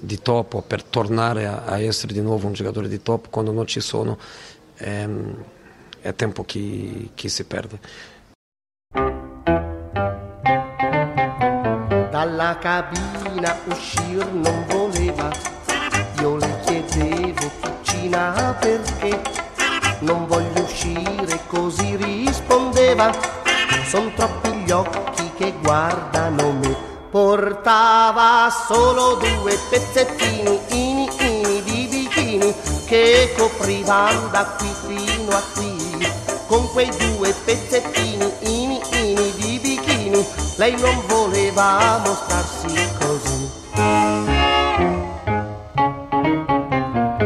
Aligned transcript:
di 0.00 0.18
top 0.20 0.54
o 0.54 0.62
per 0.62 0.82
tornare 0.82 1.46
a, 1.46 1.64
a 1.64 1.78
essere 1.78 2.12
di 2.12 2.20
nuovo 2.20 2.46
un 2.46 2.54
giocatore 2.54 2.88
di 2.88 3.02
top 3.02 3.28
quando 3.30 3.52
non 3.52 3.66
ci 3.66 3.80
sono 3.80 4.18
ehm, 4.78 5.34
è 6.00 6.14
tempo 6.14 6.44
che, 6.44 7.10
che 7.14 7.28
si 7.28 7.44
perde. 7.44 7.78
Dalla 12.10 12.58
cabina 12.58 13.56
uscir 13.66 14.26
non 14.32 14.64
voleva, 14.68 15.30
io 16.20 16.36
le 16.36 16.60
chiedevo 16.64 17.50
cucina 17.60 18.56
perché 18.58 19.20
non 20.00 20.26
voglio 20.26 20.62
uscire 20.62 21.40
così 21.46 21.96
rispondeva, 21.96 23.12
son 23.86 24.12
troppi 24.14 24.50
gli 24.64 24.70
occhi 24.70 25.30
che 25.36 25.54
guardano 25.62 26.52
me. 26.52 26.89
Portava 27.10 28.48
solo 28.68 29.16
due 29.16 29.58
pezzettini 29.68 30.60
ini 30.68 31.10
ini 31.18 31.62
di 31.64 31.88
bikini 31.90 32.54
che 32.86 33.34
coprivan 33.36 34.30
da 34.30 34.44
qui 34.56 34.72
fino 34.86 35.32
a 35.32 35.42
qui. 35.54 36.06
Con 36.46 36.70
quei 36.70 36.88
due 36.88 37.34
pezzettini 37.44 38.32
ini 38.42 38.80
ini 38.92 39.32
di 39.34 39.58
bikini 39.58 40.24
lei 40.58 40.78
non 40.80 41.02
voleva 41.08 42.00
mostrarsi 42.04 42.78
così. 43.00 43.50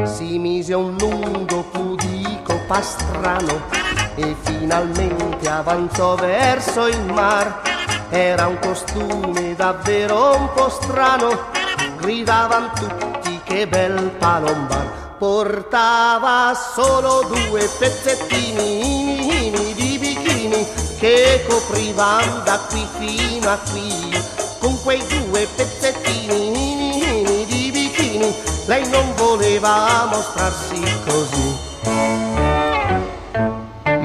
Si 0.06 0.38
mise 0.38 0.72
un 0.72 0.96
lungo 0.98 1.62
pudico 1.70 2.58
pastrano 2.66 3.60
e 4.14 4.34
finalmente 4.44 5.46
avanzò 5.46 6.14
verso 6.14 6.86
il 6.86 7.12
mar. 7.12 7.73
Era 8.14 8.46
un 8.46 8.60
costume 8.60 9.56
davvero 9.56 10.36
un 10.36 10.48
po' 10.54 10.68
strano, 10.68 11.50
gridavan 11.96 12.70
tutti 12.72 13.40
che 13.42 13.66
bel 13.66 14.12
palombar. 14.20 15.16
Portava 15.18 16.54
solo 16.54 17.28
due 17.28 17.68
pezzettini 17.76 19.50
di 19.74 19.98
bikini 19.98 20.64
che 21.00 21.44
coprivan 21.48 22.44
da 22.44 22.60
qui 22.68 22.86
fino 22.98 23.50
a 23.50 23.58
qui. 23.72 24.16
Con 24.60 24.80
quei 24.84 25.04
due 25.08 25.48
pezzettini 25.56 27.44
di 27.48 27.70
bikini 27.72 28.32
lei 28.66 28.88
non 28.90 29.12
voleva 29.16 30.08
mostrarsi 30.08 30.80
così. 31.04 32.13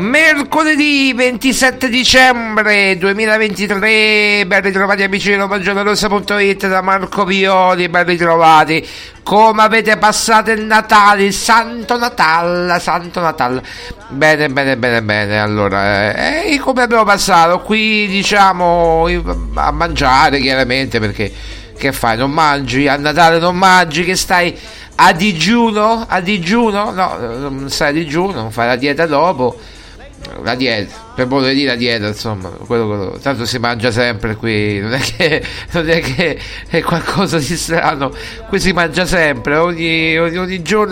Mercoledì 0.09 1.13
27 1.13 1.87
dicembre 1.87 2.97
2023, 2.97 4.43
ben 4.47 4.61
ritrovati 4.63 5.03
amici 5.03 5.29
di 5.29 5.35
RomaGiallorossa.it 5.35 6.67
da 6.67 6.81
Marco 6.81 7.25
Violi, 7.25 7.89
ben 7.89 8.05
ritrovati. 8.05 8.83
Come 9.21 9.61
avete 9.61 9.97
passato 9.97 10.49
il 10.49 10.63
Natale, 10.63 11.25
il 11.25 11.33
Santo 11.33 11.95
Natale, 11.95 12.79
Santo 12.79 13.19
Natale. 13.19 13.61
Bene, 14.07 14.49
bene, 14.49 14.77
bene, 14.77 15.03
bene. 15.03 15.39
Allora, 15.39 16.11
eh, 16.41 16.57
come 16.57 16.81
abbiamo 16.81 17.03
passato? 17.03 17.59
Qui 17.59 18.07
diciamo 18.07 19.07
a 19.53 19.71
mangiare 19.71 20.39
chiaramente 20.39 20.99
perché 20.99 21.31
che 21.77 21.91
fai? 21.91 22.17
Non 22.17 22.31
mangi? 22.31 22.87
A 22.87 22.95
Natale 22.95 23.37
non 23.37 23.55
mangi? 23.55 24.03
Che 24.03 24.15
stai 24.15 24.57
a 24.95 25.13
digiuno? 25.13 26.03
A 26.09 26.19
digiuno? 26.19 26.89
No, 26.89 27.15
non 27.19 27.69
stai 27.69 27.89
a 27.89 27.93
digiuno, 27.93 28.49
fai 28.49 28.65
la 28.65 28.75
dieta 28.75 29.05
dopo 29.05 29.77
la 30.43 30.55
dieta, 30.55 30.95
per 31.15 31.27
modo 31.27 31.47
di 31.47 31.53
dire 31.53 31.71
la 31.71 31.75
dieta, 31.75 32.07
insomma, 32.07 32.49
quello, 32.49 32.87
quello, 32.87 33.19
tanto 33.21 33.45
si 33.45 33.57
mangia 33.57 33.91
sempre 33.91 34.35
qui, 34.35 34.79
non 34.79 34.93
è 34.93 34.99
che, 34.99 35.43
non 35.71 35.89
è, 35.89 35.99
che 36.01 36.39
è 36.67 36.81
qualcosa 36.81 37.37
di 37.37 37.57
strano, 37.57 38.11
qui 38.47 38.59
si 38.59 38.71
mangia 38.71 39.05
sempre, 39.05 39.55
ogni, 39.55 40.17
ogni, 40.17 40.37
ogni 40.37 40.61
giorno 40.61 40.91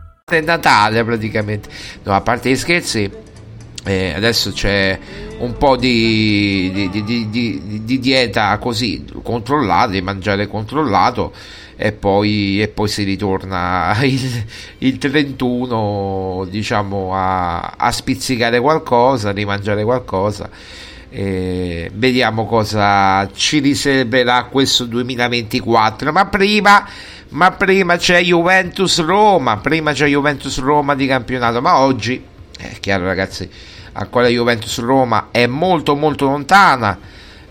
Natale 0.39 1.03
praticamente. 1.03 1.67
No, 2.03 2.13
a 2.13 2.21
parte 2.21 2.49
gli 2.49 2.55
scherzi, 2.55 3.11
eh, 3.83 4.13
adesso 4.13 4.51
c'è 4.51 4.97
un 5.39 5.57
po' 5.57 5.75
di, 5.75 6.89
di, 6.91 7.03
di, 7.03 7.81
di, 7.83 7.99
dieta 7.99 8.57
così 8.59 9.03
controllata, 9.23 9.91
di 9.91 10.01
mangiare 10.01 10.47
controllato 10.47 11.33
e 11.75 11.91
poi, 11.91 12.61
e 12.61 12.67
poi 12.67 12.87
si 12.87 13.03
ritorna 13.03 13.97
il, 14.05 14.45
il 14.79 14.97
31 14.99 16.45
diciamo 16.47 17.15
a, 17.15 17.73
a, 17.75 17.91
spizzicare 17.91 18.59
qualcosa, 18.59 19.31
rimangiare 19.31 19.83
qualcosa. 19.83 20.47
Eh, 21.13 21.91
vediamo 21.93 22.45
cosa 22.45 23.29
ci 23.33 23.59
riserverà 23.59 24.45
questo 24.45 24.85
2024 24.85 26.13
ma 26.13 26.25
prima 26.27 26.87
ma 27.31 27.51
prima 27.51 27.97
c'è 27.97 28.21
Juventus 28.21 28.99
Roma, 29.01 29.57
prima 29.57 29.93
c'è 29.93 30.07
Juventus 30.07 30.59
Roma 30.59 30.95
di 30.95 31.07
campionato, 31.07 31.61
ma 31.61 31.79
oggi 31.79 32.21
è 32.57 32.77
chiaro 32.79 33.05
ragazzi, 33.05 33.49
ancora 33.93 34.27
Juventus 34.27 34.79
Roma 34.79 35.27
è 35.31 35.45
molto 35.45 35.95
molto 35.95 36.25
lontana. 36.25 36.97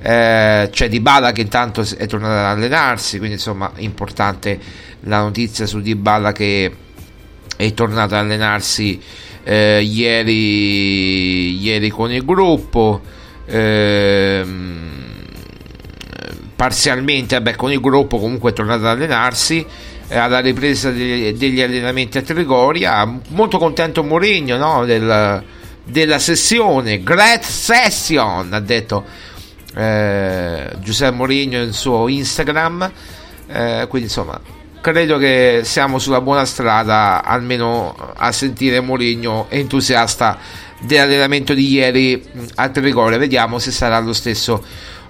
Eh, 0.02 0.68
c'è 0.70 0.88
Dybala 0.88 1.32
che 1.32 1.42
intanto 1.42 1.80
è 1.96 2.06
tornato 2.06 2.32
ad 2.32 2.56
allenarsi, 2.56 3.16
quindi 3.18 3.36
insomma 3.36 3.70
importante 3.76 4.58
la 5.00 5.20
notizia 5.20 5.66
su 5.66 5.80
Dybala 5.80 6.32
che 6.32 6.72
è 7.56 7.74
tornato 7.74 8.14
ad 8.14 8.20
allenarsi 8.24 9.00
eh, 9.44 9.82
ieri, 9.82 11.58
ieri 11.58 11.88
con 11.88 12.12
il 12.12 12.24
gruppo. 12.24 13.18
Eh, 13.52 14.46
parzialmente 16.54 17.36
vabbè, 17.36 17.56
con 17.56 17.72
il 17.72 17.80
gruppo 17.80 18.18
comunque 18.18 18.50
è 18.50 18.52
tornato 18.52 18.80
ad 18.80 18.98
allenarsi 18.98 19.66
eh, 20.08 20.16
alla 20.16 20.40
ripresa 20.40 20.90
degli, 20.90 21.32
degli, 21.32 21.60
allenamenti 21.62 22.18
a 22.18 22.22
Trigoria 22.22 23.10
molto 23.28 23.56
contento 23.56 24.04
Mourinho 24.04 24.58
no? 24.58 24.84
Del, 24.84 25.42
della 25.84 26.18
sessione 26.18 27.02
great 27.02 27.42
session 27.42 28.52
ha 28.52 28.60
detto 28.60 29.04
eh, 29.74 30.70
Giuseppe 30.80 31.16
Mourinho 31.16 31.58
nel 31.58 31.72
suo 31.72 32.08
Instagram 32.08 32.92
eh, 33.48 33.86
quindi 33.88 34.08
insomma 34.08 34.38
credo 34.82 35.16
che 35.16 35.62
siamo 35.64 35.98
sulla 35.98 36.20
buona 36.20 36.44
strada 36.44 37.24
almeno 37.24 37.96
a 38.16 38.30
sentire 38.32 38.80
Mourinho 38.80 39.46
entusiasta 39.48 40.38
dell'allenamento 40.80 41.54
di 41.54 41.70
ieri 41.70 42.22
a 42.56 42.68
Trigoria 42.68 43.18
vediamo 43.18 43.58
se 43.58 43.70
sarà 43.70 43.98
lo 43.98 44.12
stesso 44.12 44.64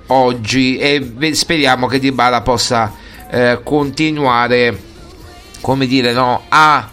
oggi 0.09 0.77
e 0.77 1.13
speriamo 1.33 1.87
che 1.87 1.99
Dybala 1.99 2.41
possa 2.41 2.93
eh, 3.31 3.61
continuare 3.63 4.89
come 5.61 5.87
dire 5.87 6.13
no 6.13 6.43
a 6.49 6.91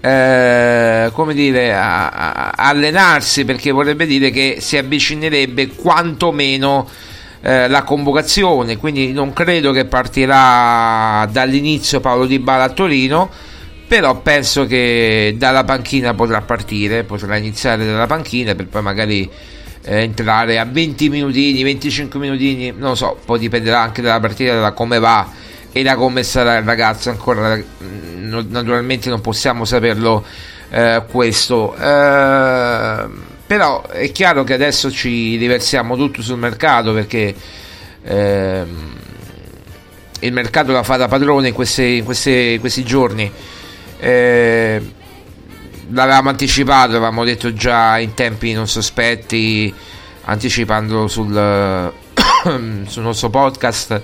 eh, 0.00 1.10
come 1.12 1.34
dire 1.34 1.74
a, 1.74 2.08
a, 2.08 2.50
allenarsi 2.56 3.44
perché 3.44 3.70
vorrebbe 3.70 4.06
dire 4.06 4.30
che 4.30 4.58
si 4.60 4.76
avvicinerebbe 4.76 5.68
quantomeno 5.68 6.88
eh, 7.40 7.68
la 7.68 7.82
convocazione. 7.82 8.76
Quindi 8.76 9.12
non 9.12 9.32
credo 9.32 9.72
che 9.72 9.84
partirà 9.86 11.28
dall'inizio 11.30 12.00
Paolo 12.00 12.26
Di 12.26 12.38
Bala 12.38 12.64
a 12.64 12.68
Torino 12.70 13.30
però 13.88 14.20
penso 14.20 14.66
che 14.66 15.34
dalla 15.38 15.64
panchina 15.64 16.14
potrà 16.14 16.42
partire 16.42 17.04
potrà 17.04 17.36
iniziare 17.36 17.86
dalla 17.86 18.06
panchina 18.06 18.54
per 18.54 18.66
poi 18.66 18.82
magari 18.82 19.30
eh, 19.82 20.02
entrare 20.02 20.58
a 20.58 20.64
20 20.66 21.08
minutini, 21.08 21.62
25 21.62 22.20
minutini, 22.20 22.70
non 22.70 22.90
lo 22.90 22.94
so, 22.94 23.18
poi 23.24 23.38
dipenderà 23.38 23.80
anche 23.80 24.02
dalla 24.02 24.20
partita, 24.20 24.60
da 24.60 24.72
come 24.72 24.98
va 24.98 25.30
e 25.72 25.82
da 25.82 25.96
come 25.96 26.22
sarà 26.22 26.58
il 26.58 26.64
ragazzo, 26.64 27.08
ancora 27.10 27.56
mm, 27.56 28.50
naturalmente 28.50 29.08
non 29.08 29.20
possiamo 29.20 29.64
saperlo 29.64 30.24
eh, 30.70 31.02
questo. 31.10 31.74
Eh, 31.76 33.06
però 33.46 33.86
è 33.86 34.12
chiaro 34.12 34.44
che 34.44 34.52
adesso 34.52 34.90
ci 34.90 35.36
riversiamo 35.36 35.96
tutto 35.96 36.20
sul 36.20 36.36
mercato 36.36 36.92
perché 36.92 37.34
ehm, 38.02 38.96
il 40.20 40.32
mercato 40.32 40.72
la 40.72 40.82
fa 40.82 40.96
da 40.96 41.08
padrone 41.08 41.48
in, 41.48 41.54
queste, 41.54 41.84
in, 41.84 42.04
queste, 42.04 42.30
in 42.30 42.60
questi 42.60 42.84
giorni. 42.84 43.32
Eh, 43.98 44.80
l'avevamo 45.90 46.28
anticipato, 46.28 46.90
avevamo 46.90 47.24
detto 47.24 47.52
già 47.52 47.98
in 47.98 48.14
tempi 48.14 48.52
non 48.52 48.68
sospetti, 48.68 49.72
anticipando 50.24 51.08
sul, 51.08 51.32
sul 52.86 53.02
nostro 53.02 53.30
podcast, 53.30 54.00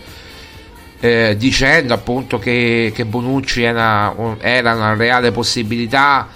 eh, 1.01 1.35
dicendo 1.37 1.95
appunto 1.95 2.39
che, 2.39 2.93
che 2.95 3.05
Bonucci 3.05 3.63
era, 3.63 4.15
era, 4.41 4.75
una 4.75 4.95
reale 4.95 5.33
possibilità, 5.33 6.29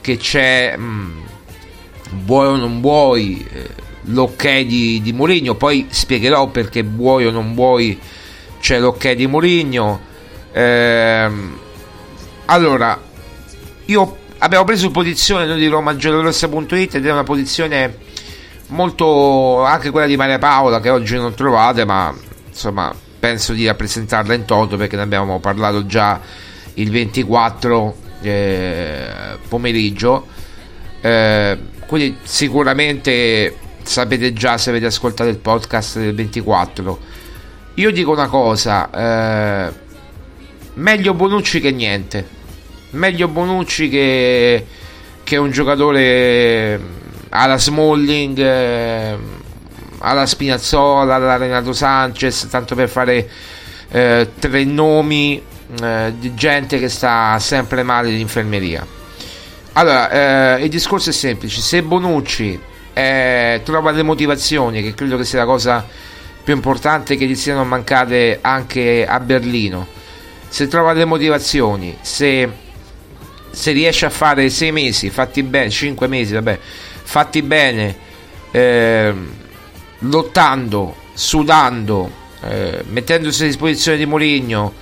che 0.00 0.16
c'è, 0.16 0.76
mh, 0.76 0.82
mm, 0.82 1.20
vuoi 2.24 2.46
o 2.46 2.56
non 2.56 2.80
vuoi, 2.80 3.46
eh, 3.52 3.68
l'ok 4.02 4.60
di, 4.60 5.00
di 5.02 5.12
Mourinho, 5.12 5.54
poi 5.54 5.86
spiegherò 5.90 6.48
perché 6.48 6.82
vuoi 6.82 7.26
o 7.26 7.30
non 7.30 7.54
vuoi 7.54 7.98
c'è 8.60 8.78
l'ok 8.78 9.12
di 9.12 9.26
Mourinho. 9.26 10.00
Eh, 10.52 11.30
allora, 12.50 12.98
io 13.86 14.16
abbiamo 14.38 14.64
preso 14.64 14.90
posizione 14.90 15.44
noi 15.44 15.58
di 15.58 15.66
RomaGiallorossa.it 15.66 16.94
ed 16.94 17.06
è 17.06 17.12
una 17.12 17.24
posizione 17.24 17.98
molto 18.68 19.62
anche 19.64 19.90
quella 19.90 20.06
di 20.06 20.16
Maria 20.16 20.38
Paola 20.38 20.80
che 20.80 20.90
oggi 20.90 21.16
non 21.16 21.34
trovate 21.34 21.84
ma 21.84 22.14
insomma 22.46 22.94
penso 23.18 23.52
di 23.52 23.66
rappresentarla 23.66 24.34
in 24.34 24.44
toto 24.44 24.76
perché 24.76 24.96
ne 24.96 25.02
abbiamo 25.02 25.40
parlato 25.40 25.86
già 25.86 26.20
il 26.74 26.90
24 26.90 27.96
eh, 28.22 29.08
pomeriggio. 29.48 30.26
Eh, 31.00 31.58
quindi 31.86 32.16
sicuramente 32.22 33.56
sapete 33.82 34.32
già 34.32 34.58
se 34.58 34.70
avete 34.70 34.86
ascoltato 34.86 35.30
il 35.30 35.38
podcast 35.38 35.98
del 35.98 36.14
24 36.14 36.98
io 37.74 37.90
dico 37.90 38.10
una 38.10 38.26
cosa 38.26 38.90
eh, 38.90 39.72
meglio 40.74 41.14
Bonucci 41.14 41.60
che 41.60 41.70
niente 41.70 42.36
meglio 42.90 43.28
Bonucci 43.28 43.88
che, 43.88 44.66
che 45.22 45.36
un 45.36 45.50
giocatore 45.50 46.80
alla 47.30 47.58
Smalling, 47.58 48.38
eh, 48.38 49.16
alla 49.98 50.26
Spinazzola, 50.26 51.16
alla 51.16 51.36
Renato 51.36 51.72
Sanchez, 51.72 52.48
tanto 52.48 52.74
per 52.74 52.88
fare 52.88 53.28
eh, 53.90 54.30
tre 54.38 54.64
nomi 54.64 55.42
eh, 55.82 56.14
di 56.18 56.34
gente 56.34 56.78
che 56.78 56.88
sta 56.88 57.38
sempre 57.38 57.82
male 57.82 58.10
in 58.10 58.18
infermeria. 58.18 58.86
Allora, 59.72 60.56
eh, 60.56 60.64
il 60.64 60.70
discorso 60.70 61.10
è 61.10 61.12
semplice, 61.12 61.60
se 61.60 61.82
Bonucci 61.82 62.58
eh, 62.92 63.60
trova 63.64 63.90
le 63.92 64.02
motivazioni, 64.02 64.82
che 64.82 64.94
credo 64.94 65.16
che 65.16 65.24
sia 65.24 65.38
la 65.38 65.44
cosa 65.44 65.86
più 66.42 66.54
importante 66.54 67.16
che 67.16 67.26
gli 67.26 67.36
siano 67.36 67.64
mancate 67.64 68.38
anche 68.40 69.06
a 69.06 69.20
Berlino, 69.20 69.86
se 70.48 70.66
trova 70.66 70.92
le 70.94 71.04
motivazioni, 71.04 71.96
se, 72.00 72.50
se 73.50 73.72
riesce 73.72 74.06
a 74.06 74.10
fare 74.10 74.48
sei 74.50 74.72
mesi 74.72 75.10
fatti 75.10 75.42
bene, 75.42 75.70
cinque 75.70 76.06
mesi, 76.06 76.34
vabbè, 76.34 76.58
fatti 77.02 77.42
bene, 77.42 77.96
eh, 78.50 79.14
lottando, 80.00 80.94
sudando, 81.12 82.10
eh, 82.42 82.84
mettendosi 82.88 83.42
a 83.42 83.46
disposizione 83.46 83.98
di 83.98 84.06
Mourinho, 84.06 84.72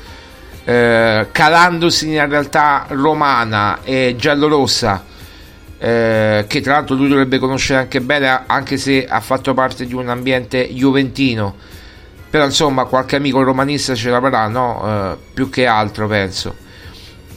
eh, 0.64 1.28
calandosi 1.30 2.08
nella 2.08 2.26
realtà 2.26 2.87
romana 2.88 3.78
e 3.82 4.14
giallorossa, 4.18 5.04
eh, 5.78 6.44
che 6.49 6.61
tra 6.61 6.75
l'altro 6.75 6.96
lui 6.96 7.08
dovrebbe 7.08 7.38
conoscere 7.38 7.80
anche 7.80 8.00
bene, 8.00 8.42
anche 8.46 8.76
se 8.76 9.06
ha 9.06 9.20
fatto 9.20 9.54
parte 9.54 9.87
di 9.87 9.94
un 9.94 10.08
ambiente 10.08 10.68
juventino. 10.73 11.54
Però 12.28 12.44
insomma 12.44 12.85
qualche 12.85 13.16
amico 13.16 13.42
romanista 13.42 13.94
ce 13.94 14.11
l'avrà, 14.11 14.49
no? 14.49 14.82
Eh, 15.12 15.16
più 15.32 15.49
che 15.49 15.66
altro 15.66 16.06
penso. 16.08 16.64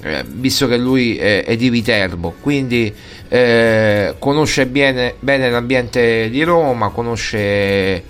Eh, 0.01 0.23
visto 0.25 0.65
che 0.67 0.77
lui 0.77 1.17
è, 1.17 1.43
è, 1.43 1.57
di 1.57 1.69
Viterbo, 1.69 2.33
quindi 2.39 2.93
eh, 3.27 4.15
conosce 4.17 4.65
bene, 4.65 5.15
bene, 5.19 5.49
l'ambiente 5.49 6.29
di 6.29 6.41
Roma, 6.43 6.87
conosce 6.87 8.01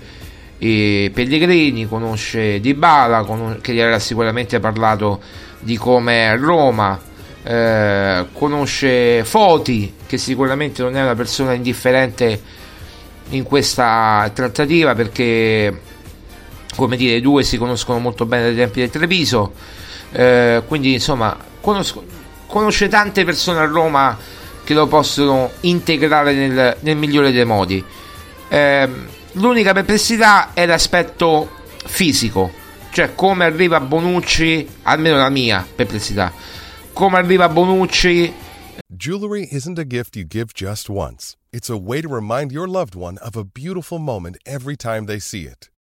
i 0.58 1.10
Pellegrini, 1.12 1.88
conosce 1.88 2.60
Di 2.60 2.74
Bala, 2.74 3.24
conosce, 3.24 3.60
che 3.60 3.72
gli 3.72 3.80
avrà 3.80 3.98
sicuramente 3.98 4.60
parlato 4.60 5.20
di 5.58 5.76
come 5.76 6.32
è 6.32 6.38
Roma, 6.38 7.00
eh, 7.42 8.26
conosce 8.34 9.24
Foti, 9.24 9.94
che 10.06 10.16
sicuramente 10.16 10.82
non 10.82 10.96
è 10.96 11.02
una 11.02 11.16
persona 11.16 11.54
indifferente 11.54 12.40
in 13.30 13.42
questa 13.42 14.30
trattativa 14.32 14.94
perché 14.94 15.80
come 16.76 16.96
dire 16.96 17.16
i 17.16 17.20
due 17.20 17.42
si 17.42 17.58
conoscono 17.58 17.98
molto 17.98 18.26
bene 18.26 18.44
dai 18.44 18.56
tempi 18.56 18.80
del 18.80 18.90
Treviso 18.90 19.52
eh, 20.12 20.62
quindi 20.66 20.94
insomma 20.94 21.36
conosco, 21.60 22.04
conosce 22.46 22.88
tante 22.88 23.24
persone 23.24 23.60
a 23.60 23.66
Roma 23.66 24.16
che 24.64 24.74
lo 24.74 24.86
possono 24.86 25.50
integrare 25.60 26.34
nel, 26.34 26.76
nel 26.80 26.96
migliore 26.96 27.32
dei 27.32 27.44
modi. 27.44 27.84
Eh, 28.48 28.88
l'unica 29.32 29.72
perplessità 29.72 30.52
è 30.52 30.66
l'aspetto 30.66 31.48
fisico, 31.86 32.50
cioè 32.90 33.14
come 33.14 33.44
arriva 33.44 33.80
Bonucci, 33.80 34.68
almeno 34.82 35.16
la 35.16 35.30
mia 35.30 35.66
perplessità, 35.74 36.32
come 36.92 37.18
arriva 37.18 37.48
Bonucci. 37.48 38.34
Jewelry 38.86 39.48
isn't 39.50 39.78
a 39.78 39.84
gift 39.84 40.16
you 40.16 40.26
give 40.26 40.52
just 40.52 40.88
once. 40.88 41.36
It's 41.52 41.70
a 41.70 41.76
way 41.76 42.00
to 42.00 42.08
remind 42.08 42.52
your 42.52 42.68
loved 42.68 42.94
one 42.94 43.18
of 43.18 43.36
a 43.36 43.44
beautiful 43.44 43.98
moment 43.98 44.36
every 44.44 44.76
time 44.76 45.06
they 45.06 45.18
see 45.18 45.46
it. 45.46 45.70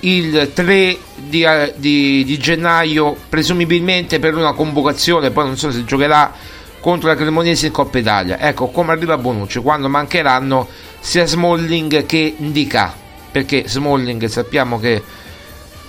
il 0.00 0.50
3 0.52 0.98
di, 1.16 1.44
di, 1.76 2.24
di, 2.24 2.38
gennaio, 2.38 3.16
presumibilmente 3.28 4.18
per 4.18 4.36
una 4.36 4.52
convocazione, 4.52 5.30
poi 5.30 5.46
non 5.46 5.56
so 5.56 5.70
se 5.70 5.84
giocherà 5.84 6.32
contro 6.80 7.08
la 7.08 7.16
Cremonese 7.16 7.66
in 7.66 7.72
Coppa 7.72 7.98
Italia. 7.98 8.38
Ecco 8.38 8.68
come 8.68 8.92
arriva 8.92 9.18
Bonucci 9.18 9.58
quando 9.60 9.88
mancheranno 9.88 10.68
sia 11.00 11.26
Smalling 11.26 12.06
che 12.06 12.34
Indica, 12.38 12.94
perché 13.30 13.64
Smalling 13.66 14.24
sappiamo 14.26 14.78
che 14.78 15.02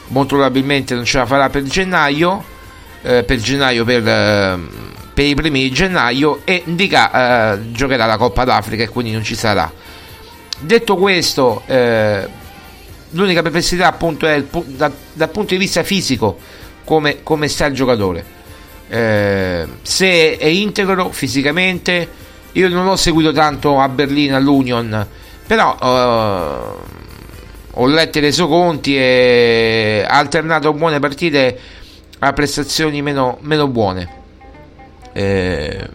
molto 0.07 0.35
probabilmente 0.35 0.95
non 0.95 1.05
ce 1.05 1.19
la 1.19 1.25
farà 1.25 1.49
per 1.49 1.63
gennaio, 1.63 2.43
eh, 3.01 3.23
per 3.23 3.37
gennaio 3.37 3.85
per, 3.85 4.07
eh, 4.07 4.59
per, 5.13 5.25
i 5.25 5.35
primi 5.35 5.61
di 5.61 5.71
gennaio 5.71 6.41
e 6.45 6.63
Indica 6.65 7.53
eh, 7.53 7.71
giocherà 7.71 8.05
la 8.05 8.17
Coppa 8.17 8.43
d'Africa 8.43 8.83
e 8.83 8.89
quindi 8.89 9.11
non 9.11 9.23
ci 9.23 9.35
sarà. 9.35 9.71
Detto 10.61 10.97
questo, 10.97 11.61
eh, 11.67 12.27
l'unica 13.11 13.41
perplessità 13.41 13.87
appunto 13.87 14.27
è 14.27 14.33
il, 14.35 14.47
da, 14.67 14.91
dal 15.13 15.29
punto 15.29 15.53
di 15.53 15.59
vista 15.59 15.83
fisico 15.83 16.37
come, 16.83 17.23
come 17.23 17.47
sta 17.47 17.65
il 17.65 17.73
giocatore. 17.73 18.37
Eh, 18.89 19.67
se 19.81 20.37
è 20.37 20.47
integro 20.47 21.09
fisicamente 21.11 22.07
io 22.53 22.69
non 22.69 22.87
ho 22.87 22.95
seguito 22.95 23.31
tanto 23.31 23.79
a 23.79 23.87
Berlino 23.87 24.35
all'Union 24.35 25.07
però 25.45 25.77
eh, 25.79 26.97
ho 27.71 27.85
letto 27.85 28.17
i 28.17 28.21
resoconti 28.21 28.95
e 28.97 30.03
ha 30.07 30.17
alternato 30.17 30.73
buone 30.73 30.99
partite 30.99 31.59
a 32.19 32.33
prestazioni 32.33 33.01
meno, 33.01 33.37
meno 33.41 33.67
buone. 33.67 34.17
Eh, 35.13 35.87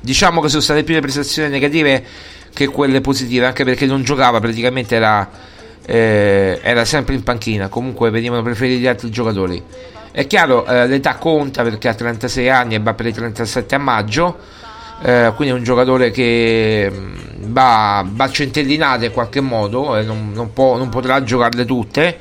diciamo 0.00 0.40
che 0.40 0.48
sono 0.48 0.60
state 0.60 0.84
più 0.84 0.94
le 0.94 1.00
prestazioni 1.00 1.48
negative 1.48 2.04
che 2.52 2.66
quelle 2.66 3.00
positive 3.00 3.46
anche 3.46 3.64
perché 3.64 3.86
non 3.86 4.02
giocava 4.02 4.38
praticamente 4.38 4.94
era 4.94 5.28
eh, 5.86 6.60
era 6.62 6.84
sempre 6.84 7.14
in 7.14 7.22
panchina, 7.22 7.68
comunque 7.68 8.10
venivano 8.10 8.42
preferiti 8.42 8.80
gli 8.80 8.86
altri 8.86 9.10
giocatori. 9.10 9.62
È 10.10 10.26
chiaro, 10.26 10.64
eh, 10.66 10.86
l'età 10.86 11.16
conta 11.16 11.62
perché 11.62 11.88
ha 11.88 11.94
36 11.94 12.48
anni 12.48 12.74
e 12.76 12.80
va 12.80 12.94
per 12.94 13.06
i 13.06 13.12
37 13.12 13.74
a 13.74 13.78
maggio, 13.78 14.38
eh, 15.02 15.32
quindi 15.34 15.54
è 15.54 15.56
un 15.58 15.64
giocatore 15.64 16.10
che 16.10 16.90
mm, 16.90 17.14
va, 17.52 18.04
va 18.08 18.30
centellinate 18.30 19.06
in 19.06 19.12
qualche 19.12 19.40
modo, 19.40 19.96
e 19.96 20.02
non, 20.02 20.30
non, 20.32 20.52
può, 20.52 20.76
non 20.76 20.88
potrà 20.88 21.22
giocarle 21.22 21.64
tutte, 21.64 22.18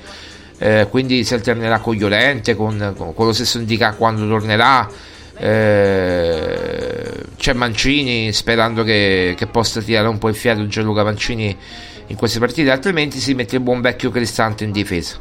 eh, 0.58 0.88
quindi 0.90 1.24
si 1.24 1.34
alternerà 1.34 1.80
con 1.80 1.96
Iolente, 1.96 2.56
con, 2.56 2.94
con, 2.98 3.14
con 3.14 3.26
lo 3.26 3.34
stesso 3.34 3.60
indica 3.60 3.94
quando 3.94 4.28
tornerà. 4.28 4.90
Eh, 5.36 7.12
c'è 7.38 7.54
Mancini 7.54 8.32
sperando 8.32 8.84
che, 8.84 9.34
che 9.36 9.48
possa 9.48 9.82
tirare 9.82 10.08
un 10.08 10.18
po' 10.18 10.30
il 10.30 10.36
fiato 10.36 10.66
Gianluca 10.68 11.04
Mancini 11.04 11.58
in 12.08 12.16
queste 12.16 12.40
partite, 12.40 12.72
altrimenti 12.72 13.20
si 13.20 13.34
mette 13.34 13.56
il 13.56 13.62
buon 13.62 13.82
vecchio 13.82 14.12
Cristante 14.12 14.64
in 14.64 14.72
difesa. 14.72 15.18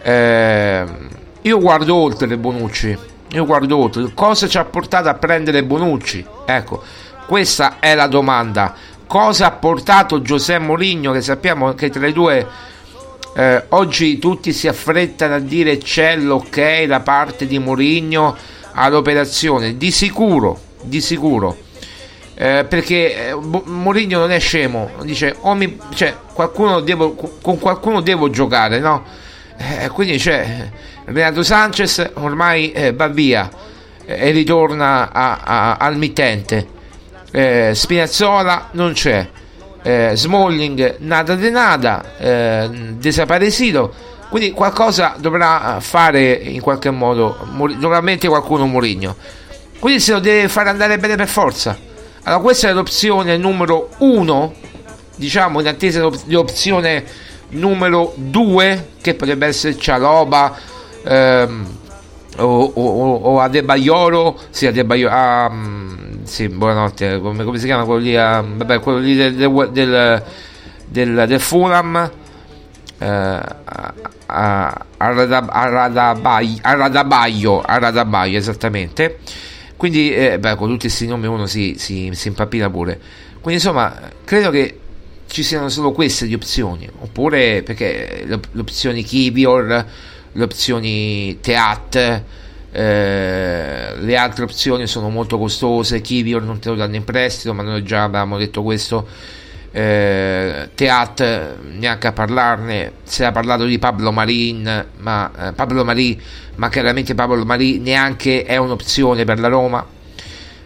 Eh, 0.00 0.84
io 1.42 1.58
guardo 1.58 1.94
oltre 1.94 2.36
Bonucci, 2.36 2.96
io 3.30 3.46
guardo 3.46 3.76
oltre. 3.76 4.10
Cosa 4.14 4.48
ci 4.48 4.58
ha 4.58 4.64
portato 4.64 5.08
a 5.08 5.14
prendere 5.14 5.64
Bonucci? 5.64 6.24
Ecco, 6.44 6.82
questa 7.26 7.78
è 7.78 7.94
la 7.94 8.06
domanda. 8.06 8.74
Cosa 9.06 9.46
ha 9.46 9.50
portato 9.52 10.20
Giuseppe 10.20 10.64
Mourinho, 10.64 11.12
che 11.12 11.22
sappiamo 11.22 11.72
che 11.74 11.88
tra 11.90 12.06
i 12.06 12.12
due 12.12 12.46
eh, 13.34 13.64
oggi 13.68 14.18
tutti 14.18 14.52
si 14.52 14.68
affrettano 14.68 15.36
a 15.36 15.38
dire 15.38 15.78
c'è 15.78 16.16
l'ok 16.16 16.84
da 16.84 17.00
parte 17.00 17.46
di 17.46 17.58
Mourinho 17.58 18.36
all'operazione? 18.72 19.76
Di 19.76 19.90
sicuro, 19.90 20.60
di 20.82 21.00
sicuro 21.00 21.66
eh, 22.40 22.64
perché 22.68 23.30
eh, 23.30 23.34
Mourinho 23.34 24.20
non 24.20 24.30
è 24.30 24.38
scemo, 24.38 24.90
dice 25.02 25.34
mi, 25.42 25.76
cioè, 25.92 26.14
qualcuno 26.32 26.78
devo, 26.78 27.14
con 27.42 27.58
qualcuno 27.58 28.00
devo 28.00 28.30
giocare, 28.30 28.78
no? 28.78 29.02
Eh, 29.56 29.88
quindi 29.88 30.18
c'è 30.18 30.70
Renato 31.06 31.42
Sanchez 31.42 32.12
ormai 32.14 32.70
eh, 32.70 32.92
va 32.92 33.08
via 33.08 33.50
e 34.04 34.30
ritorna 34.30 35.10
a, 35.10 35.40
a, 35.42 35.76
al 35.78 35.96
mittente. 35.96 36.64
Eh, 37.32 37.72
Spinazzola 37.74 38.68
non 38.70 38.92
c'è. 38.92 39.28
Eh, 39.82 40.12
Smalling 40.14 40.98
nada 40.98 41.34
de 41.34 41.50
nada, 41.50 42.04
eh, 42.18 42.68
desaparecido. 42.70 43.92
Quindi 44.28 44.52
qualcosa 44.52 45.16
dovrà 45.18 45.78
fare 45.80 46.34
in 46.34 46.60
qualche 46.60 46.90
modo, 46.90 47.36
dovrà 47.80 48.00
mettere 48.00 48.28
qualcuno 48.28 48.64
Mourinho. 48.66 49.16
Quindi 49.80 49.98
se 49.98 50.12
lo 50.12 50.20
deve 50.20 50.48
fare 50.48 50.68
andare 50.68 50.98
bene 50.98 51.16
per 51.16 51.26
forza 51.26 51.86
allora, 52.28 52.42
questa 52.42 52.68
è 52.68 52.72
l'opzione 52.74 53.38
numero 53.38 53.88
1, 53.98 54.54
diciamo 55.16 55.60
in 55.60 55.66
attesa 55.66 56.06
dell'opzione 56.26 57.02
numero 57.50 58.12
2, 58.16 58.88
che 59.00 59.14
potrebbe 59.14 59.46
essere 59.46 59.78
Cialoba 59.78 60.54
ehm, 61.04 61.66
o, 62.36 62.64
o, 62.64 63.14
o 63.14 63.40
Adebaglioro, 63.40 64.38
sì, 64.50 64.66
Adebaglioro, 64.66 65.14
ah, 65.14 65.50
mm, 65.50 66.24
sì, 66.24 66.48
buonanotte, 66.50 67.18
come, 67.18 67.44
come, 67.44 67.58
si 67.58 67.64
chiama 67.64 67.84
quello 67.84 68.00
lì, 68.00 68.14
ah, 68.14 68.44
vabbè, 68.46 68.78
quello 68.80 68.98
lì 68.98 69.14
del, 69.14 69.34
del, 69.34 69.70
del, 69.72 70.22
del, 70.86 71.24
del 71.26 71.40
Fulham, 71.40 72.10
eh, 72.98 73.06
a, 73.06 73.94
a, 74.26 74.84
Radab- 74.98 75.50
a 75.50 75.68
Radabai- 75.68 76.58
a 76.60 76.74
Radabaio, 76.74 77.62
a 77.62 77.78
Radabaio 77.78 78.36
esattamente. 78.36 79.18
Quindi, 79.78 80.12
eh, 80.12 80.40
beh, 80.40 80.56
con 80.56 80.68
tutti 80.68 80.88
questi 80.88 81.06
nomi 81.06 81.28
uno 81.28 81.46
si, 81.46 81.76
si, 81.78 82.10
si 82.12 82.28
impappina 82.28 82.68
pure. 82.68 83.00
Quindi, 83.40 83.62
insomma, 83.62 84.10
credo 84.24 84.50
che 84.50 84.80
ci 85.28 85.44
siano 85.44 85.68
solo 85.68 85.92
queste 85.92 86.26
di 86.26 86.34
opzioni, 86.34 86.90
oppure 86.98 87.62
perché 87.62 88.24
le, 88.26 88.40
le 88.50 88.60
opzioni 88.60 89.04
Kibior, 89.04 89.86
le 90.32 90.42
opzioni 90.42 91.38
Teat, 91.40 92.22
eh, 92.72 93.94
le 94.00 94.16
altre 94.16 94.42
opzioni 94.42 94.88
sono 94.88 95.10
molto 95.10 95.38
costose, 95.38 96.00
Kibior 96.00 96.42
non 96.42 96.58
te 96.58 96.70
lo 96.70 96.74
danno 96.74 96.96
in 96.96 97.04
prestito, 97.04 97.54
ma 97.54 97.62
noi 97.62 97.84
già 97.84 98.02
abbiamo 98.02 98.36
detto 98.36 98.64
questo. 98.64 99.06
Eh, 99.70 100.70
Teat 100.74 101.56
neanche 101.76 102.06
a 102.06 102.12
parlarne. 102.12 102.92
Si 103.02 103.22
era 103.22 103.32
parlato 103.32 103.64
di 103.64 103.78
Pablo 103.78 104.12
Marin 104.12 104.86
ma 104.98 105.30
eh, 105.48 105.52
Pablo 105.52 105.84
Marin 105.84 106.18
ma 106.56 106.68
chiaramente 106.68 107.14
Pablo 107.14 107.44
Marin 107.44 107.82
neanche 107.82 108.44
è 108.44 108.56
un'opzione 108.56 109.24
per 109.24 109.38
la 109.38 109.48
Roma 109.48 109.86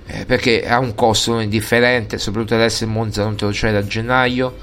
eh, 0.07 0.25
perché 0.25 0.67
ha 0.67 0.79
un 0.79 0.95
costo 0.95 1.41
indifferente 1.41 2.19
soprattutto 2.19 2.55
adesso 2.55 2.85
il 2.85 2.91
Monza 2.91 3.23
non 3.23 3.37
te 3.37 3.45
lo 3.45 3.51
c'è 3.51 3.73
da 3.73 3.85
gennaio. 3.85 4.57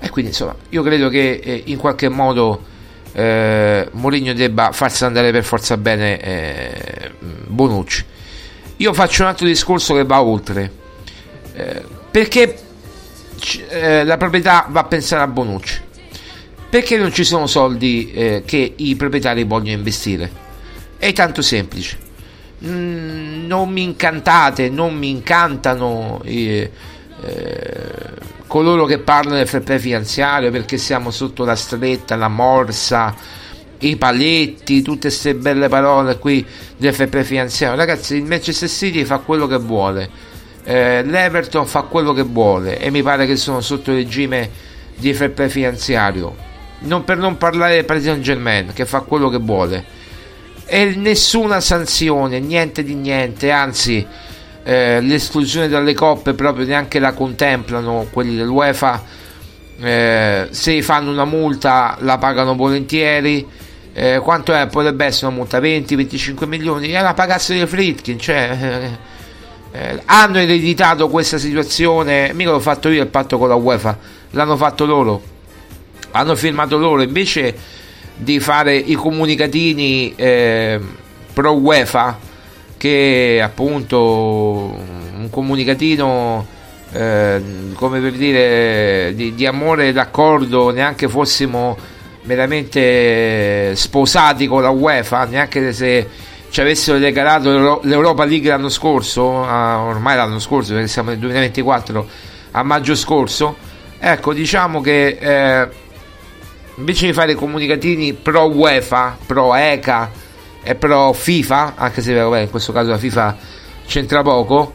E 0.00 0.10
quindi 0.10 0.30
insomma 0.32 0.56
io 0.70 0.82
credo 0.82 1.08
che 1.08 1.40
eh, 1.42 1.62
in 1.66 1.76
qualche 1.76 2.08
modo 2.08 2.64
eh, 3.12 3.88
Mourinho 3.92 4.32
debba 4.32 4.72
farsi 4.72 5.04
andare 5.04 5.30
per 5.30 5.44
forza 5.44 5.76
bene 5.76 6.20
eh, 6.20 7.10
Bonucci. 7.46 8.04
Io 8.78 8.92
faccio 8.92 9.22
un 9.22 9.28
altro 9.28 9.46
discorso 9.46 9.94
che 9.94 10.04
va 10.04 10.22
oltre. 10.22 10.70
Eh, 11.54 11.82
perché 12.10 12.56
eh, 13.68 14.04
la 14.04 14.16
proprietà 14.16 14.66
va 14.68 14.80
a 14.80 14.84
pensare 14.84 15.22
a 15.22 15.26
Bonucci. 15.26 15.80
Perché 16.68 16.96
non 16.96 17.12
ci 17.12 17.24
sono 17.24 17.46
soldi 17.46 18.10
eh, 18.12 18.42
che 18.46 18.72
i 18.76 18.96
proprietari 18.96 19.44
vogliono 19.44 19.76
investire? 19.76 20.30
È 20.96 21.12
tanto 21.12 21.42
semplice. 21.42 21.98
Mm, 22.64 23.46
non 23.46 23.70
mi 23.70 23.82
incantate 23.82 24.68
non 24.70 24.94
mi 24.94 25.10
incantano 25.10 26.20
eh, 26.24 26.70
coloro 28.46 28.84
che 28.84 28.98
parlano 28.98 29.36
del 29.36 29.48
fair 29.48 29.80
finanziario 29.80 30.52
perché 30.52 30.78
siamo 30.78 31.10
sotto 31.10 31.44
la 31.44 31.56
stretta 31.56 32.14
la 32.14 32.28
morsa 32.28 33.16
i 33.78 33.96
paletti 33.96 34.80
tutte 34.80 35.08
queste 35.08 35.34
belle 35.34 35.68
parole 35.68 36.18
qui 36.18 36.46
del 36.76 36.94
fair 36.94 37.24
finanziario. 37.24 37.76
Ragazzi 37.76 38.14
il 38.14 38.24
Manchester 38.24 38.68
City 38.68 39.04
fa 39.04 39.18
quello 39.18 39.48
che 39.48 39.58
vuole 39.58 40.08
eh, 40.64 41.02
l'Everton 41.02 41.66
fa 41.66 41.82
quello 41.82 42.12
che 42.12 42.22
vuole 42.22 42.78
e 42.78 42.90
mi 42.90 43.02
pare 43.02 43.26
che 43.26 43.36
sono 43.36 43.60
sotto 43.60 43.92
regime 43.92 44.48
di 44.96 45.12
fair 45.12 45.32
play 45.32 45.48
finanziario. 45.48 46.50
Non 46.80 47.04
per 47.04 47.16
non 47.16 47.36
parlare 47.36 47.74
del 47.74 47.84
Paris 47.84 48.04
Saint 48.04 48.20
Germain 48.20 48.72
che 48.72 48.86
fa 48.86 49.00
quello 49.00 49.28
che 49.28 49.38
vuole. 49.38 49.84
E 50.64 50.94
nessuna 50.96 51.60
sanzione 51.60 52.40
niente 52.40 52.82
di 52.82 52.94
niente 52.94 53.50
anzi 53.50 54.06
eh, 54.64 55.00
l'esclusione 55.00 55.68
dalle 55.68 55.92
coppe 55.92 56.34
proprio 56.34 56.64
neanche 56.64 56.98
la 56.98 57.12
contemplano 57.12 58.06
quelli 58.10 58.36
dell'UEFA. 58.36 59.20
Eh, 59.80 60.48
se 60.50 60.82
fanno 60.82 61.10
una 61.10 61.24
multa 61.24 61.96
la 62.00 62.18
pagano 62.18 62.54
volentieri. 62.54 63.46
Eh, 63.94 64.20
quanto 64.22 64.54
è? 64.54 64.68
potrebbe 64.68 65.04
essere 65.04 65.26
una 65.26 65.36
multa 65.36 65.58
20-25 65.58 66.46
milioni. 66.46 66.92
E 66.92 67.00
la 67.00 67.14
pagassero 67.14 67.62
i 67.62 67.66
Fritkin 67.66 68.18
cioè 68.18 68.90
eh, 69.72 70.02
hanno 70.04 70.38
ereditato 70.38 71.08
questa 71.08 71.38
situazione, 71.38 72.32
mica 72.34 72.50
l'ho 72.50 72.60
fatto 72.60 72.88
io 72.90 73.02
il 73.02 73.08
patto 73.08 73.38
con 73.38 73.48
la 73.48 73.54
UEFA, 73.54 73.98
l'hanno 74.30 74.56
fatto 74.56 74.84
loro, 74.84 75.22
hanno 76.10 76.36
firmato 76.36 76.76
loro 76.76 77.02
invece 77.02 77.54
di 78.14 78.38
fare 78.38 78.76
i 78.76 78.94
comunicatini 78.94 80.14
eh, 80.14 80.78
pro 81.32 81.52
UEFA 81.52 82.18
che 82.76 83.40
appunto 83.42 84.76
un 85.16 85.28
comunicatino 85.30 86.46
eh, 86.92 87.42
come 87.74 88.00
per 88.00 88.12
dire 88.12 89.12
di, 89.14 89.34
di 89.34 89.46
amore 89.46 89.88
e 89.88 89.92
d'accordo 89.92 90.70
neanche 90.70 91.08
fossimo 91.08 91.76
veramente 92.24 93.74
sposati 93.74 94.46
con 94.46 94.62
la 94.62 94.70
UEFA 94.70 95.24
neanche 95.24 95.72
se 95.72 96.08
ci 96.52 96.60
avessero 96.60 96.98
regalato 96.98 97.80
l'Europa 97.82 98.26
League 98.26 98.50
l'anno 98.50 98.68
scorso, 98.68 99.22
ormai 99.24 100.16
l'anno 100.16 100.38
scorso 100.38 100.74
perché 100.74 100.86
siamo 100.86 101.08
nel 101.08 101.18
2024, 101.18 102.06
a 102.50 102.62
maggio 102.62 102.94
scorso, 102.94 103.56
ecco 103.98 104.34
diciamo 104.34 104.82
che 104.82 105.16
eh, 105.18 105.68
invece 106.74 107.06
di 107.06 107.14
fare 107.14 107.34
comunicatini 107.34 108.12
pro 108.12 108.50
UEFA, 108.54 109.16
pro 109.24 109.54
ECA 109.54 110.10
e 110.62 110.74
pro 110.74 111.14
FIFA, 111.14 111.72
anche 111.74 112.02
se 112.02 112.12
vabbè, 112.12 112.40
in 112.40 112.50
questo 112.50 112.70
caso 112.72 112.90
la 112.90 112.98
FIFA 112.98 113.36
c'entra 113.86 114.20
poco, 114.20 114.74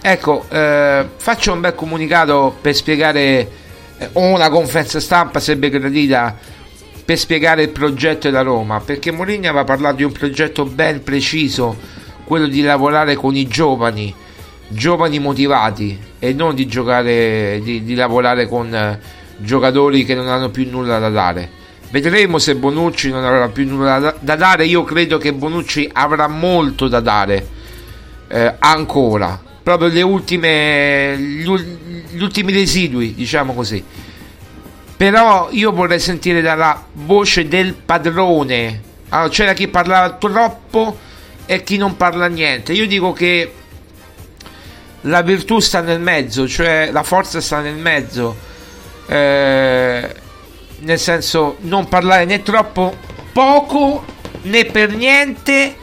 ecco 0.00 0.44
eh, 0.48 1.04
faccio 1.16 1.52
un 1.52 1.60
bel 1.60 1.74
comunicato 1.74 2.56
per 2.60 2.76
spiegare 2.76 3.50
eh, 3.98 4.08
o 4.12 4.20
una 4.20 4.50
conferenza 4.50 5.00
stampa 5.00 5.40
sarebbe 5.40 5.68
gradita 5.68 6.36
per 7.08 7.16
spiegare 7.16 7.62
il 7.62 7.70
progetto 7.70 8.28
della 8.28 8.42
Roma, 8.42 8.80
perché 8.80 9.10
Mourinho 9.10 9.48
aveva 9.48 9.64
parlato 9.64 9.96
di 9.96 10.02
un 10.02 10.12
progetto 10.12 10.66
ben 10.66 11.02
preciso, 11.02 11.74
quello 12.24 12.46
di 12.46 12.60
lavorare 12.60 13.14
con 13.14 13.34
i 13.34 13.48
giovani, 13.48 14.14
giovani 14.68 15.18
motivati 15.18 15.98
e 16.18 16.34
non 16.34 16.54
di 16.54 16.66
giocare 16.66 17.60
di, 17.62 17.82
di 17.82 17.94
lavorare 17.94 18.46
con 18.46 18.74
eh, 18.74 19.00
giocatori 19.38 20.04
che 20.04 20.14
non 20.14 20.28
hanno 20.28 20.50
più 20.50 20.68
nulla 20.68 20.98
da 20.98 21.08
dare. 21.08 21.48
Vedremo 21.88 22.36
se 22.36 22.56
Bonucci 22.56 23.08
non 23.08 23.24
avrà 23.24 23.48
più 23.48 23.66
nulla 23.66 23.98
da, 23.98 24.14
da 24.20 24.36
dare. 24.36 24.66
Io 24.66 24.84
credo 24.84 25.16
che 25.16 25.32
Bonucci 25.32 25.88
avrà 25.90 26.28
molto 26.28 26.88
da 26.88 27.00
dare 27.00 27.46
eh, 28.28 28.54
ancora. 28.58 29.40
Proprio 29.62 29.88
le 29.88 30.02
ultime, 30.02 31.16
gli 31.16 32.20
ultimi 32.20 32.52
residui, 32.52 33.14
diciamo 33.14 33.54
così 33.54 33.82
però 34.98 35.46
io 35.52 35.70
vorrei 35.70 36.00
sentire 36.00 36.40
dalla 36.40 36.84
voce 36.92 37.46
del 37.46 37.72
padrone. 37.72 38.82
Allora, 39.10 39.28
c'era 39.28 39.52
chi 39.52 39.68
parlava 39.68 40.14
troppo 40.14 40.98
e 41.46 41.62
chi 41.62 41.76
non 41.76 41.96
parla 41.96 42.26
niente. 42.26 42.72
Io 42.72 42.84
dico 42.84 43.12
che 43.12 43.52
la 45.02 45.22
virtù 45.22 45.60
sta 45.60 45.82
nel 45.82 46.00
mezzo, 46.00 46.48
cioè 46.48 46.90
la 46.90 47.04
forza 47.04 47.40
sta 47.40 47.60
nel 47.60 47.76
mezzo. 47.76 48.36
Eh, 49.06 50.14
nel 50.80 50.98
senso, 50.98 51.58
non 51.60 51.88
parlare 51.88 52.24
né 52.24 52.42
troppo 52.42 52.96
poco 53.32 54.04
né 54.42 54.64
per 54.64 54.96
niente 54.96 55.76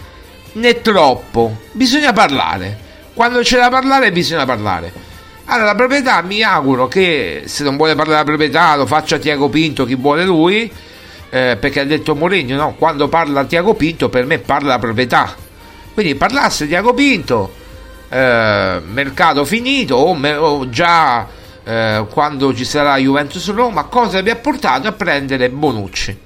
né 0.51 0.81
troppo. 0.81 1.57
Bisogna 1.71 2.11
parlare. 2.11 2.83
Quando 3.13 3.39
c'è 3.39 3.59
da 3.59 3.69
parlare, 3.69 4.11
bisogna 4.11 4.43
parlare. 4.43 5.04
Allora, 5.47 5.65
la 5.65 5.75
proprietà 5.75 6.21
mi 6.23 6.41
auguro 6.41 6.87
che 6.87 7.43
se 7.45 7.63
non 7.63 7.77
vuole 7.77 7.93
parlare 7.93 8.23
della 8.23 8.35
proprietà 8.35 8.75
lo 8.75 8.87
faccia 8.87 9.19
Tiago 9.19 9.47
Pinto, 9.47 9.85
chi 9.85 9.93
vuole 9.93 10.25
lui, 10.25 10.71
eh, 11.29 11.57
perché 11.59 11.81
ha 11.81 11.85
detto 11.85 12.15
Mourinho, 12.15 12.55
no? 12.55 12.73
quando 12.75 13.07
parla 13.09 13.45
Tiago 13.45 13.75
Pinto 13.75 14.09
per 14.09 14.25
me 14.25 14.39
parla 14.39 14.69
la 14.69 14.79
proprietà. 14.79 15.35
Quindi 15.93 16.15
parlasse 16.15 16.67
Tiago 16.67 16.95
Pinto, 16.95 17.53
eh, 18.09 18.81
mercato 18.83 19.45
finito 19.45 19.95
o, 19.95 20.15
me, 20.15 20.33
o 20.33 20.67
già 20.67 21.27
eh, 21.63 22.05
quando 22.09 22.51
ci 22.55 22.65
sarà 22.65 22.97
Juventus 22.97 23.53
Roma, 23.53 23.83
cosa 23.83 24.21
vi 24.21 24.31
ha 24.31 24.35
portato 24.37 24.87
a 24.87 24.93
prendere 24.93 25.51
Bonucci. 25.51 26.17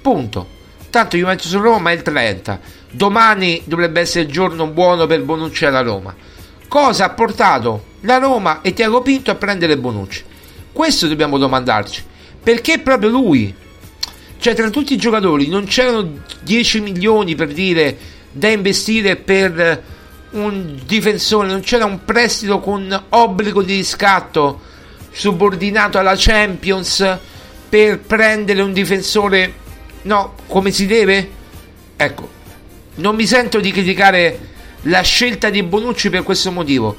Punto. 0.00 0.48
Tanto 0.90 1.16
Juventus 1.16 1.54
Roma 1.54 1.90
è 1.90 1.94
il 1.94 2.02
30. 2.02 2.58
Domani 2.90 3.62
dovrebbe 3.66 4.00
essere 4.00 4.24
il 4.24 4.32
giorno 4.32 4.66
buono 4.66 5.06
per 5.06 5.22
Bonucci 5.22 5.64
alla 5.64 5.80
Roma 5.80 6.32
cosa 6.68 7.04
ha 7.04 7.10
portato 7.10 7.92
la 8.00 8.18
Roma 8.18 8.60
e 8.62 8.72
Tiago 8.72 9.02
Pinto 9.02 9.30
a 9.30 9.34
prendere 9.34 9.76
Bonucci? 9.76 10.22
Questo 10.72 11.06
dobbiamo 11.06 11.38
domandarci. 11.38 12.02
Perché 12.42 12.78
proprio 12.78 13.10
lui? 13.10 13.54
Cioè, 14.38 14.54
tra 14.54 14.68
tutti 14.70 14.92
i 14.92 14.98
giocatori 14.98 15.48
non 15.48 15.64
c'erano 15.64 16.22
10 16.42 16.80
milioni 16.80 17.34
per 17.34 17.52
dire 17.52 17.96
da 18.30 18.48
investire 18.48 19.16
per 19.16 19.82
un 20.32 20.80
difensore, 20.84 21.48
non 21.48 21.60
c'era 21.60 21.84
un 21.84 22.04
prestito 22.04 22.58
con 22.58 23.04
obbligo 23.10 23.62
di 23.62 23.76
riscatto 23.76 24.60
subordinato 25.10 25.98
alla 25.98 26.14
Champions 26.16 27.18
per 27.68 28.00
prendere 28.00 28.60
un 28.60 28.72
difensore, 28.72 29.52
no, 30.02 30.34
come 30.48 30.72
si 30.72 30.86
deve? 30.86 31.30
Ecco, 31.96 32.28
non 32.96 33.14
mi 33.14 33.26
sento 33.26 33.60
di 33.60 33.70
criticare 33.70 34.52
la 34.84 35.02
scelta 35.02 35.50
di 35.50 35.62
Bonucci 35.62 36.10
per 36.10 36.22
questo 36.22 36.50
motivo. 36.50 36.96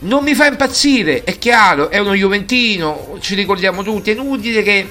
Non 0.00 0.24
mi 0.24 0.34
fa 0.34 0.46
impazzire, 0.46 1.24
è 1.24 1.38
chiaro, 1.38 1.90
è 1.90 1.98
uno 1.98 2.14
Juventino, 2.14 3.18
ci 3.20 3.34
ricordiamo 3.34 3.82
tutti, 3.82 4.10
è 4.10 4.14
inutile 4.14 4.62
che 4.62 4.90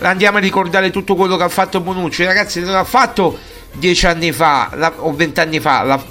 andiamo 0.00 0.38
a 0.38 0.40
ricordare 0.40 0.90
tutto 0.90 1.14
quello 1.14 1.36
che 1.36 1.42
ha 1.42 1.48
fatto 1.48 1.80
Bonucci. 1.80 2.24
Ragazzi, 2.24 2.60
non 2.60 2.74
ha 2.74 2.84
fatto 2.84 3.38
dieci 3.72 4.06
anni 4.06 4.32
fa 4.32 4.70
la, 4.74 4.92
o 4.96 5.12
vent'anni 5.14 5.60
fa, 5.60 5.82
la, 5.82 6.02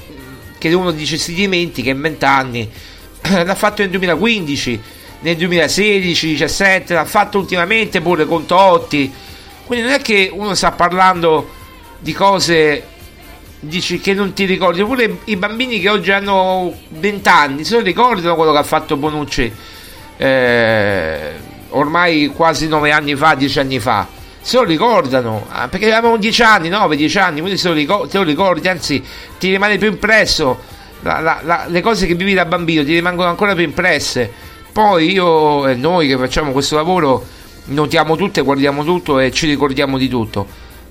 che 0.58 0.74
uno 0.74 0.92
dice 0.92 1.18
si 1.18 1.34
dimentica 1.34 1.90
in 1.90 2.02
vent'anni, 2.02 2.72
l'ha 3.22 3.56
fatto 3.56 3.82
nel 3.82 3.90
2015, 3.90 4.82
nel 5.22 5.36
2016, 5.36 6.26
2017, 6.28 6.94
l'ha 6.94 7.06
fatto 7.06 7.40
ultimamente 7.40 8.00
pure 8.02 8.26
con 8.26 8.46
Totti. 8.46 9.12
Quindi 9.66 9.86
non 9.86 9.96
è 9.96 10.02
che 10.02 10.30
uno 10.32 10.54
sta 10.54 10.72
parlando 10.72 11.50
di 11.98 12.14
cose 12.14 12.94
dici 13.68 14.00
che 14.00 14.14
non 14.14 14.34
ti 14.34 14.46
ricordi, 14.46 14.84
pure 14.84 15.20
i 15.26 15.36
bambini 15.36 15.80
che 15.80 15.90
oggi 15.90 16.12
hanno 16.12 16.74
20 16.90 17.30
anni 17.30 17.64
se 17.64 17.76
lo 17.76 17.82
ricordano 17.82 18.36
quello 18.36 18.52
che 18.52 18.58
ha 18.58 18.64
fatto 18.64 18.98
Bonucci 18.98 19.52
eh, 20.18 21.32
ormai 21.70 22.32
quasi 22.34 22.68
9 22.68 22.92
anni 22.92 23.16
fa, 23.16 23.36
10 23.36 23.60
anni 23.60 23.80
fa. 23.80 24.08
Se 24.42 24.58
lo 24.58 24.64
ricordano, 24.64 25.48
ah, 25.50 25.68
perché 25.68 25.92
avevamo 25.92 26.18
10 26.18 26.44
anni, 26.44 26.70
9, 26.70 26.96
10 26.96 27.18
anni, 27.18 27.40
quindi 27.40 27.58
se 27.58 27.68
lo 27.68 27.74
ricordi, 27.74 28.12
te 28.12 28.18
lo 28.20 28.24
ricordi, 28.24 28.68
anzi 28.68 29.04
ti 29.40 29.50
rimane 29.50 29.78
più 29.78 29.90
impresso, 29.90 30.60
la, 31.02 31.20
la, 31.20 31.40
la, 31.42 31.66
le 31.68 31.82
cose 31.82 32.06
che 32.06 32.14
vivi 32.14 32.36
da 32.36 32.46
bambino 32.46 32.84
ti 32.84 32.94
rimangono 32.94 33.30
ancora 33.30 33.56
più 33.56 33.64
impresse. 33.64 34.32
Poi 34.72 35.12
io 35.12 35.68
e 35.68 35.76
noi 35.76 36.08
che 36.08 36.18
facciamo 36.18 36.52
questo 36.52 36.76
lavoro 36.76 37.26
notiamo 37.66 38.16
tutto 38.16 38.40
e 38.40 38.44
guardiamo 38.44 38.84
tutto 38.84 39.20
e 39.20 39.32
ci 39.32 39.48
ricordiamo 39.48 39.98
di 39.98 40.08
tutto 40.08 40.46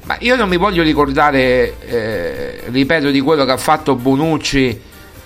ma 0.04 0.16
io 0.20 0.36
non 0.36 0.48
mi 0.50 0.58
voglio 0.58 0.82
ricordare, 0.82 1.78
eh, 1.80 2.62
ripeto, 2.66 3.10
di 3.10 3.20
quello 3.20 3.46
che 3.46 3.52
ha 3.52 3.56
fatto 3.56 3.94
Bonucci 3.94 4.80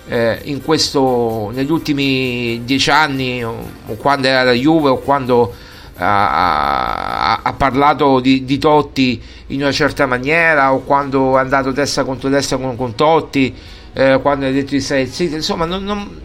eh, 0.07 0.61
questo, 0.63 1.51
negli 1.53 1.69
ultimi 1.69 2.61
dieci 2.63 2.89
anni, 2.89 3.43
o, 3.43 3.55
o 3.85 3.95
quando 3.95 4.27
era 4.27 4.43
la 4.43 4.53
Juve, 4.53 4.89
o 4.89 4.99
quando 4.99 5.53
ha, 5.97 7.41
ha 7.43 7.53
parlato 7.53 8.21
di, 8.21 8.45
di, 8.45 8.57
Totti 8.57 9.21
in 9.47 9.61
una 9.61 9.73
certa 9.73 10.05
maniera, 10.05 10.73
o 10.73 10.79
quando 10.79 11.37
è 11.37 11.41
andato 11.41 11.73
testa 11.73 12.05
contro 12.05 12.29
testa 12.29 12.55
con, 12.55 12.77
con 12.77 12.95
Totti, 12.95 13.53
eh, 13.91 14.19
quando 14.21 14.45
ha 14.45 14.51
detto 14.51 14.71
di 14.71 14.79
stare 14.79 15.07
zitto. 15.07 15.35
Insomma, 15.35 15.65
non, 15.65 15.83
non, 15.83 16.21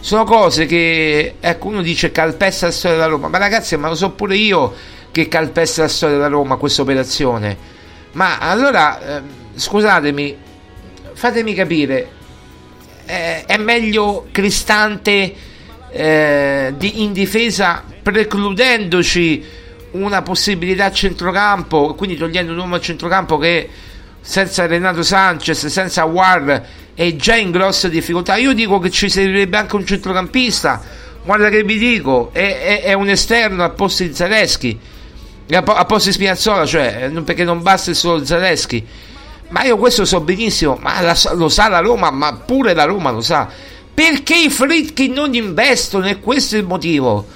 sono 0.00 0.24
cose 0.24 0.64
che 0.64 1.34
ecco, 1.38 1.68
uno 1.68 1.82
dice 1.82 2.10
calpesta 2.10 2.66
la 2.66 2.72
storia 2.72 2.96
della 2.96 3.08
Roma, 3.10 3.28
ma 3.28 3.36
ragazzi, 3.36 3.76
ma 3.76 3.88
lo 3.88 3.94
so 3.94 4.12
pure 4.12 4.34
io 4.34 4.72
che 5.10 5.28
calpesta 5.28 5.82
la 5.82 5.88
storia 5.88 6.16
della 6.16 6.28
Roma 6.28 6.56
questa 6.56 6.80
operazione 6.80 7.71
ma 8.12 8.38
allora, 8.38 9.18
eh, 9.18 9.22
scusatemi, 9.54 10.36
fatemi 11.14 11.54
capire, 11.54 12.10
eh, 13.06 13.44
è 13.44 13.56
meglio 13.56 14.26
Cristante 14.30 15.34
eh, 15.90 16.74
di, 16.76 17.02
in 17.02 17.12
difesa 17.12 17.84
precludendoci 18.02 19.44
una 19.92 20.22
possibilità 20.22 20.86
a 20.86 20.92
centrocampo, 20.92 21.94
quindi 21.94 22.16
togliendo 22.16 22.52
un 22.52 22.58
uomo 22.58 22.76
a 22.76 22.80
centrocampo 22.80 23.38
che 23.38 23.68
senza 24.20 24.66
Renato 24.66 25.02
Sanchez, 25.02 25.66
senza 25.66 26.04
War 26.04 26.62
è 26.94 27.16
già 27.16 27.36
in 27.36 27.50
grossa 27.50 27.88
difficoltà. 27.88 28.36
Io 28.36 28.52
dico 28.52 28.78
che 28.78 28.90
ci 28.90 29.08
servirebbe 29.08 29.56
anche 29.56 29.76
un 29.76 29.86
centrocampista. 29.86 30.82
Guarda 31.24 31.48
che 31.50 31.62
vi 31.62 31.78
dico, 31.78 32.30
è, 32.32 32.80
è, 32.80 32.82
è 32.82 32.92
un 32.94 33.08
esterno 33.08 33.62
al 33.62 33.74
posto 33.74 34.02
di 34.02 34.14
Zaleschi 34.14 34.78
a 35.56 35.84
posto 35.84 36.12
Spinazzola, 36.12 36.64
cioè, 36.64 37.10
perché 37.24 37.44
non 37.44 37.62
basta 37.62 37.92
solo 37.94 38.24
Zaleschi. 38.24 38.84
Ma 39.48 39.64
io 39.64 39.76
questo 39.76 40.06
so 40.06 40.20
benissimo, 40.20 40.78
ma 40.80 41.00
la, 41.02 41.16
lo 41.34 41.48
sa 41.50 41.68
la 41.68 41.80
Roma, 41.80 42.10
ma 42.10 42.34
pure 42.34 42.72
la 42.72 42.84
Roma 42.84 43.10
lo 43.10 43.20
sa. 43.20 43.48
Perché 43.92 44.34
i 44.34 44.48
Fritkin 44.48 45.12
non 45.12 45.34
investono? 45.34 46.08
E 46.08 46.20
questo 46.20 46.56
è 46.56 46.58
il 46.58 46.66
motivo. 46.66 47.26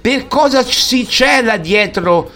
Per 0.00 0.26
cosa 0.26 0.64
si 0.64 1.06
cela 1.08 1.58
dietro 1.58 2.32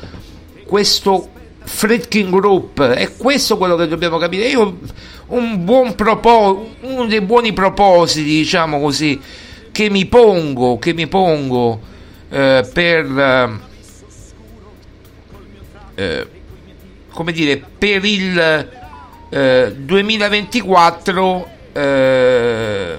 questo 0.65 1.29
Fritkin 1.65 2.31
Group? 2.31 2.81
È 2.81 3.17
questo 3.17 3.57
quello 3.57 3.75
che 3.75 3.89
dobbiamo 3.89 4.19
capire. 4.19 4.47
Io 4.47 4.79
un 5.27 5.65
buon 5.65 5.97
proposito, 5.97 6.75
uno 6.83 7.07
dei 7.07 7.23
buoni 7.23 7.53
propositi, 7.53 8.23
diciamo 8.23 8.79
così, 8.81 9.21
che 9.73 9.91
mi 9.91 10.07
pongo, 10.07 10.79
che 10.79 10.93
mi 10.93 11.09
pongo 11.09 11.81
eh, 12.31 12.69
per... 12.73 13.05
Eh, 13.05 13.73
eh, 15.95 16.27
come 17.11 17.33
dire, 17.33 17.63
per 17.79 18.05
il 18.05 18.69
eh, 19.31 19.73
2024 19.77 21.49
eh, 21.73 22.97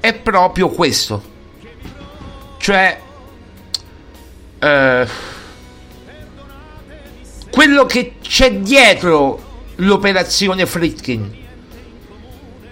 è 0.00 0.14
proprio 0.14 0.68
questo. 0.68 1.36
Cioè, 2.58 3.00
eh, 4.58 5.06
quello 7.50 7.86
che 7.86 8.14
c'è 8.20 8.54
dietro 8.54 9.46
l'operazione 9.76 10.66
Fritkin. 10.66 11.36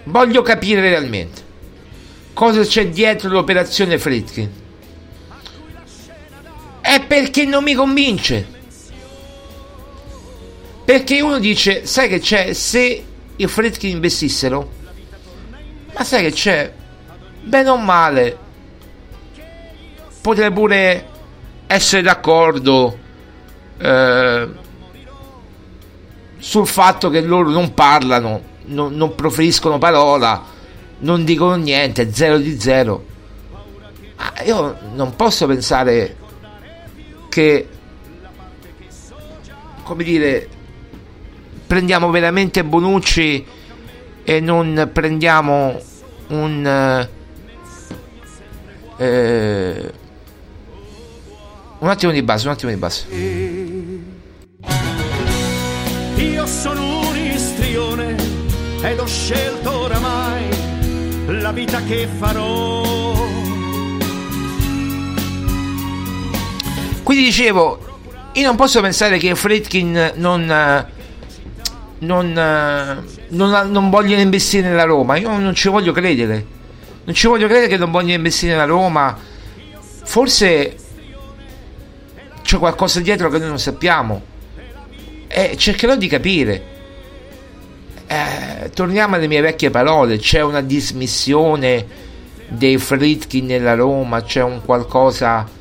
Voglio 0.03 0.41
capire 0.41 0.81
realmente 0.81 1.45
cosa 2.37 2.61
c'è 2.61 2.87
dietro 2.89 3.29
l'operazione 3.29 3.97
Fritkin 3.97 4.65
è 6.87 7.05
perché 7.05 7.43
non 7.43 7.65
mi 7.65 7.73
convince. 7.73 8.47
Perché 10.85 11.19
uno 11.19 11.37
dice, 11.37 11.85
sai 11.85 12.07
che 12.07 12.19
c'è, 12.19 12.53
se 12.53 13.03
i 13.35 13.47
Fredkin 13.47 13.89
investissero, 13.89 14.71
ma 15.93 16.03
sai 16.05 16.23
che 16.23 16.31
c'è, 16.31 16.71
bene 17.41 17.69
o 17.69 17.75
male, 17.75 18.37
potrei 20.21 20.49
pure 20.49 21.09
essere 21.67 22.01
d'accordo 22.03 22.97
eh, 23.77 24.47
sul 26.37 26.67
fatto 26.67 27.09
che 27.09 27.19
loro 27.19 27.49
non 27.49 27.73
parlano, 27.73 28.41
non, 28.67 28.95
non 28.95 29.13
proferiscono 29.13 29.77
parola, 29.77 30.41
non 30.99 31.25
dicono 31.25 31.55
niente, 31.55 32.13
zero 32.13 32.37
di 32.37 32.57
zero. 32.57 33.05
Ma 34.15 34.41
io 34.43 34.77
non 34.93 35.17
posso 35.17 35.45
pensare 35.47 36.25
che 37.37 37.67
come 39.83 40.03
dire 40.03 40.49
prendiamo 41.67 42.09
veramente 42.09 42.63
Bonucci 42.63 43.45
e 44.23 44.39
non 44.39 44.89
prendiamo 44.91 45.79
un 46.29 47.07
eh, 48.97 49.93
un 51.77 51.87
attimo 51.87 52.11
di 52.11 52.23
basso 52.23 52.47
un 52.47 52.53
attimo 52.53 52.71
di 52.71 52.77
basso 52.77 53.05
io 56.15 56.47
sono 56.47 57.07
un 57.07 57.17
istrione 57.17 58.15
ed 58.81 58.99
ho 58.99 59.05
scelto 59.05 59.81
oramai 59.81 60.49
la 61.27 61.51
vita 61.51 61.83
che 61.83 62.07
farò 62.17 62.96
Quindi 67.07 67.23
dicevo, 67.23 67.79
io 68.33 68.45
non 68.45 68.57
posso 68.57 68.81
pensare 68.81 69.17
che 69.17 69.33
Fredkin 69.33 70.11
non, 70.15 70.85
non, 71.99 72.33
non, 73.29 73.69
non 73.71 73.89
vogliono 73.89 74.19
investire 74.19 74.67
nella 74.67 74.83
Roma. 74.83 75.15
Io 75.15 75.29
non 75.37 75.55
ci 75.55 75.69
voglio 75.69 75.93
credere. 75.93 76.45
Non 77.05 77.15
ci 77.15 77.27
voglio 77.27 77.47
credere 77.47 77.69
che 77.69 77.77
non 77.77 77.91
vogliono 77.91 78.15
investire 78.15 78.51
nella 78.51 78.65
Roma. 78.65 79.17
Forse 80.03 80.75
c'è 82.41 82.57
qualcosa 82.57 82.99
dietro 82.99 83.29
che 83.29 83.37
noi 83.37 83.47
non 83.47 83.59
sappiamo. 83.59 84.21
E 85.27 85.55
cercherò 85.55 85.95
di 85.95 86.07
capire. 86.09 86.63
Eh, 88.05 88.69
torniamo 88.73 89.15
alle 89.15 89.27
mie 89.27 89.39
vecchie 89.39 89.69
parole. 89.69 90.17
C'è 90.17 90.41
una 90.41 90.59
dismissione 90.59 91.85
dei 92.49 92.77
Fritkin 92.77 93.45
nella 93.45 93.75
Roma. 93.75 94.23
C'è 94.23 94.43
un 94.43 94.59
qualcosa 94.65 95.55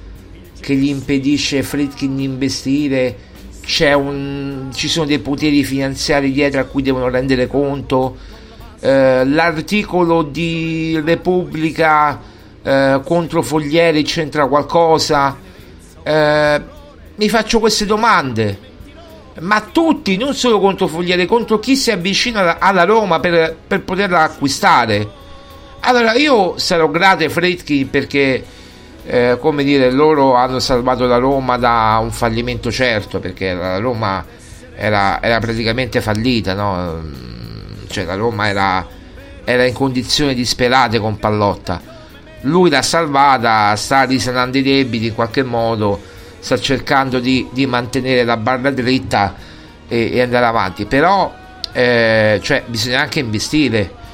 che 0.61 0.75
gli 0.75 0.88
impedisce 0.88 1.62
Fritkin 1.62 2.16
di 2.16 2.25
investire, 2.25 3.16
un, 3.97 4.71
ci 4.73 4.88
sono 4.88 5.07
dei 5.07 5.19
poteri 5.19 5.64
finanziari 5.64 6.33
dietro 6.33 6.61
a 6.61 6.64
cui 6.64 6.83
devono 6.83 7.09
rendere 7.09 7.47
conto. 7.47 8.16
Eh, 8.81 9.25
l'articolo 9.25 10.23
di 10.23 11.01
Repubblica 11.05 12.21
eh, 12.62 13.01
contro 13.05 13.42
Foglieri 13.42 14.03
c'entra 14.03 14.47
qualcosa? 14.47 15.37
Eh, 16.03 16.62
mi 17.16 17.29
faccio 17.29 17.59
queste 17.59 17.87
domande. 17.87 18.75
Ma 19.40 19.61
tutti, 19.61 20.16
non 20.16 20.35
solo 20.35 20.61
contro 20.61 20.87
Foglieri, 20.87 21.27
contro 21.27 21.59
chi 21.59 21.77
si 21.77 21.90
avvicina 21.90 22.59
alla 22.59 22.85
Roma 22.85 23.21
per, 23.21 23.57
per 23.66 23.83
poterla 23.83 24.23
acquistare. 24.23 25.25
Allora 25.81 26.14
io 26.14 26.59
sarò 26.59 26.88
grato 26.88 27.23
ai 27.23 27.29
Fritkin 27.29 27.90
perché 27.90 28.42
eh, 29.07 29.38
come 29.40 29.62
dire, 29.62 29.90
loro 29.90 30.35
hanno 30.35 30.59
salvato 30.59 31.07
la 31.07 31.19
Roma 31.19 31.57
da 31.57 31.99
un 32.01 32.11
fallimento 32.11 32.73
certo, 32.73 33.21
perché 33.21 33.55
la 33.55 33.79
Roma 33.79 34.25
era, 34.75 35.23
era 35.23 35.38
praticamente 35.38 36.01
fallita, 36.01 36.55
no? 36.55 37.03
cioè 37.88 38.05
la 38.05 38.16
Roma 38.16 38.49
era, 38.49 38.87
era 39.45 39.64
in 39.64 39.73
condizioni 39.73 40.35
disperate 40.35 40.99
con 40.99 41.19
Pallotta. 41.19 41.95
Lui 42.42 42.69
l'ha 42.69 42.83
salvata, 42.83 43.75
sta 43.77 44.03
risanando 44.03 44.59
i 44.59 44.62
debiti 44.62 45.07
in 45.07 45.14
qualche 45.14 45.42
modo, 45.42 46.01
sta 46.40 46.59
cercando 46.59 47.21
di, 47.21 47.49
di 47.53 47.66
mantenere 47.66 48.25
la 48.25 48.37
barra 48.37 48.71
dritta 48.71 49.35
e, 49.88 50.11
e 50.12 50.21
andare 50.21 50.47
avanti. 50.47 50.85
Però 50.85 51.33
eh, 51.73 52.40
cioè, 52.42 52.64
bisogna 52.66 53.01
anche 53.01 53.21
investire. 53.21 54.05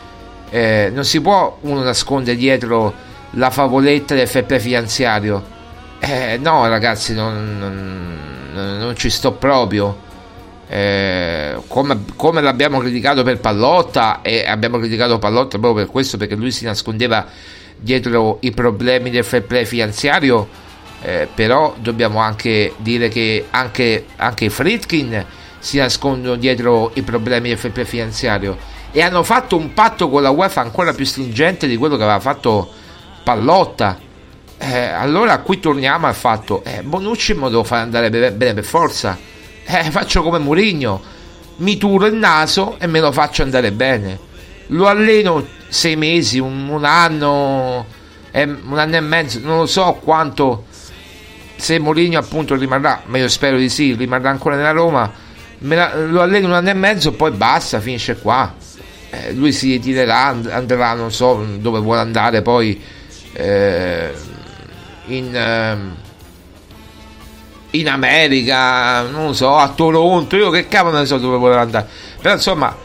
Eh, 0.51 0.91
non 0.93 1.05
si 1.05 1.21
può 1.23 1.57
uno 1.63 1.83
nascondere 1.83 2.37
dietro 2.37 2.93
la 3.33 3.51
favoletta 3.51 4.15
del 4.15 4.27
FP 4.27 4.59
finanziario. 4.59 5.61
Eh, 5.99 6.39
no, 6.41 6.67
ragazzi, 6.69 7.15
non, 7.15 7.59
non, 7.59 8.79
non 8.79 8.97
ci 8.97 9.11
sto 9.11 9.33
proprio. 9.33 10.11
Eh, 10.69 11.57
come, 11.67 12.05
come, 12.17 12.41
l'abbiamo 12.41 12.79
criticato 12.79 13.23
per 13.23 13.39
Pallotta 13.39 14.23
e 14.23 14.45
abbiamo 14.47 14.79
criticato 14.79 15.19
Pallotta 15.19 15.59
proprio 15.59 15.85
per 15.85 15.93
questo 15.93 16.17
perché 16.17 16.35
lui 16.35 16.51
si 16.51 16.65
nascondeva 16.65 17.27
dietro 17.77 18.39
i 18.41 18.53
problemi 18.53 19.11
del 19.11 19.23
fair 19.23 19.43
play 19.43 19.67
finanziario 19.67 20.49
eh, 21.03 21.29
però 21.35 21.75
dobbiamo 21.79 22.21
anche 22.21 22.73
dire 22.79 23.09
che 23.09 23.49
anche, 23.51 24.07
anche 24.17 24.47
i 24.47 24.49
Fritkin 24.49 25.23
si 25.59 25.77
nascondono 25.77 26.37
dietro 26.37 26.93
i 26.95 27.03
problemi 27.03 27.49
del 27.49 27.59
fair 27.59 27.73
play 27.73 27.85
finanziario 27.85 28.57
e 28.93 29.03
hanno 29.03 29.23
fatto 29.25 29.57
un 29.57 29.75
patto 29.75 30.09
con 30.09 30.23
la 30.23 30.31
UEFA 30.31 30.61
ancora 30.61 30.95
più 30.95 31.05
stringente 31.05 31.67
di 31.67 31.77
quello 31.77 31.97
che 31.97 32.03
aveva 32.05 32.21
fatto 32.21 32.81
Pallotta 33.23 33.99
eh, 34.59 34.79
allora 34.79 35.39
qui 35.39 35.59
torniamo 35.61 36.07
al 36.07 36.15
fatto 36.15 36.63
eh, 36.65 36.83
Bonucci 36.83 37.35
me 37.35 37.41
lo 37.41 37.49
devo 37.49 37.65
fare 37.65 37.83
andare 37.83 38.11
bene 38.11 38.55
per 38.55 38.65
forza 38.65 39.31
eh, 39.65 39.91
faccio 39.91 40.23
come 40.23 40.39
Murigno, 40.39 41.01
mi 41.57 41.77
turo 41.77 42.07
il 42.07 42.15
naso 42.15 42.77
e 42.79 42.87
me 42.87 43.01
lo 43.01 43.13
faccio 43.13 43.43
andare 43.43 43.73
bene. 43.73 44.19
Lo 44.69 44.87
alleno 44.87 45.47
sei 45.69 45.97
mesi, 45.97 46.39
un, 46.39 46.69
un 46.69 46.85
anno, 46.85 47.87
eh, 48.31 48.43
un 48.43 48.79
anno 48.79 48.97
e 48.97 49.01
mezzo, 49.01 49.39
non 49.41 49.59
lo 49.59 49.67
so 49.67 49.99
quanto. 50.03 50.67
Se 51.57 51.79
Mourinho 51.79 52.19
appunto 52.19 52.57
rimarrà, 52.57 53.03
ma 53.07 53.19
io 53.19 53.29
spero 53.29 53.57
di 53.57 53.69
sì, 53.69 53.95
rimarrà 53.95 54.31
ancora 54.31 54.57
nella 54.57 54.73
Roma. 54.73 55.11
La, 55.59 55.95
lo 55.95 56.21
alleno 56.21 56.49
un 56.49 56.55
anno 56.55 56.71
e 56.71 56.75
mezzo, 56.75 57.13
poi 57.13 57.31
basta, 57.31 57.81
finisce 57.81 58.19
qua. 58.19 58.53
Eh, 59.11 59.33
lui 59.33 59.53
si 59.53 59.73
ritirerà, 59.73 60.37
andrà, 60.51 60.95
non 60.95 61.13
so 61.13 61.47
dove 61.59 61.79
vuole 61.79 62.01
andare 62.01 62.43
poi. 62.43 62.83
Eh, 63.33 64.13
in. 65.07 65.35
Eh, 65.35 66.11
in 67.75 67.89
America, 67.89 69.03
non 69.03 69.27
lo 69.29 69.33
so, 69.33 69.57
a 69.57 69.69
Toronto, 69.71 70.37
io 70.37 70.51
che 70.51 70.69
cavolo 70.69 70.99
ne 70.99 71.07
so 71.07 71.19
dove 71.19 71.37
volevo 71.39 71.61
andare. 71.61 71.87
Però 72.21 72.35
insomma, 72.35 72.77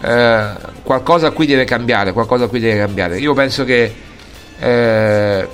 eh, 0.00 0.52
qualcosa 0.82 1.30
qui 1.30 1.46
deve 1.46 1.64
cambiare, 1.64 2.12
qualcosa 2.12 2.46
qui 2.46 2.60
deve 2.60 2.78
cambiare. 2.78 3.18
Io 3.18 3.34
penso 3.34 3.64
che, 3.64 3.94
eh, 4.58 5.48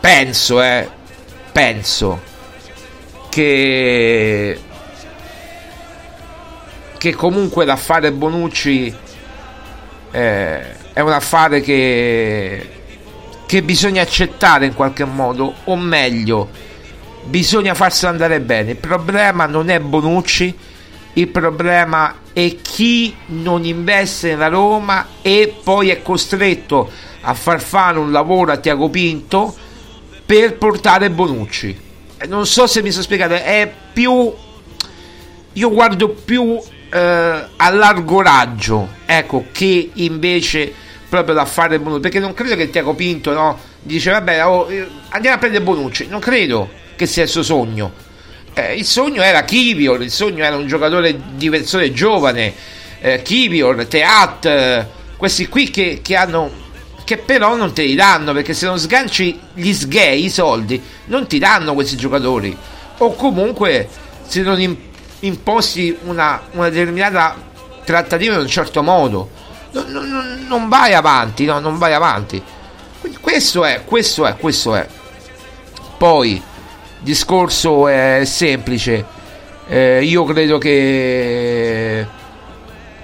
penso, 0.00 0.62
eh, 0.62 0.88
penso 1.52 2.20
che, 3.28 4.58
che 6.96 7.14
comunque 7.14 7.64
l'affare 7.66 8.12
Bonucci 8.12 8.94
eh, 10.10 10.92
è 10.92 11.00
un 11.00 11.12
affare 11.12 11.60
che, 11.60 12.77
che 13.48 13.62
bisogna 13.62 14.02
accettare 14.02 14.66
in 14.66 14.74
qualche 14.74 15.06
modo, 15.06 15.54
o 15.64 15.74
meglio, 15.74 16.50
bisogna 17.24 17.72
farselo 17.72 18.12
andare 18.12 18.40
bene. 18.40 18.72
Il 18.72 18.76
problema 18.76 19.46
non 19.46 19.70
è 19.70 19.80
Bonucci, 19.80 20.54
il 21.14 21.28
problema 21.28 22.16
è 22.34 22.56
chi 22.60 23.16
non 23.28 23.64
investe 23.64 24.28
nella 24.28 24.48
Roma 24.48 25.06
e 25.22 25.54
poi 25.64 25.88
è 25.88 26.02
costretto 26.02 26.90
a 27.22 27.32
far 27.32 27.62
fare 27.62 27.98
un 27.98 28.12
lavoro 28.12 28.52
a 28.52 28.58
Tiago 28.58 28.90
Pinto 28.90 29.56
per 30.26 30.58
portare 30.58 31.08
Bonucci. 31.08 31.74
Non 32.26 32.44
so 32.44 32.66
se 32.66 32.82
mi 32.82 32.90
sto 32.90 33.00
spiegando, 33.00 33.34
è 33.36 33.72
più... 33.94 34.30
Io 35.54 35.70
guardo 35.70 36.10
più 36.10 36.60
eh, 36.92 36.98
a 37.56 37.70
largo 37.70 38.20
raggio, 38.20 38.88
ecco, 39.06 39.46
che 39.52 39.90
invece 39.94 40.86
proprio 41.08 41.34
da 41.34 41.44
fare 41.44 41.78
Bonucci, 41.78 42.00
perché 42.00 42.18
non 42.18 42.34
credo 42.34 42.54
che 42.54 42.70
Tiago 42.70 42.94
Pinto 42.94 43.32
no, 43.32 43.58
dice 43.80 44.10
vabbè 44.10 44.46
oh, 44.46 44.68
andiamo 45.10 45.36
a 45.36 45.38
prendere 45.38 45.64
Bonucci, 45.64 46.06
non 46.08 46.20
credo 46.20 46.68
che 46.96 47.06
sia 47.06 47.22
il 47.22 47.28
suo 47.28 47.42
sogno. 47.42 48.06
Eh, 48.52 48.74
il 48.74 48.84
sogno 48.84 49.22
era 49.22 49.44
Kivior, 49.44 50.02
il 50.02 50.10
sogno 50.10 50.44
era 50.44 50.56
un 50.56 50.66
giocatore 50.66 51.18
di 51.34 51.48
versione 51.48 51.92
giovane, 51.92 52.52
eh, 53.00 53.22
Kivior, 53.22 53.86
Teat, 53.86 54.86
questi 55.16 55.48
qui 55.48 55.70
che, 55.70 56.00
che, 56.02 56.16
hanno 56.16 56.50
che 57.04 57.18
però 57.18 57.56
non 57.56 57.72
te 57.72 57.84
li 57.84 57.94
danno 57.94 58.32
perché 58.32 58.54
se 58.54 58.66
non 58.66 58.78
sganci 58.78 59.38
gli 59.54 59.72
sgay, 59.72 60.24
i 60.24 60.30
soldi, 60.30 60.82
non 61.06 61.26
ti 61.26 61.38
danno 61.38 61.74
questi 61.74 61.96
giocatori. 61.96 62.56
O 62.98 63.14
comunque 63.14 63.88
se 64.26 64.42
non 64.42 64.76
imposti 65.20 65.96
una, 66.04 66.42
una 66.52 66.68
determinata 66.68 67.36
trattativa 67.84 68.34
in 68.34 68.40
un 68.40 68.48
certo 68.48 68.82
modo 68.82 69.30
non, 69.72 70.08
non, 70.08 70.46
non 70.48 70.68
vai 70.68 70.94
avanti, 70.94 71.44
no, 71.44 71.58
non 71.58 71.78
vai 71.78 71.92
avanti. 71.92 72.42
Questo 73.20 73.64
è, 73.64 73.84
questo 73.84 74.26
è, 74.26 74.36
questo 74.36 74.74
è. 74.74 74.86
Poi 75.96 76.42
discorso 77.00 77.88
è 77.88 78.22
semplice. 78.24 79.04
Eh, 79.66 80.02
io 80.02 80.24
credo 80.24 80.58
che 80.58 82.06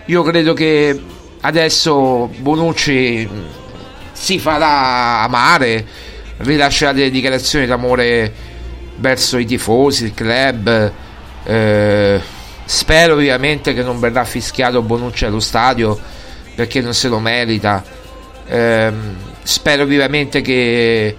io 0.07 0.23
credo 0.23 0.53
che 0.55 1.03
adesso 1.41 2.31
Bonucci 2.39 3.29
si 4.13 4.39
farà 4.39 5.21
amare, 5.23 5.87
rilascerà 6.39 6.93
delle 6.93 7.11
dichiarazioni 7.11 7.67
d'amore 7.67 8.33
verso 8.97 9.39
i 9.39 9.45
tifosi, 9.45 10.05
il 10.05 10.15
club. 10.15 10.93
Eh, 11.45 12.21
spero 12.65 13.15
ovviamente 13.15 13.75
che 13.75 13.83
non 13.83 14.01
verrà 14.01 14.25
fischiato 14.25 14.81
Bonucci 14.83 15.27
allo 15.27 15.41
stadio 15.41 15.99
perché 16.55 16.81
non 16.81 16.95
se 16.95 17.09
lo 17.09 17.19
merita. 17.19 17.83
Eh, 18.47 18.93
spero 19.43 19.85
vivamente 19.85 20.41
che 20.41 21.17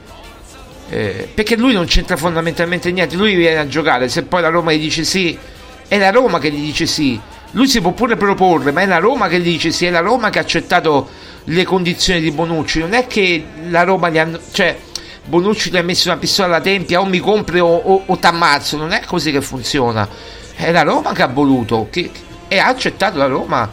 eh, 0.90 1.30
perché 1.34 1.56
lui 1.56 1.74
non 1.74 1.86
c'entra 1.86 2.16
fondamentalmente 2.16 2.92
niente, 2.92 3.16
lui 3.16 3.36
viene 3.36 3.58
a 3.58 3.68
giocare, 3.68 4.08
se 4.08 4.24
poi 4.24 4.42
la 4.42 4.50
Roma 4.50 4.72
gli 4.72 4.80
dice 4.80 5.04
sì, 5.04 5.38
è 5.88 5.98
la 5.98 6.12
Roma 6.12 6.40
che 6.40 6.52
gli 6.52 6.64
dice 6.64 6.86
sì, 6.86 7.20
lui 7.52 7.68
si 7.68 7.82
può 7.82 7.92
pure 7.92 8.16
proporre, 8.16 8.72
ma 8.72 8.82
è 8.82 8.86
la 8.86 9.00
Roma 9.00 9.28
che 9.28 9.40
gli 9.40 9.52
dice 9.52 9.72
sì, 9.72 9.86
è 9.86 9.90
la 9.90 10.02
Roma 10.02 10.30
che 10.30 10.38
ha 10.38 10.42
accettato 10.42 11.10
le 11.46 11.64
condizioni 11.64 12.22
di 12.22 12.30
Bonucci, 12.32 12.80
non 12.80 12.94
è 12.94 13.08
che 13.08 13.44
la 13.70 13.84
Roma 13.84 14.10
gli 14.10 14.20
ha... 14.20 14.30
cioè 14.52 14.78
Bonucci 15.26 15.72
ti 15.72 15.78
ha 15.78 15.84
messo 15.84 16.10
una 16.10 16.20
pistola 16.20 16.50
alla 16.50 16.62
tempia 16.62 17.00
o 17.00 17.06
mi 17.06 17.20
compri 17.20 17.60
o, 17.60 17.66
o, 17.66 18.04
o 18.06 18.18
t'ammazzo, 18.20 18.78
non 18.78 18.92
è 18.92 19.02
così 19.08 19.32
che 19.32 19.42
funziona, 19.42 20.08
è 20.56 20.72
la 20.72 20.84
Roma 20.84 21.14
che 21.14 21.24
ha 21.24 21.28
voluto 21.28 21.90
e 22.48 22.60
ha 22.60 22.68
accettato 22.68 23.18
la 23.18 23.26
Roma 23.26 23.72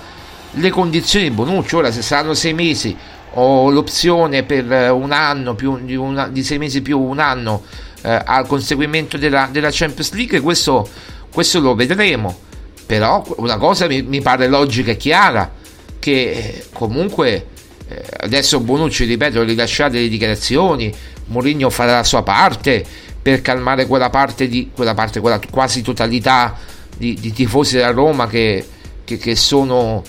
le 0.52 0.70
condizioni 0.70 1.28
di 1.28 1.34
Bonucci, 1.34 1.74
ora 1.76 1.90
se 1.90 2.02
saranno 2.02 2.34
sei 2.34 2.52
mesi 2.52 2.96
ho 3.34 3.70
l'opzione 3.70 4.42
per 4.42 4.70
eh, 4.70 4.88
un 4.90 5.12
anno 5.12 5.54
più 5.54 5.78
di, 5.82 5.94
una, 5.94 6.28
di 6.28 6.42
sei 6.42 6.58
mesi 6.58 6.82
più 6.82 7.00
un 7.00 7.18
anno 7.18 7.62
eh, 8.02 8.20
al 8.24 8.46
conseguimento 8.46 9.16
della, 9.16 9.48
della 9.50 9.70
Champions 9.70 10.12
League 10.12 10.40
questo, 10.40 10.88
questo, 11.32 11.60
lo 11.60 11.74
vedremo. 11.74 12.50
Però 12.84 13.24
una 13.38 13.56
cosa 13.56 13.86
mi, 13.86 14.02
mi 14.02 14.20
pare 14.20 14.48
logica 14.48 14.90
e 14.90 14.96
chiara 14.96 15.50
che 15.98 16.30
eh, 16.30 16.64
comunque 16.72 17.46
eh, 17.88 18.02
adesso 18.20 18.60
Bonucci 18.60 19.04
ripeto 19.04 19.42
rilasciate 19.42 19.98
le 19.98 20.08
dichiarazioni 20.08 20.92
Mourinho 21.26 21.70
farà 21.70 21.92
la 21.92 22.04
sua 22.04 22.22
parte 22.22 22.84
per 23.22 23.40
calmare 23.40 23.86
quella 23.86 24.10
parte 24.10 24.48
di 24.48 24.70
quella 24.74 24.94
parte 24.94 25.20
quella 25.20 25.40
quasi 25.48 25.80
totalità 25.80 26.56
di, 26.96 27.14
di 27.14 27.32
tifosi 27.32 27.76
della 27.76 27.92
Roma 27.92 28.26
che, 28.26 28.66
che, 29.04 29.16
che 29.16 29.36
sono 29.36 30.02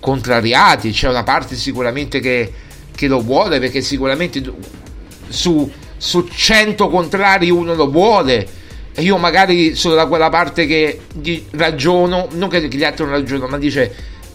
contrariati, 0.00 0.90
c'è 0.90 1.08
una 1.08 1.22
parte 1.22 1.56
sicuramente 1.56 2.20
che, 2.20 2.52
che 2.94 3.06
lo 3.06 3.20
vuole 3.20 3.58
perché 3.58 3.80
sicuramente 3.80 4.42
su, 5.28 5.70
su 5.96 6.28
100 6.28 6.88
contrari 6.88 7.50
uno 7.50 7.74
lo 7.74 7.90
vuole 7.90 8.60
e 8.94 9.02
io 9.02 9.16
magari 9.16 9.74
sono 9.74 9.94
da 9.94 10.06
quella 10.06 10.28
parte 10.28 10.66
che 10.66 11.00
ragiono, 11.52 12.28
non 12.32 12.48
che 12.48 12.68
gli 12.68 12.84
altri 12.84 13.04
non 13.04 13.14
ragionano, 13.14 13.48
ma 13.48 13.58
dice 13.58 13.94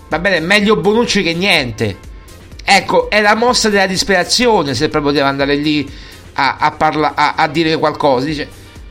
va 0.09 0.19
bene, 0.19 0.39
meglio 0.39 0.77
Bonucci 0.77 1.21
che 1.21 1.33
niente. 1.33 2.15
Ecco, 2.63 3.09
è 3.09 3.21
la 3.21 3.35
mossa 3.35 3.69
della 3.69 3.85
disperazione 3.85 4.73
se 4.73 4.89
proprio 4.89 5.11
deve 5.11 5.27
andare 5.27 5.55
lì 5.55 5.89
a, 6.33 6.57
a, 6.59 6.71
parla, 6.71 7.13
a, 7.15 7.35
a 7.35 7.47
dire 7.47 7.77
qualcosa. 7.77 8.25
Dice, 8.25 8.47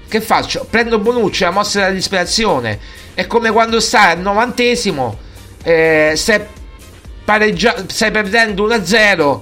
che 0.09 0.21
faccio? 0.21 0.67
Prendo 0.71 0.99
Bonucci, 0.99 1.43
la 1.43 1.51
mossa 1.51 1.81
della 1.81 1.93
disperazione. 1.93 2.79
È 3.13 3.27
come 3.27 3.51
quando 3.51 3.81
stai 3.81 4.13
al 4.13 4.21
novantesimo 4.21 5.19
eh, 5.67 6.13
stai, 6.15 6.43
pareggia- 7.25 7.85
stai 7.89 8.13
perdendo 8.13 8.69
1-0 8.69 9.41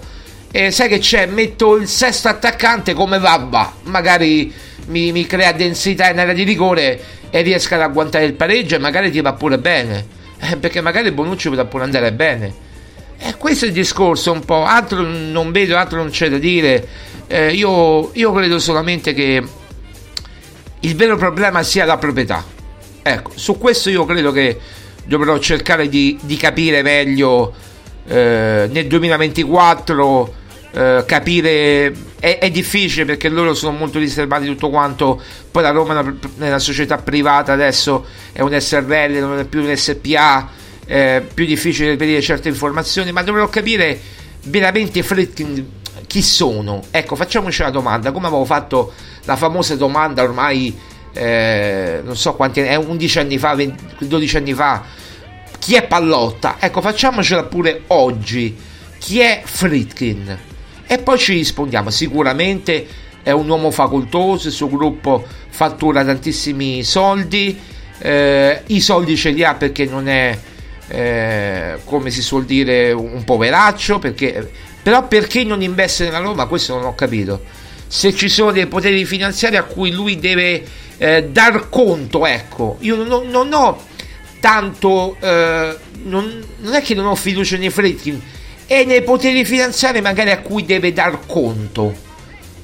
e 0.51 0.71
sai 0.71 0.89
che 0.89 0.99
c'è, 0.99 1.27
metto 1.27 1.77
il 1.77 1.87
sesto 1.87 2.29
attaccante 2.29 2.95
come 2.95 3.19
Vabba, 3.19 3.75
magari 3.83 4.51
mi, 4.87 5.13
mi 5.13 5.27
crea 5.27 5.53
densità 5.53 6.09
in 6.09 6.19
area 6.19 6.33
di 6.33 6.45
rigore 6.45 6.99
e 7.29 7.43
riesco 7.43 7.75
ad 7.75 7.83
agguantare 7.83 8.25
il 8.25 8.33
pareggio 8.33 8.77
e 8.77 8.79
magari 8.79 9.11
ti 9.11 9.21
va 9.21 9.35
pure 9.35 9.59
bene, 9.59 10.07
eh, 10.41 10.57
perché 10.57 10.81
magari 10.81 11.11
Bonucci 11.11 11.51
potrà 11.51 11.67
pure 11.67 11.85
andare 11.85 12.11
bene. 12.13 12.55
E 13.19 13.35
questo 13.37 13.67
è 13.67 13.69
il 13.69 13.75
discorso 13.75 14.33
un 14.33 14.47
po', 14.47 14.65
altro 14.65 15.03
non 15.03 15.53
vedo, 15.53 15.77
altro 15.77 15.99
non 15.99 16.09
c'è 16.09 16.31
da 16.31 16.39
dire. 16.39 16.89
Eh, 17.27 17.53
io, 17.53 18.13
io 18.15 18.33
credo 18.33 18.59
solamente 18.59 19.13
che 19.13 19.43
il 20.81 20.97
vero 20.97 21.19
problema 21.19 21.63
sia 21.63 21.85
la 21.85 21.99
proprietà. 21.99 22.43
Ecco, 23.03 23.33
su 23.35 23.59
questo 23.59 23.91
io 23.91 24.07
credo 24.07 24.33
che 24.33 24.59
dovrò 25.05 25.39
cercare 25.39 25.89
di, 25.89 26.19
di 26.23 26.37
capire 26.37 26.83
meglio 26.83 27.55
eh, 28.07 28.69
nel 28.71 28.87
2024 28.87 30.43
eh, 30.75 31.05
capire 31.07 31.95
è, 32.19 32.39
è, 32.39 32.51
difficile 32.51 33.05
perché 33.05 33.29
loro 33.29 33.55
sono 33.55 33.77
molto 33.77 34.01
riservati 34.01 34.47
tutto 34.47 34.71
quanto. 34.71 35.23
Poi 35.51 35.63
la 35.63 35.71
Roma 35.71 35.95
è 35.95 36.01
una, 36.01 36.17
è 36.39 36.49
una 36.49 36.59
società 36.59 36.99
privata, 36.99 37.53
adesso 37.53 38.05
è 38.33 38.41
un 38.41 38.59
SRL, 38.59 39.19
non 39.21 39.39
è 39.39 39.45
più 39.45 39.63
un 39.63 39.73
SPA, 39.77 40.51
è 40.85 41.23
più 41.33 41.47
difficile 41.47 41.91
reperire 41.91 42.21
certe 42.21 42.49
informazioni, 42.49 43.13
ma 43.13 43.23
dovrò 43.23 43.49
capire 43.49 44.01
veramente 44.45 45.03
Fritkin 45.05 45.67
chi 46.09 46.23
sono. 46.23 46.83
Ecco, 46.91 47.15
facciamoci 47.15 47.63
la 47.63 47.71
domanda, 47.71 48.11
come 48.11 48.27
avevo 48.27 48.45
fatto 48.45 48.93
la 49.27 49.37
famosa 49.37 49.77
domanda 49.77 50.23
ormai, 50.23 50.77
eh, 51.15 52.01
non 52.05 52.17
so 52.17 52.35
quanti 52.35 52.61
anni, 52.61 52.85
11 52.85 53.19
anni 53.19 53.39
fa, 53.39 53.55
20, 53.55 54.07
12 54.07 54.37
anni 54.37 54.53
fa, 54.53 54.85
chi 55.59 55.77
è 55.77 55.87
Pallotta? 55.87 56.57
Ecco, 56.59 56.83
facciamocela 56.83 57.45
pure 57.45 57.85
oggi. 57.87 58.55
Chi 58.99 59.21
è 59.21 59.43
Fritkin? 59.45 60.39
E 60.87 60.99
poi 60.99 61.19
ci 61.19 61.33
rispondiamo, 61.33 61.89
sicuramente 61.89 62.87
è 63.23 63.31
un 63.31 63.49
uomo 63.49 63.71
facoltoso, 63.71 64.49
il 64.49 64.53
suo 64.53 64.69
gruppo 64.69 65.27
fattura 65.49 66.05
tantissimi 66.05 66.83
soldi, 66.85 67.59
eh, 67.99 68.63
i 68.67 68.81
soldi 68.81 69.17
ce 69.17 69.31
li 69.31 69.43
ha 69.43 69.55
perché 69.55 69.87
non 69.87 70.09
è, 70.09 70.39
eh, 70.89 71.79
come 71.85 72.11
si 72.11 72.21
suol 72.21 72.45
dire, 72.45 72.93
un 72.93 73.25
poveraccio, 73.25 73.99
perché, 73.99 74.51
però 74.83 75.09
perché 75.09 75.45
non 75.45 75.63
investe 75.63 76.05
nella 76.05 76.19
Roma? 76.19 76.45
Questo 76.45 76.75
non 76.75 76.85
ho 76.85 76.95
capito. 76.95 77.43
Se 77.87 78.15
ci 78.15 78.29
sono 78.29 78.53
dei 78.53 78.67
poteri 78.67 79.07
finanziari 79.07 79.57
a 79.57 79.63
cui 79.63 79.91
lui 79.91 80.19
deve 80.19 80.63
eh, 80.99 81.25
dar 81.25 81.69
conto, 81.69 82.27
ecco, 82.27 82.77
io 82.81 83.03
non, 83.03 83.29
non 83.29 83.53
ho 83.53 83.79
tanto, 84.41 85.17
eh, 85.21 85.77
non, 86.03 86.45
non, 86.59 86.75
è 86.75 86.83
che 86.83 86.95
non 86.95 87.07
ho 87.07 87.15
fiducia 87.15 87.57
nei 87.57 87.71
Fredkin, 87.71 88.21
e 88.67 88.85
nei 88.85 89.03
poteri 89.03 89.45
finanziari 89.45 90.01
magari 90.01 90.31
a 90.31 90.41
cui 90.41 90.65
deve 90.65 90.93
dar 90.93 91.21
conto. 91.27 91.95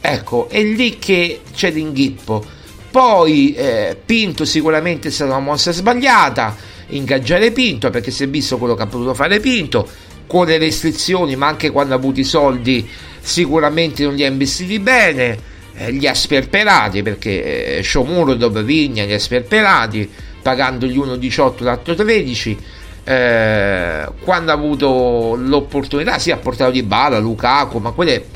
Ecco, 0.00 0.48
è 0.48 0.62
lì 0.62 0.98
che 0.98 1.40
c'è 1.54 1.70
l'inghippo. 1.70 2.44
Poi 2.90 3.54
eh, 3.54 3.96
Pinto 4.04 4.44
sicuramente 4.44 5.08
è 5.08 5.10
stata 5.10 5.30
una 5.32 5.40
mossa 5.40 5.72
sbagliata, 5.72 6.56
ingaggiare 6.88 7.52
Pinto 7.52 7.90
perché 7.90 8.10
si 8.10 8.24
è 8.24 8.28
visto 8.28 8.58
quello 8.58 8.74
che 8.74 8.82
ha 8.82 8.86
potuto 8.86 9.14
fare 9.14 9.38
Pinto, 9.40 9.88
con 10.26 10.46
le 10.46 10.58
restrizioni, 10.58 11.36
ma 11.36 11.48
anche 11.48 11.70
quando 11.70 11.94
ha 11.94 11.96
avuto 11.96 12.20
i 12.20 12.24
soldi 12.24 12.88
sicuramente 13.20 14.04
non 14.04 14.14
li 14.14 14.24
ha 14.24 14.28
investiti 14.28 14.78
bene, 14.78 15.38
li 15.88 16.06
ha 16.06 16.14
sperperati 16.14 17.02
perché 17.02 17.78
eh, 17.78 17.82
Sciomuro 17.82 18.34
dopo 18.34 18.62
Vigna 18.62 19.04
li 19.04 19.14
ha 19.14 19.18
sperperati, 19.18 20.08
pagandogli 20.42 20.98
1,18 20.98 21.64
l'altro 21.64 21.94
13 21.94 22.58
eh, 23.04 24.06
quando 24.22 24.50
ha 24.50 24.54
avuto 24.54 25.34
l'opportunità, 25.36 26.14
si 26.14 26.20
sì, 26.20 26.30
ha 26.30 26.36
portato 26.36 26.70
di 26.70 26.82
Bala, 26.82 27.18
Lukaku, 27.18 27.78
ma 27.78 27.90
quelle 27.90 28.26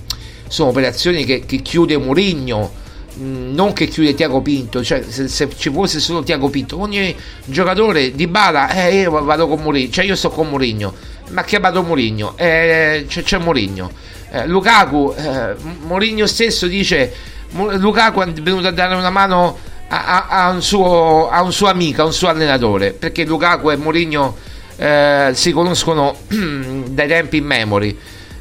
sono 0.48 0.70
operazioni 0.70 1.24
che, 1.24 1.44
che 1.46 1.58
chiude 1.58 1.96
Murigno, 1.98 2.82
non 3.16 3.72
che 3.72 3.86
chiude 3.86 4.14
Tiago 4.14 4.40
Pinto, 4.40 4.82
cioè 4.82 5.02
se, 5.06 5.28
se, 5.28 5.48
ci 5.56 5.70
fosse 5.70 6.00
solo 6.00 6.22
Tiago 6.22 6.48
Pinto, 6.48 6.80
ogni 6.80 7.14
giocatore 7.44 8.12
di 8.12 8.26
Bala, 8.26 8.70
eh, 8.70 9.00
io 9.02 9.22
vado 9.22 9.46
con 9.46 9.60
Murigno, 9.60 9.90
cioè 9.90 10.04
io 10.04 10.16
sto 10.16 10.30
con 10.30 10.48
Murigno, 10.48 10.92
ma 11.30 11.42
che 11.42 11.58
vado 11.58 11.82
Murigno? 11.82 12.34
Eh, 12.36 13.04
c'è, 13.08 13.22
c'è 13.22 13.38
Murigno. 13.38 13.90
Eh, 14.30 14.46
Lukaku, 14.46 15.14
eh, 15.16 15.54
Murigno 15.82 16.26
stesso 16.26 16.66
dice, 16.66 17.12
Lukaku 17.50 18.20
è 18.20 18.32
venuto 18.32 18.68
a 18.68 18.72
dare 18.72 18.94
una 18.94 19.10
mano 19.10 19.58
a, 19.88 20.26
a, 20.26 20.46
a, 20.46 20.50
un 20.50 20.62
suo, 20.62 21.28
a 21.28 21.42
un 21.42 21.52
suo 21.52 21.68
amico, 21.68 22.02
a 22.02 22.04
un 22.04 22.12
suo 22.12 22.28
allenatore, 22.28 22.92
perché 22.92 23.24
Lukaku 23.24 23.70
e 23.70 23.76
Murigno 23.76 24.36
eh, 24.76 25.30
si 25.34 25.52
conoscono 25.52 26.16
dai 26.28 27.08
tempi 27.08 27.36
in 27.38 27.44
memory 27.44 27.96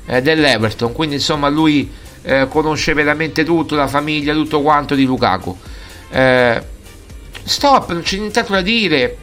eh, 0.05 0.21
dell'Everton, 0.21 0.91
quindi 0.93 1.15
insomma 1.15 1.49
lui 1.49 1.91
eh, 2.23 2.47
conosce 2.49 2.93
veramente 2.93 3.43
tutto, 3.43 3.75
la 3.75 3.87
famiglia, 3.87 4.33
tutto 4.33 4.61
quanto 4.61 4.95
di 4.95 5.05
Lukaku. 5.05 5.55
Eh, 6.09 6.61
stop, 7.43 7.91
non 7.91 8.01
c'è 8.01 8.17
nient'altro 8.17 8.55
da 8.55 8.61
dire. 8.61 9.17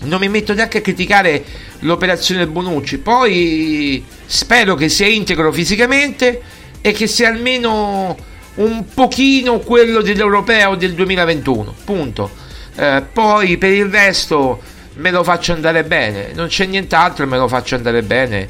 Non 0.00 0.20
mi 0.20 0.28
metto 0.28 0.54
neanche 0.54 0.78
a 0.78 0.80
criticare 0.80 1.44
l'operazione 1.80 2.40
del 2.40 2.50
Bonucci. 2.50 2.98
Poi 2.98 4.04
spero 4.26 4.74
che 4.74 4.88
sia 4.88 5.06
integro 5.06 5.52
fisicamente 5.52 6.40
e 6.80 6.92
che 6.92 7.06
sia 7.06 7.28
almeno 7.28 8.16
un 8.54 8.84
pochino 8.92 9.58
quello 9.58 10.00
dell'europeo 10.00 10.76
del 10.76 10.94
2021. 10.94 11.74
Punto. 11.84 12.30
Eh, 12.76 13.02
poi 13.12 13.56
per 13.58 13.72
il 13.72 13.86
resto 13.86 14.60
me 14.94 15.10
lo 15.10 15.24
faccio 15.24 15.52
andare 15.52 15.84
bene, 15.84 16.30
non 16.34 16.48
c'è 16.48 16.66
nient'altro, 16.66 17.26
me 17.26 17.36
lo 17.36 17.48
faccio 17.48 17.74
andare 17.74 18.02
bene. 18.02 18.48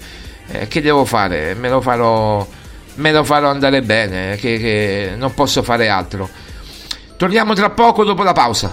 Eh, 0.50 0.68
che 0.68 0.80
devo 0.80 1.04
fare? 1.04 1.54
Me 1.54 1.68
lo 1.68 1.80
farò, 1.80 2.46
me 2.96 3.12
lo 3.12 3.24
farò 3.24 3.50
andare 3.50 3.82
bene, 3.82 4.37
che, 4.37 4.58
che 4.58 5.11
non 5.16 5.32
posso 5.34 5.62
fare 5.62 5.88
altro. 5.88 6.28
Torniamo 7.16 7.54
tra 7.54 7.70
poco 7.70 8.04
dopo 8.04 8.22
la 8.22 8.32
pausa. 8.32 8.72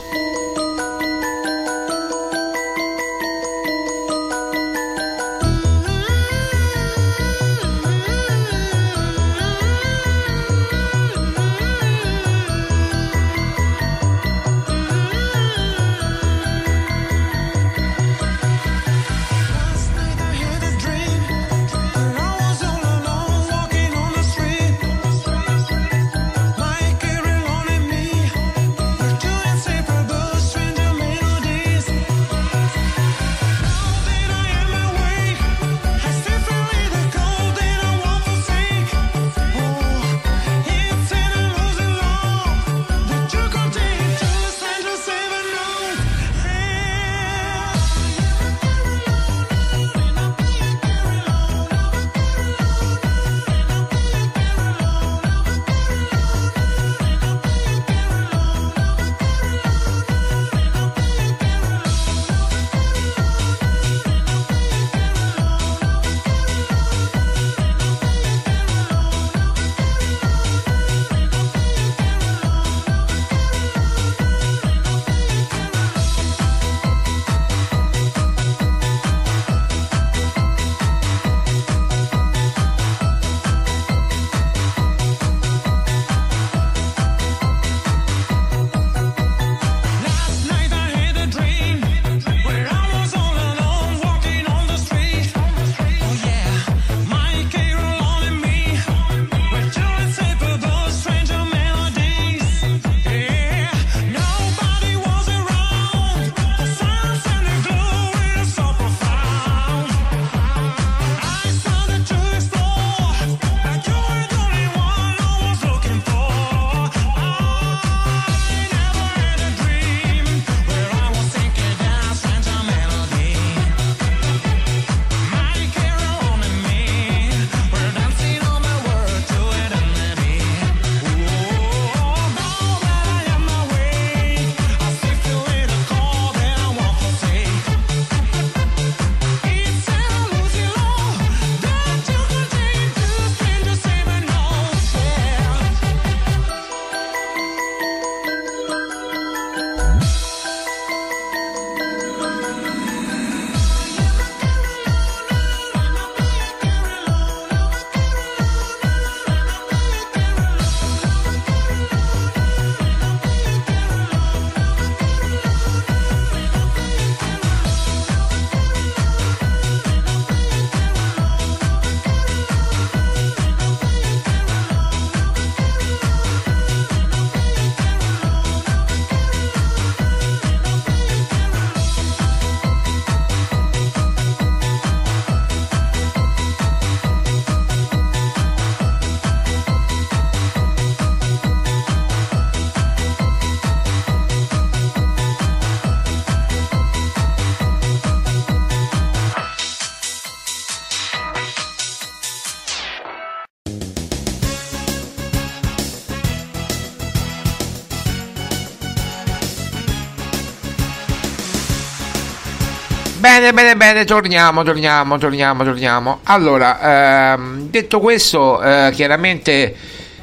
Bene, 213.46 213.54
bene, 213.62 213.76
bene, 213.78 214.06
torniamo, 214.06 214.64
torniamo, 214.64 215.20
torniamo, 215.20 215.64
torniamo. 215.64 216.20
Allora, 216.24 217.34
ehm, 217.34 217.70
detto 217.70 218.00
questo, 218.00 218.60
eh, 218.60 218.90
chiaramente 218.92 219.76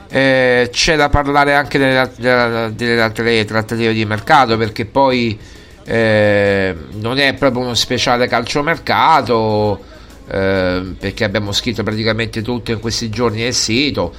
eh, 0.09 0.69
c'è 0.73 0.97
da 0.97 1.09
parlare 1.09 1.55
anche 1.55 1.79
delle, 1.79 2.11
delle, 2.17 2.73
delle 2.75 3.01
altre 3.01 3.45
trattative 3.45 3.93
di 3.93 4.05
mercato 4.05 4.57
perché 4.57 4.87
poi 4.87 5.39
eh, 5.85 6.75
non 6.95 7.21
è 7.21 7.35
proprio 7.35 7.63
uno 7.63 7.75
speciale 7.75 8.27
calciomercato 8.27 9.81
eh, 10.29 10.83
perché 10.99 11.23
abbiamo 11.23 11.53
scritto 11.53 11.85
praticamente 11.85 12.43
tutto 12.43 12.73
in 12.73 12.81
questi 12.81 13.09
giorni 13.09 13.43
nel 13.43 13.55
sito. 13.55 14.13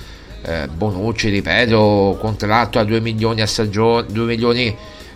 Eh, 0.46 0.70
Bonucci, 0.70 1.28
ripeto, 1.28 2.20
contratto 2.22 2.80
a 2.80 2.86
2 2.86 3.02
milioni 3.02 3.42
a 3.42 3.48
stagione, 3.48 4.06
2 4.10 4.24
milioni 4.24 4.74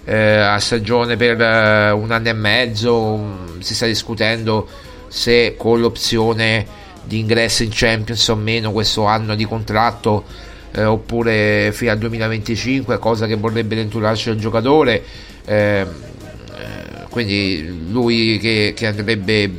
eh, 0.07 0.37
a 0.37 0.57
stagione 0.59 1.17
per 1.17 1.41
eh, 1.41 1.91
un 1.91 2.11
anno 2.11 2.29
e 2.29 2.33
mezzo, 2.33 3.57
si 3.59 3.75
sta 3.75 3.85
discutendo 3.85 4.65
se 5.09 5.55
con 5.57 5.81
l'opzione 5.81 6.65
di 7.03 7.19
ingresso 7.19 7.63
in 7.63 7.69
Champions 7.73 8.25
o 8.29 8.35
meno 8.35 8.71
questo 8.71 9.03
anno 9.03 9.35
di 9.35 9.43
contratto 9.43 10.23
eh, 10.71 10.85
oppure 10.85 11.71
fino 11.73 11.91
al 11.91 11.97
2025, 11.97 12.97
cosa 12.99 13.27
che 13.27 13.35
vorrebbe 13.35 13.75
ventularci 13.75 14.29
il 14.29 14.39
giocatore. 14.39 15.03
Eh, 15.43 15.85
eh, 15.85 15.85
quindi 17.09 17.89
lui 17.89 18.37
che, 18.39 18.73
che, 18.73 18.87
andrebbe, 18.87 19.51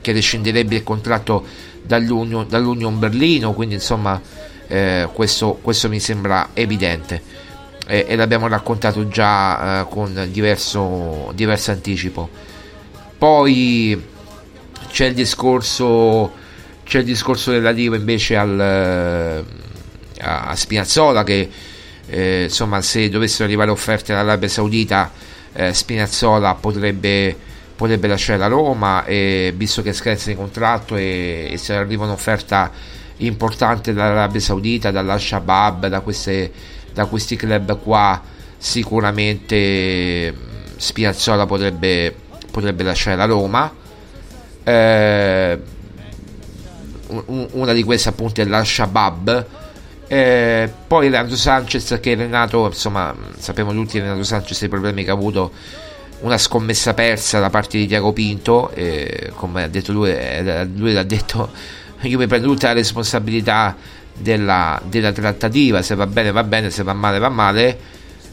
che 0.00 0.12
rescinderebbe 0.12 0.76
il 0.76 0.82
contratto 0.82 1.44
dall'Union, 1.82 2.46
dall'Union 2.48 2.98
Berlino, 2.98 3.52
quindi 3.52 3.74
insomma 3.74 4.18
eh, 4.66 5.06
questo, 5.12 5.58
questo 5.60 5.90
mi 5.90 6.00
sembra 6.00 6.50
evidente 6.54 7.40
e, 7.90 8.06
e 8.06 8.14
l'abbiamo 8.14 8.46
raccontato 8.46 9.08
già 9.08 9.80
eh, 9.80 9.88
con 9.90 10.28
diverso, 10.30 11.32
diverso 11.34 11.72
anticipo. 11.72 12.28
Poi 13.18 14.00
c'è 14.90 15.06
il 15.06 15.14
discorso, 15.14 16.32
c'è 16.84 17.00
il 17.00 17.04
discorso 17.04 17.50
relativo 17.50 17.96
invece 17.96 18.36
al, 18.36 18.60
eh, 18.60 19.44
a 20.20 20.54
Spinazzola 20.54 21.24
che 21.24 21.50
eh, 22.06 22.44
insomma 22.44 22.80
se 22.80 23.08
dovessero 23.08 23.44
arrivare 23.44 23.70
offerte 23.72 24.12
dall'Arabia 24.12 24.48
Saudita 24.48 25.10
eh, 25.52 25.74
Spinazzola 25.74 26.54
potrebbe, 26.54 27.36
potrebbe 27.74 28.06
lasciare 28.06 28.38
la 28.38 28.46
Roma 28.46 29.04
e 29.04 29.52
visto 29.56 29.82
che 29.82 29.92
scherza 29.92 30.30
di 30.30 30.36
contratto 30.36 30.94
e, 30.94 31.48
e 31.50 31.56
se 31.56 31.74
arriva 31.74 32.04
un'offerta 32.04 32.70
importante 33.16 33.92
dall'Arabia 33.92 34.40
Saudita, 34.40 34.92
dall'Al-Shabaab, 34.92 35.88
da 35.88 36.00
queste 36.00 36.78
da 36.92 37.06
questi 37.06 37.36
club 37.36 37.80
qua 37.80 38.20
sicuramente 38.56 40.34
Spiazzola 40.76 41.46
potrebbe, 41.46 42.14
potrebbe 42.50 42.82
lasciare 42.82 43.16
la 43.16 43.24
Roma. 43.24 43.72
Eh, 44.62 45.58
una 47.52 47.72
di 47.72 47.82
queste 47.82 48.08
appunto 48.08 48.40
è 48.40 48.44
l'Al-Shabaab 48.44 49.46
eh, 50.12 50.68
poi 50.88 51.08
Renato 51.08 51.36
Sanchez 51.36 51.98
che 52.00 52.16
Renato 52.16 52.66
insomma 52.66 53.14
sappiamo 53.38 53.70
tutti 53.70 54.00
Renato 54.00 54.24
Sanchez 54.24 54.60
i 54.62 54.68
problemi 54.68 55.04
che 55.04 55.10
ha 55.10 55.12
avuto 55.12 55.52
una 56.22 56.36
scommessa 56.36 56.94
persa 56.94 57.38
da 57.38 57.48
parte 57.48 57.78
di 57.78 57.86
Tiago 57.86 58.12
Pinto 58.12 58.72
eh, 58.72 59.30
come 59.36 59.62
ha 59.62 59.68
detto 59.68 59.92
lui, 59.92 60.10
eh, 60.10 60.68
lui 60.74 60.94
l'ha 60.94 61.04
detto 61.04 61.52
io 62.02 62.18
mi 62.18 62.26
prendo 62.26 62.48
tutta 62.48 62.66
la 62.66 62.72
responsabilità 62.72 63.76
della, 64.16 64.80
della, 64.84 65.12
trattativa, 65.12 65.82
se 65.82 65.94
va 65.94 66.06
bene 66.06 66.30
va 66.30 66.44
bene, 66.44 66.70
se 66.70 66.82
va 66.82 66.92
male 66.92 67.18
va 67.18 67.28
male, 67.28 67.78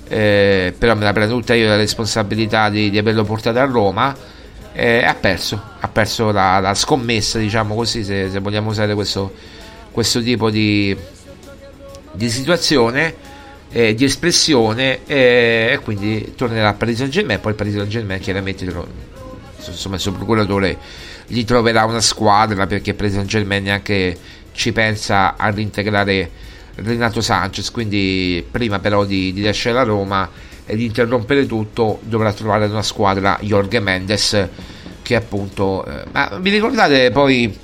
eh, 0.08 0.74
però 0.78 0.96
me 0.96 1.04
la 1.04 1.14
prendo 1.14 1.36
tutta 1.36 1.54
io 1.54 1.68
la 1.68 1.76
responsabilità 1.76 2.70
di, 2.70 2.90
di 2.90 2.98
averlo 2.98 3.24
portato 3.24 3.60
a 3.60 3.66
Roma. 3.66 4.16
Eh, 4.74 5.04
ha 5.04 5.16
perso, 5.16 5.60
ha 5.80 5.88
perso 5.88 6.32
la, 6.32 6.60
la 6.60 6.76
scommessa, 6.76 7.40
diciamo 7.40 7.74
così, 7.74 8.04
se, 8.04 8.30
se 8.30 8.40
vogliamo 8.40 8.70
usare 8.70 8.94
questo, 8.94 9.34
questo 9.92 10.22
tipo 10.22 10.52
di, 10.52 10.96
di 12.12 12.30
situazione, 12.30 13.16
eh, 13.72 13.96
di 13.96 14.04
espressione, 14.04 15.00
eh, 15.08 15.70
e 15.72 15.80
quindi 15.80 16.34
tornerà 16.36 16.70
a 16.70 16.74
Paris 16.74 16.98
Saint 16.98 17.12
Germain. 17.12 17.40
Poi 17.40 17.52
il 17.52 17.58
Paris 17.58 17.74
Saint 17.74 17.88
Germain 17.88 18.20
chiaramente 18.20 18.66
insomma, 19.66 19.96
il 19.96 20.02
suo 20.02 20.12
procuratore 20.12 20.78
gli 21.28 21.44
troverà 21.44 21.84
una 21.84 22.00
squadra 22.00 22.68
perché 22.68 22.94
Paris 22.94 23.14
Saint 23.14 23.28
Germain 23.28 23.64
neanche 23.64 24.18
ci 24.58 24.72
pensa 24.72 25.36
a 25.38 25.52
reintegrare 25.52 26.32
Renato 26.78 27.22
Sanchez, 27.22 27.70
quindi 27.70 28.44
prima 28.50 28.80
però 28.80 29.06
di, 29.06 29.32
di 29.32 29.44
lasciare 29.44 29.76
la 29.76 29.84
Roma 29.84 30.28
e 30.66 30.76
di 30.76 30.86
interrompere 30.86 31.46
tutto 31.46 32.00
dovrà 32.02 32.34
trovare 32.34 32.66
una 32.66 32.82
squadra 32.82 33.38
Jorge 33.42 33.80
Mendes 33.80 34.48
che 35.04 35.16
appunto... 35.16 35.86
Eh, 35.86 36.06
ma 36.12 36.40
vi 36.42 36.50
ricordate 36.50 37.12
poi 37.12 37.56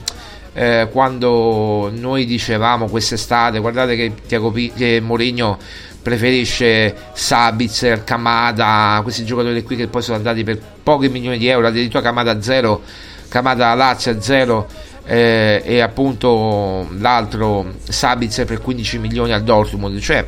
eh, 0.54 0.88
quando 0.92 1.92
noi 1.92 2.26
dicevamo 2.26 2.88
quest'estate, 2.88 3.58
guardate 3.58 3.96
che, 3.96 4.14
Tiago 4.28 4.52
P- 4.52 4.74
che 4.76 5.02
Mourinho 5.02 5.58
preferisce 6.00 6.96
Sabitzer, 7.14 8.04
Kamada, 8.04 9.00
questi 9.02 9.26
giocatori 9.26 9.64
qui 9.64 9.78
che 9.78 9.88
poi 9.88 10.04
sono 10.04 10.18
andati 10.18 10.44
per 10.44 10.62
pochi 10.84 11.10
milioni 11.10 11.40
di 11.40 11.48
euro, 11.48 11.66
addirittura 11.66 12.04
Kamada 12.04 12.40
0, 12.40 12.82
Kamada 13.30 13.74
Lazio 13.74 14.22
0 14.22 14.92
eh, 15.06 15.62
e 15.66 15.80
appunto 15.82 16.88
l'altro 16.98 17.74
Sabitzer 17.84 18.46
per 18.46 18.62
15 18.62 18.98
milioni 19.00 19.34
al 19.34 19.44
Dortmund. 19.44 20.00
Cioè 20.00 20.26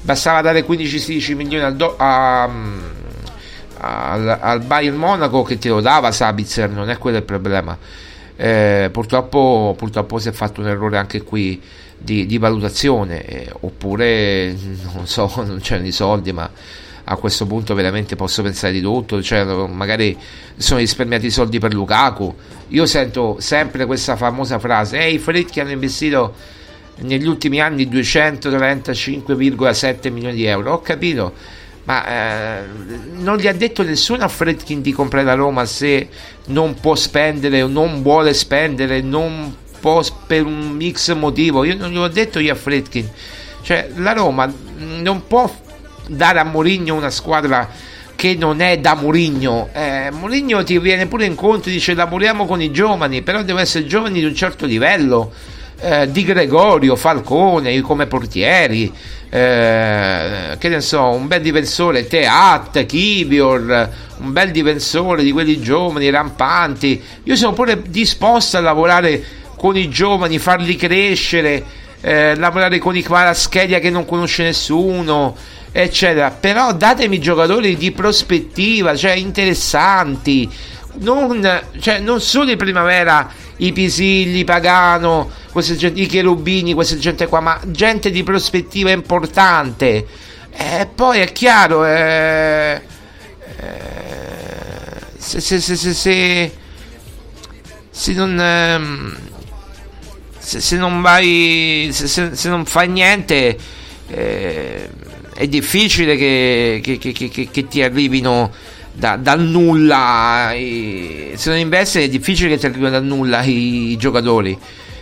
bastava 0.00 0.42
dare 0.42 0.66
15-16 0.66 1.34
milioni 1.34 1.64
al, 1.64 1.76
Do- 1.76 1.94
a, 1.96 2.42
al, 3.78 4.38
al, 4.40 4.60
Bayern 4.60 4.96
Monaco 4.96 5.42
che 5.42 5.58
te 5.58 5.70
lo 5.70 5.80
dava 5.80 6.12
Sabitzer 6.12 6.68
non 6.70 6.90
è 6.90 6.98
quello 6.98 7.18
il 7.18 7.24
problema. 7.24 7.76
Eh, 8.36 8.88
purtroppo, 8.92 9.74
purtroppo 9.78 10.18
si 10.18 10.28
è 10.28 10.32
fatto 10.32 10.60
un 10.60 10.66
errore 10.66 10.98
anche 10.98 11.22
qui 11.22 11.62
di, 11.96 12.26
di 12.26 12.36
valutazione 12.36 13.24
eh, 13.24 13.52
oppure 13.60 14.54
non 14.92 15.06
so 15.06 15.30
non 15.36 15.60
c'erano 15.60 15.86
i 15.86 15.92
soldi 15.92 16.32
ma 16.32 16.50
a 17.04 17.16
questo 17.16 17.46
punto 17.46 17.74
veramente 17.74 18.16
posso 18.16 18.42
pensare 18.42 18.72
di 18.72 18.80
tutto, 18.80 19.22
cioè 19.22 19.44
magari 19.44 20.16
sono 20.56 20.80
risparmiati 20.80 21.26
i 21.26 21.30
soldi 21.30 21.58
per 21.58 21.74
Lukaku. 21.74 22.34
Io 22.68 22.86
sento 22.86 23.36
sempre 23.40 23.84
questa 23.84 24.16
famosa 24.16 24.58
frase, 24.58 24.98
ehi, 24.98 25.14
i 25.14 25.18
Fredchi 25.18 25.60
hanno 25.60 25.72
investito 25.72 26.34
negli 26.96 27.26
ultimi 27.26 27.60
anni 27.60 27.88
235,7 27.88 30.12
milioni 30.12 30.36
di 30.36 30.44
euro. 30.44 30.72
Ho 30.72 30.80
capito, 30.80 31.32
ma 31.84 32.06
eh, 32.06 32.62
non 33.16 33.36
gli 33.36 33.46
ha 33.46 33.52
detto 33.52 33.82
nessuno 33.82 34.24
a 34.24 34.28
Fredkin 34.28 34.80
di 34.80 34.92
comprare 34.92 35.26
la 35.26 35.34
Roma 35.34 35.66
se 35.66 36.08
non 36.46 36.74
può 36.74 36.94
spendere 36.94 37.60
o 37.62 37.66
non 37.66 38.02
vuole 38.02 38.32
spendere, 38.32 39.02
non 39.02 39.54
può 39.78 40.02
per 40.26 40.46
un 40.46 40.70
mix 40.70 41.12
motivo. 41.14 41.64
Io 41.64 41.76
non 41.76 41.90
glielo 41.90 42.04
ho 42.04 42.08
detto 42.08 42.38
io 42.38 42.52
a 42.52 42.56
Fredkin. 42.56 43.06
Cioè, 43.60 43.90
la 43.96 44.12
Roma 44.12 44.50
non 44.76 45.26
può 45.26 45.50
dare 46.08 46.38
a 46.38 46.44
Mourinho 46.44 46.94
una 46.94 47.10
squadra 47.10 47.68
che 48.16 48.34
non 48.34 48.60
è 48.60 48.78
da 48.78 48.94
Mourinho. 48.94 49.68
Eh, 49.72 50.10
Mourinho 50.10 50.62
ti 50.64 50.78
viene 50.78 51.06
pure 51.06 51.24
incontro 51.24 51.70
e 51.70 51.74
dice 51.74 51.94
lavoriamo 51.94 52.46
con 52.46 52.62
i 52.62 52.70
giovani, 52.70 53.22
però 53.22 53.42
devono 53.42 53.62
essere 53.62 53.86
giovani 53.86 54.20
di 54.20 54.24
un 54.24 54.34
certo 54.34 54.66
livello. 54.66 55.32
Eh, 55.80 56.10
di 56.10 56.24
Gregorio, 56.24 56.94
Falcone 56.94 57.78
come 57.80 58.06
portieri, 58.06 58.90
eh, 59.28 60.56
che 60.56 60.68
ne 60.68 60.80
so, 60.80 61.10
un 61.10 61.26
bel 61.26 61.42
difensore, 61.42 62.06
Teat, 62.06 62.86
Kivior, 62.86 63.90
un 64.18 64.32
bel 64.32 64.52
difensore 64.52 65.24
di 65.24 65.32
quelli 65.32 65.60
giovani, 65.60 66.08
rampanti. 66.10 67.02
Io 67.24 67.34
sono 67.34 67.52
pure 67.52 67.82
disposto 67.88 68.56
a 68.56 68.60
lavorare 68.60 69.22
con 69.56 69.76
i 69.76 69.88
giovani, 69.88 70.38
farli 70.38 70.76
crescere, 70.76 71.62
eh, 72.04 72.36
lavorare 72.36 72.78
con 72.78 72.94
i 72.94 73.02
Kvaraschelia 73.02 73.78
che 73.78 73.88
non 73.88 74.04
conosce 74.04 74.42
nessuno 74.42 75.34
eccetera. 75.72 76.30
Però 76.30 76.72
datemi 76.72 77.18
giocatori 77.18 77.76
di 77.76 77.90
prospettiva, 77.90 78.94
cioè 78.94 79.12
interessanti. 79.12 80.48
Non, 80.96 81.62
cioè, 81.80 81.98
non 81.98 82.20
solo 82.20 82.52
in 82.52 82.56
primavera 82.56 83.28
i 83.56 83.72
Pisilli, 83.72 84.44
Pagano, 84.44 85.30
gente, 85.52 86.00
i 86.00 86.06
Cherubini, 86.06 86.74
questa 86.74 86.96
gente 86.96 87.26
qua, 87.26 87.40
ma 87.40 87.58
gente 87.66 88.10
di 88.10 88.22
prospettiva 88.22 88.90
importante. 88.90 90.06
E 90.52 90.88
poi 90.94 91.18
è 91.18 91.32
chiaro, 91.32 91.84
eh, 91.84 92.80
eh, 93.56 93.80
se, 95.16 95.40
se, 95.40 95.60
se, 95.60 96.52
se 97.90 98.12
non... 98.12 98.38
Ehm, 98.40 99.16
se, 100.44 100.60
se, 100.60 100.76
non 100.76 101.00
vai 101.00 101.88
se, 101.90 102.06
se, 102.06 102.48
non 102.48 102.66
fai 102.66 102.88
niente 102.88 103.56
eh, 104.08 104.88
è 105.34 105.48
difficile 105.48 106.16
che, 106.16 106.80
che, 106.82 106.98
che, 106.98 107.48
che 107.50 107.66
ti 107.66 107.82
arrivino 107.82 108.52
da, 108.92 109.16
dal 109.16 109.40
nulla. 109.40 110.52
I, 110.52 111.32
se 111.34 111.50
non 111.50 111.58
investi 111.58 112.00
è 112.00 112.08
difficile 112.08 112.50
che 112.50 112.58
ti 112.58 112.66
arrivino 112.66 112.90
dal 112.90 113.04
nulla 113.04 113.42
i, 113.42 113.90
i 113.90 113.96
giocatori. 113.96 114.56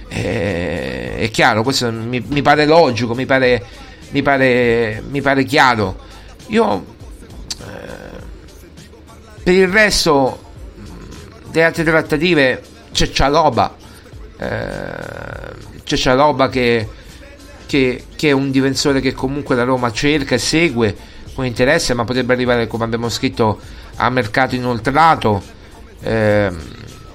Eh, 0.08 1.16
è 1.16 1.30
chiaro, 1.30 1.62
questo 1.62 1.90
mi, 1.90 2.22
mi, 2.26 2.42
pare 2.42 2.66
logico, 2.66 3.14
mi 3.14 3.26
pare, 3.26 3.64
mi 4.10 4.22
pare, 4.22 5.02
mi 5.10 5.20
pare 5.20 5.44
chiaro. 5.44 5.98
Io 6.48 6.84
eh, 7.60 8.20
per 9.42 9.54
il 9.54 9.68
resto 9.68 10.40
delle 11.50 11.66
altre 11.66 11.84
trattative 11.84 12.62
c'è 12.92 13.10
Cialoba, 13.10 13.76
eh, 14.42 15.82
c'è 15.84 15.96
Cialoba 15.96 16.48
che, 16.48 16.88
che, 17.66 18.04
che, 18.16 18.28
è 18.28 18.32
un 18.32 18.50
difensore 18.50 19.00
che 19.00 19.12
comunque 19.12 19.54
la 19.54 19.64
Roma 19.64 19.92
cerca 19.92 20.34
e 20.34 20.38
segue 20.38 20.96
con 21.34 21.44
interesse, 21.44 21.94
ma 21.94 22.04
potrebbe 22.04 22.32
arrivare, 22.32 22.66
come 22.66 22.84
abbiamo 22.84 23.08
scritto, 23.08 23.58
a 23.96 24.10
mercato 24.10 24.54
inoltrato. 24.54 25.42
Eh, 26.00 26.50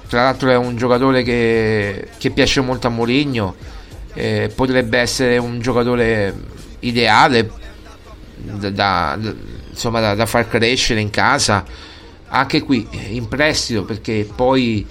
tra 0.07 0.23
l'altro 0.23 0.49
è 0.49 0.55
un 0.55 0.77
giocatore 0.77 1.21
che, 1.21 2.07
che 2.17 2.29
piace 2.29 2.61
molto 2.61 2.87
a 2.87 2.89
Mourinho, 2.89 3.55
eh, 4.13 4.51
potrebbe 4.55 4.99
essere 4.99 5.37
un 5.37 5.59
giocatore 5.59 6.33
ideale 6.79 7.51
da, 8.37 8.69
da, 8.69 9.19
insomma, 9.69 9.99
da, 9.99 10.15
da 10.15 10.25
far 10.25 10.47
crescere 10.47 11.01
in 11.01 11.09
casa 11.09 11.65
anche 12.29 12.61
qui 12.61 12.87
in 13.09 13.27
prestito 13.27 13.83
perché 13.83 14.27
poi 14.33 14.85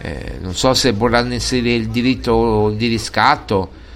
eh, 0.00 0.38
non 0.40 0.54
so 0.54 0.74
se 0.74 0.92
vorranno 0.92 1.34
inserire 1.34 1.74
il 1.74 1.88
diritto 1.88 2.70
di 2.70 2.86
riscatto 2.86 3.86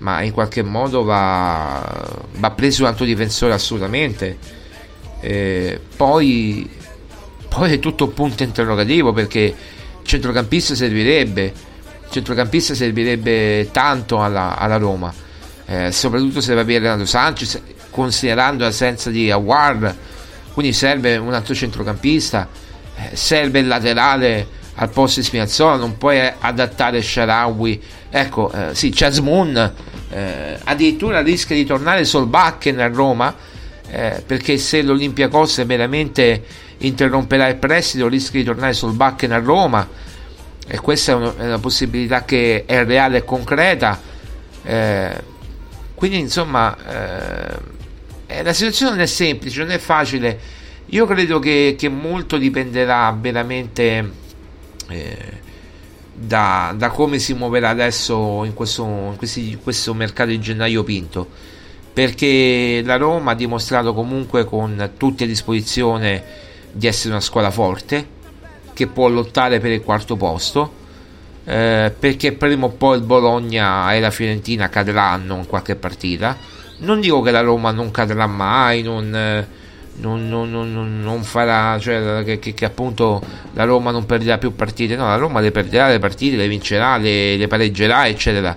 ma 0.00 0.22
in 0.22 0.32
qualche 0.32 0.62
modo 0.62 1.02
va, 1.02 2.18
va 2.36 2.50
preso 2.52 2.82
un 2.82 2.88
altro 2.88 3.04
difensore 3.04 3.52
assolutamente. 3.52 4.38
Eh, 5.20 5.78
poi, 5.96 6.68
poi 7.48 7.72
è 7.72 7.78
tutto 7.78 8.04
un 8.04 8.14
punto 8.14 8.42
interrogativo 8.42 9.12
perché 9.12 9.54
centrocampista 10.02 10.74
servirebbe 10.74 11.52
centrocampista 12.08 12.74
servirebbe 12.74 13.68
tanto 13.70 14.22
alla, 14.22 14.56
alla 14.56 14.78
Roma 14.78 15.12
eh, 15.66 15.92
soprattutto 15.92 16.40
se 16.40 16.54
va 16.54 16.62
via 16.62 16.78
Renato 16.78 17.04
Sanchez 17.04 17.60
considerando 17.90 18.64
l'assenza 18.64 19.10
di 19.10 19.30
Award 19.30 19.94
quindi 20.54 20.72
serve 20.72 21.18
un 21.18 21.34
altro 21.34 21.54
centrocampista 21.54 22.48
eh, 22.96 23.14
serve 23.14 23.58
il 23.60 23.66
laterale 23.66 24.46
al 24.74 24.90
posto 24.90 25.20
di 25.20 25.26
Spinazzola 25.26 25.76
non 25.76 25.98
puoi 25.98 26.20
adattare 26.38 27.02
Sharawi. 27.02 27.82
Ecco 28.10 28.50
eh, 28.52 28.74
sì 28.74 28.90
Chasmoon 28.90 29.72
eh, 30.10 30.58
addirittura 30.64 31.20
rischia 31.22 31.54
di 31.54 31.64
tornare 31.64 32.04
Solbakken 32.04 32.80
a 32.80 32.88
Roma 32.88 33.34
eh, 33.90 34.22
perché 34.24 34.56
se 34.58 34.82
l'Olympiacos 34.82 35.64
veramente 35.64 36.44
interromperà 36.78 37.48
il 37.48 37.56
prestito 37.56 38.08
rischia 38.08 38.40
di 38.40 38.46
tornare 38.46 38.72
Solbakken 38.72 39.32
a 39.32 39.38
Roma. 39.38 39.88
E 40.66 40.78
questa 40.78 41.12
è 41.12 41.14
una, 41.16 41.36
è 41.36 41.46
una 41.46 41.58
possibilità 41.58 42.24
che 42.24 42.64
è 42.66 42.84
reale 42.84 43.18
e 43.18 43.24
concreta. 43.24 44.00
Eh, 44.62 45.22
quindi 45.94 46.18
insomma 46.18 46.76
eh, 48.26 48.42
la 48.42 48.52
situazione 48.52 48.92
non 48.92 49.00
è 49.00 49.06
semplice 49.06 49.60
non 49.60 49.72
è 49.72 49.78
facile. 49.78 50.38
Io 50.86 51.06
credo 51.06 51.38
che, 51.38 51.76
che 51.78 51.88
molto 51.88 52.36
dipenderà 52.36 53.16
veramente 53.18 54.10
eh, 54.90 55.38
da, 56.12 56.74
da, 56.76 56.90
come 56.90 57.18
si 57.18 57.34
muoverà 57.34 57.70
adesso 57.70 58.44
in 58.44 58.54
questo, 58.54 58.84
in 58.84 59.16
questi, 59.16 59.58
questo 59.62 59.94
mercato 59.94 60.30
di 60.30 60.40
gennaio 60.40 60.84
Pinto. 60.84 61.28
Perché 61.92 62.82
la 62.84 62.96
Roma 62.96 63.32
ha 63.32 63.34
dimostrato 63.34 63.94
comunque 63.94 64.44
con 64.44 64.92
tutti 64.96 65.24
a 65.24 65.26
disposizione 65.26 66.22
di 66.72 66.86
essere 66.86 67.10
una 67.10 67.20
squadra 67.20 67.50
forte 67.50 68.18
che 68.72 68.86
può 68.86 69.08
lottare 69.08 69.58
per 69.58 69.72
il 69.72 69.82
quarto 69.82 70.16
posto 70.16 70.78
eh, 71.44 71.92
perché 71.98 72.32
prima 72.32 72.66
o 72.66 72.68
poi 72.70 72.98
il 72.98 73.02
Bologna 73.02 73.92
e 73.92 74.00
la 74.00 74.10
Fiorentina 74.10 74.68
cadranno 74.68 75.36
in 75.36 75.46
qualche 75.46 75.74
partita. 75.74 76.36
Non 76.78 77.00
dico 77.00 77.20
che 77.22 77.30
la 77.30 77.40
Roma 77.40 77.72
non 77.72 77.90
cadrà 77.90 78.26
mai 78.26 78.82
non, 78.82 79.46
eh, 79.98 80.08
non, 80.08 80.28
non, 80.28 81.00
non 81.02 81.22
farà 81.22 81.78
cioè 81.78 82.24
che, 82.24 82.38
che, 82.38 82.54
che, 82.54 82.64
appunto 82.64 83.20
la 83.54 83.64
Roma 83.64 83.90
non 83.90 84.06
perderà 84.06 84.38
più 84.38 84.54
partite. 84.54 84.96
No 84.96 85.06
la 85.06 85.16
Roma 85.16 85.40
le 85.40 85.50
perderà 85.50 85.88
le 85.88 85.98
partite 85.98 86.36
le 86.36 86.48
vincerà 86.48 86.96
le, 86.96 87.36
le 87.36 87.46
pareggerà 87.48 88.06
eccetera. 88.06 88.56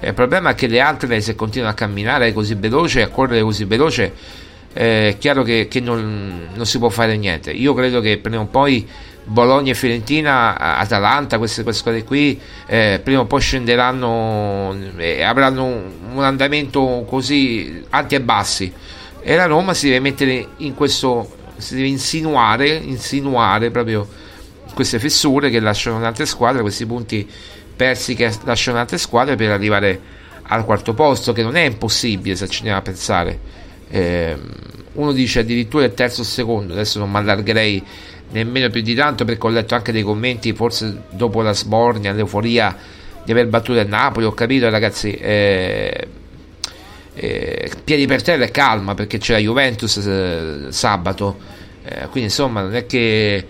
Il 0.00 0.14
problema 0.14 0.50
è 0.50 0.54
che 0.54 0.68
le 0.68 0.80
altre 0.80 1.20
se 1.20 1.34
continuano 1.34 1.72
a 1.72 1.76
camminare 1.76 2.32
così 2.32 2.54
veloce 2.54 3.02
a 3.02 3.08
correre 3.08 3.42
così 3.42 3.64
veloce 3.64 4.12
eh, 4.72 5.08
è 5.08 5.18
chiaro 5.18 5.42
che, 5.42 5.66
che 5.68 5.80
non, 5.80 6.48
non, 6.54 6.66
si 6.66 6.78
può 6.78 6.88
fare 6.88 7.16
niente. 7.16 7.50
Io 7.50 7.74
credo 7.74 8.00
che 8.00 8.18
prima 8.18 8.40
o 8.40 8.46
poi 8.46 8.86
Bologna 9.24 9.72
e 9.72 9.74
Fiorentina, 9.74 10.56
Atalanta, 10.56 11.36
queste, 11.36 11.62
queste 11.62 11.80
squadre 11.80 12.04
qui 12.04 12.40
eh, 12.66 13.00
prima 13.02 13.20
o 13.20 13.24
poi 13.26 13.40
scenderanno 13.40 14.74
e 14.96 15.22
avranno 15.22 15.64
un, 15.64 15.82
un 16.14 16.22
andamento 16.22 17.04
così 17.06 17.84
alti 17.90 18.14
e 18.14 18.20
bassi 18.20 18.72
e 19.28 19.36
la 19.36 19.44
Roma 19.44 19.74
si 19.74 19.88
deve 19.88 20.00
mettere 20.00 20.48
in 20.56 20.74
questo 20.74 21.36
si 21.58 21.74
deve 21.74 21.88
insinuare 21.88 22.68
insinuare 22.68 23.70
proprio 23.70 24.08
queste 24.72 24.98
fessure 24.98 25.50
che 25.50 25.60
lasciano 25.60 26.02
altre 26.02 26.24
squadre 26.24 26.62
questi 26.62 26.86
punti 26.86 27.28
persi 27.76 28.14
che 28.14 28.32
lasciano 28.44 28.78
altre 28.78 28.96
squadre 28.96 29.36
per 29.36 29.50
arrivare 29.50 30.00
al 30.44 30.64
quarto 30.64 30.94
posto 30.94 31.34
che 31.34 31.42
non 31.42 31.56
è 31.56 31.64
impossibile 31.64 32.36
se 32.36 32.48
ci 32.48 32.60
andiamo 32.60 32.78
a 32.78 32.82
pensare. 32.82 33.38
Eh, 33.90 34.34
uno 34.94 35.12
dice 35.12 35.40
addirittura 35.40 35.84
il 35.84 35.92
terzo 35.92 36.22
o 36.22 36.24
secondo 36.24 36.72
adesso 36.72 36.98
non 36.98 37.10
mi 37.10 37.18
allargherei 37.18 37.84
nemmeno 38.30 38.70
più 38.70 38.80
di 38.80 38.94
tanto 38.94 39.26
perché 39.26 39.46
ho 39.46 39.50
letto 39.50 39.74
anche 39.74 39.92
dei 39.92 40.02
commenti 40.02 40.54
forse 40.54 41.02
dopo 41.10 41.42
la 41.42 41.52
sbornia 41.52 42.12
l'euforia 42.12 42.74
di 43.24 43.30
aver 43.30 43.46
battuto 43.48 43.78
il 43.78 43.88
Napoli 43.88 44.24
ho 44.24 44.32
capito 44.32 44.70
ragazzi 44.70 45.12
eh, 45.12 46.08
eh, 47.18 47.70
piedi 47.82 48.06
per 48.06 48.22
terra 48.22 48.44
e 48.44 48.50
calma 48.50 48.94
perché 48.94 49.18
c'è 49.18 49.32
la 49.32 49.38
Juventus 49.38 49.96
eh, 49.96 50.66
sabato. 50.68 51.36
Eh, 51.84 52.02
quindi 52.08 52.24
insomma 52.24 52.62
non 52.62 52.74
è 52.74 52.86
che 52.86 53.46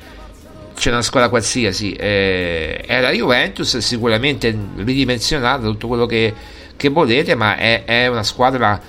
c'è 0.75 0.91
una 0.91 1.03
squadra 1.03 1.29
qualsiasi. 1.29 1.93
Eh, 1.93 2.77
è 2.87 3.01
la 3.01 3.11
Juventus 3.11 3.77
sicuramente 3.79 4.57
ridimensionata 4.77 5.67
tutto 5.67 5.87
quello 5.87 6.07
che, 6.07 6.33
che 6.77 6.89
volete 6.89 7.35
ma 7.35 7.57
è, 7.57 7.85
è, 7.85 8.07
una 8.07 8.23
squadra 8.23 8.81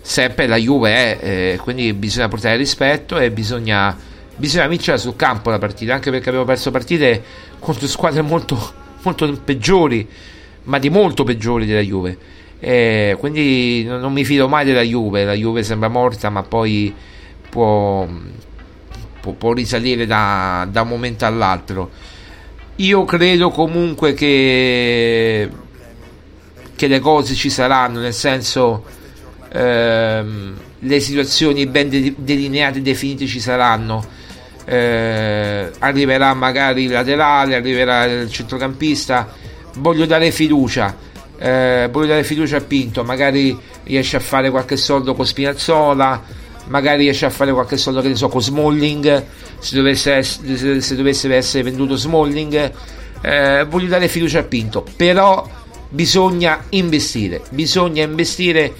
sempre 0.00 0.46
la 0.46 0.56
Juve 0.56 0.90
è 0.90 1.18
eh, 1.20 1.58
quindi 1.60 1.92
bisogna 1.92 2.28
portare 2.28 2.56
rispetto 2.56 3.18
e 3.18 3.30
bisogna, 3.30 3.96
bisogna 4.36 4.66
vincere 4.68 4.96
sul 4.96 5.16
campo 5.16 5.50
la 5.50 5.58
partita 5.58 5.94
anche 5.94 6.10
perché 6.10 6.28
abbiamo 6.28 6.46
perso 6.46 6.70
partite 6.70 7.22
contro 7.58 7.86
squadre 7.86 8.22
molto, 8.22 8.72
molto 9.02 9.30
peggiori 9.44 10.08
ma 10.64 10.78
di 10.78 10.88
molto 10.88 11.24
peggiori 11.24 11.66
della 11.66 11.80
Juve 11.80 12.36
eh, 12.60 13.16
quindi 13.18 13.84
non 13.84 14.12
mi 14.12 14.24
fido 14.24 14.48
mai 14.48 14.64
della 14.64 14.82
Juve, 14.82 15.24
la 15.24 15.34
Juve 15.34 15.62
sembra 15.62 15.88
morta 15.88 16.28
ma 16.28 16.42
poi 16.42 16.92
può, 17.48 18.06
può, 19.20 19.32
può 19.32 19.52
risalire 19.52 20.06
da, 20.06 20.66
da, 20.70 20.82
un 20.82 20.88
momento 20.88 21.24
all'altro. 21.24 21.90
Io 22.76 23.04
credo 23.04 23.50
comunque 23.50 24.12
che, 24.14 25.48
che 26.74 26.86
le 26.86 26.98
cose 27.00 27.34
ci 27.34 27.50
saranno, 27.50 28.00
nel 28.00 28.14
senso 28.14 28.84
ehm, 29.52 30.56
le 30.80 31.00
situazioni 31.00 31.66
ben 31.66 32.14
delineate 32.16 32.78
e 32.78 32.82
definite 32.82 33.26
ci 33.26 33.40
saranno. 33.40 34.16
Eh, 34.64 35.70
arriverà 35.78 36.34
magari 36.34 36.84
il 36.84 36.90
laterale, 36.90 37.54
arriverà 37.54 38.04
il 38.04 38.30
centrocampista. 38.30 39.32
Voglio 39.76 40.06
dare 40.06 40.30
fiducia 40.30 41.06
eh, 41.38 41.88
voglio 41.90 42.08
dare 42.08 42.24
fiducia 42.24 42.56
a 42.56 42.60
Pinto, 42.60 43.04
magari 43.04 43.56
riesce 43.84 44.16
a 44.16 44.20
fare 44.20 44.50
qualche 44.50 44.76
soldo 44.76 45.14
con 45.14 45.24
Spinazzola, 45.24 46.22
magari 46.66 47.04
riesce 47.04 47.26
a 47.26 47.30
fare 47.30 47.52
qualche 47.52 47.76
soldo 47.76 48.00
che 48.00 48.08
ne 48.08 48.16
so 48.16 48.28
con 48.28 48.42
Smalling, 48.42 49.24
se 49.58 49.76
dovesse, 49.76 50.22
se 50.22 50.96
dovesse 50.96 51.34
essere 51.34 51.62
venduto 51.62 51.96
Smalling, 51.96 52.72
eh, 53.22 53.66
voglio 53.68 53.88
dare 53.88 54.08
fiducia 54.08 54.40
a 54.40 54.44
Pinto, 54.44 54.84
però 54.96 55.48
bisogna 55.88 56.64
investire, 56.70 57.42
bisogna 57.50 58.02
investire 58.02 58.72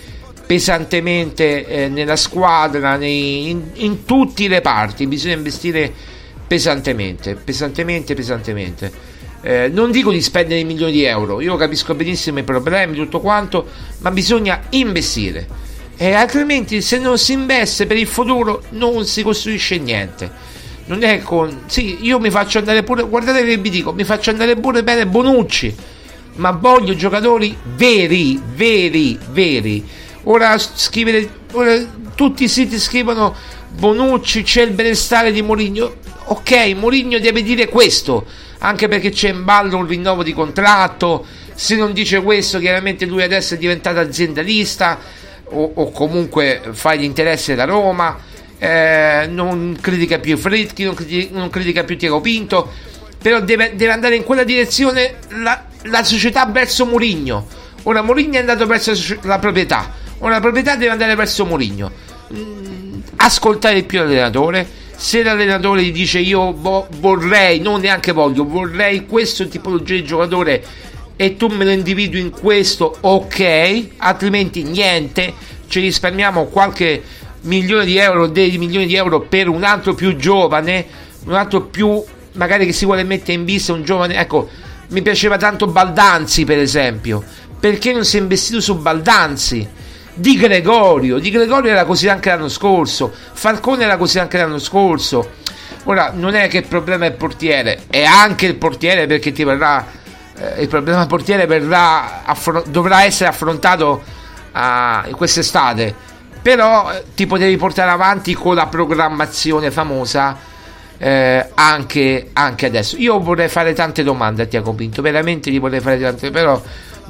pesantemente 0.47 1.67
eh, 1.67 1.89
nella 1.89 2.17
squadra, 2.17 2.97
nei, 2.97 3.51
in, 3.51 3.63
in 3.75 4.05
tutti 4.05 4.45
i 4.45 4.49
reparti, 4.49 5.07
bisogna 5.07 5.35
investire 5.35 5.93
pesantemente, 6.47 7.35
pesantemente, 7.35 8.15
pesantemente. 8.15 9.17
Eh, 9.41 9.68
non 9.72 9.93
dico 9.93 10.11
di 10.11 10.20
spendere 10.20 10.64
milioni 10.64 10.93
di 10.93 11.05
euro, 11.05 11.41
io 11.41 11.57
capisco 11.57 11.95
benissimo 11.95 12.41
i 12.41 12.43
problemi, 12.43 12.97
tutto 12.97 13.20
quanto, 13.20 13.66
ma 13.99 14.11
bisogna 14.11 14.62
investire. 14.70 15.47
E 15.97 16.12
altrimenti 16.12 16.80
se 16.80 16.99
non 16.99 17.18
si 17.18 17.32
investe 17.32 17.86
per 17.86 17.97
il 17.97 18.07
futuro 18.07 18.62
non 18.70 19.05
si 19.05 19.22
costruisce 19.22 19.78
niente. 19.78 20.30
Non 20.86 21.03
è 21.03 21.20
con... 21.22 21.62
Sì, 21.66 21.99
io 22.01 22.18
mi 22.18 22.30
faccio 22.30 22.59
andare 22.59 22.82
pure... 22.82 23.03
Guardate 23.03 23.45
che 23.45 23.57
vi 23.59 23.68
dico, 23.68 23.93
mi 23.93 24.05
faccio 24.05 24.30
andare 24.30 24.57
pure 24.57 24.82
bene 24.82 25.07
Bonucci, 25.07 25.74
ma 26.36 26.51
voglio 26.53 26.95
giocatori 26.95 27.57
veri, 27.74 28.41
veri, 28.55 29.18
veri. 29.30 29.84
Ora 30.24 30.57
scrivere... 30.57 31.28
Ora, 31.53 31.76
tutti 32.14 32.45
i 32.45 32.49
siti 32.49 32.78
scrivono 32.78 33.34
Bonucci, 33.70 34.43
c'è 34.43 34.62
il 34.62 34.70
benestare 34.70 35.30
di 35.30 35.43
Mourinho. 35.43 35.97
Ok, 36.26 36.74
Mourinho 36.76 37.18
deve 37.18 37.43
dire 37.43 37.68
questo 37.68 38.24
anche 38.59 38.89
perché 38.89 39.11
c'è 39.11 39.31
in 39.31 39.45
ballo 39.45 39.77
un 39.77 39.87
rinnovo 39.87 40.23
di 40.23 40.33
contratto. 40.33 41.25
Se 41.55 41.77
non 41.77 41.93
dice 41.93 42.23
questo, 42.23 42.59
chiaramente 42.59 43.05
lui 43.07 43.23
adesso 43.23 43.55
è 43.55 43.59
diventato 43.59 44.01
aziendalista 44.01 44.99
o, 45.45 45.73
o 45.75 45.91
comunque 45.91 46.61
fa 46.73 46.95
gli 46.95 47.05
interessi 47.05 47.55
da 47.55 47.65
Roma. 47.65 48.19
Eh, 48.59 49.29
non 49.31 49.79
critica 49.81 50.19
più 50.19 50.37
Fritchi, 50.37 50.83
non 50.83 50.97
non 51.31 51.49
critica 51.49 51.85
più 51.85 51.97
Tiago 51.97 52.21
Pinto. 52.21 52.73
però 53.21 53.41
deve, 53.41 53.75
deve 53.77 53.93
andare 53.93 54.17
in 54.17 54.25
quella 54.25 54.43
direzione 54.45 55.17
la, 55.29 55.65
la 55.83 56.03
società 56.03 56.45
verso 56.47 56.85
Mourinho. 56.85 57.47
Ora 57.85 58.03
Mourinho 58.03 58.35
è 58.35 58.39
andato 58.39 58.67
verso 58.67 58.93
la 59.23 59.39
proprietà, 59.39 59.93
ora 60.19 60.35
la 60.35 60.41
proprietà 60.41 60.75
deve 60.75 60.91
andare 60.91 61.15
verso 61.15 61.45
Mourinho. 61.47 61.91
Mm, 62.35 63.01
ascoltare 63.17 63.83
più 63.85 64.01
l'allenatore. 64.01 64.87
Se 65.01 65.22
l'allenatore 65.22 65.84
gli 65.84 65.92
dice 65.92 66.18
io 66.18 66.53
vo- 66.53 66.88
vorrei, 66.99 67.61
non 67.61 67.80
neanche 67.80 68.11
voglio, 68.11 68.44
vorrei 68.44 69.07
questo 69.07 69.46
tipologia 69.46 69.94
di 69.94 70.03
giocatore 70.03 70.64
e 71.14 71.36
tu 71.36 71.46
me 71.46 71.64
lo 71.64 71.70
individui 71.70 72.18
in 72.18 72.30
questo, 72.30 72.96
ok, 73.01 73.90
altrimenti 73.99 74.64
niente, 74.64 75.32
ci 75.68 75.78
risparmiamo 75.78 76.46
qualche 76.46 77.01
milione 77.42 77.84
di 77.84 77.96
euro, 77.96 78.26
dei 78.26 78.59
milioni 78.59 78.86
di 78.86 78.96
euro 78.96 79.20
per 79.20 79.49
un 79.49 79.62
altro 79.62 79.94
più 79.94 80.16
giovane, 80.16 80.84
un 81.26 81.34
altro 81.34 81.62
più 81.62 82.03
magari 82.32 82.66
che 82.66 82.72
si 82.72 82.84
vuole 82.84 83.05
mettere 83.05 83.34
in 83.34 83.44
vista 83.44 83.72
un 83.72 83.84
giovane, 83.84 84.18
ecco, 84.18 84.49
mi 84.88 85.01
piaceva 85.01 85.36
tanto 85.36 85.68
Baldanzi 85.68 86.44
per 86.44 86.59
esempio, 86.59 87.22
perché 87.61 87.92
non 87.92 88.05
si 88.05 88.16
è 88.16 88.20
investito 88.20 88.61
su 88.61 88.76
Baldanzi? 88.76 89.66
Di 90.19 90.37
Gregorio, 90.37 91.19
Di 91.19 91.31
Gregorio 91.31 91.71
era 91.71 91.85
così 91.85 92.09
anche 92.09 92.31
l'anno 92.31 92.49
scorso, 92.49 93.12
Falcone 93.33 93.85
era 93.85 93.97
così 93.97 94.19
anche 94.19 94.37
l'anno 94.37 94.59
scorso. 94.59 95.31
Ora 95.85 96.12
non 96.14 96.35
è 96.35 96.49
che 96.49 96.59
il 96.59 96.66
problema 96.66 97.07
è 97.07 97.09
il 97.09 97.14
portiere, 97.14 97.85
è 97.89 98.03
anche 98.03 98.47
il 98.47 98.57
portiere 98.57 99.07
perché 99.07 99.33
ti 99.33 99.45
verrà 99.45 99.87
eh, 100.41 100.62
il 100.62 100.69
problema 100.69 101.07
portiere 101.07 101.47
verrà 101.47 102.25
affron- 102.25 102.64
dovrà 102.66 103.05
essere 103.05 103.29
affrontato 103.29 104.03
uh, 104.53 105.11
quest'estate. 105.11 105.95
Però 106.41 106.93
eh, 106.93 107.05
ti 107.14 107.27
potevi 107.27 107.57
portare 107.57 107.91
avanti 107.91 108.35
con 108.35 108.55
la 108.55 108.66
programmazione 108.66 109.71
famosa 109.71 110.37
eh, 110.99 111.49
anche, 111.55 112.31
anche, 112.33 112.66
adesso. 112.66 112.97
Io 112.97 113.19
vorrei 113.21 113.49
fare 113.49 113.73
tante 113.73 114.03
domande 114.03 114.43
a 114.43 114.47
Tiago 114.47 114.73
Pinto, 114.73 115.03
veramente 115.03 115.51
gli 115.51 115.61
vorrei 115.61 115.81
fare 115.81 115.99
tante, 116.01 116.31
però 116.31 116.61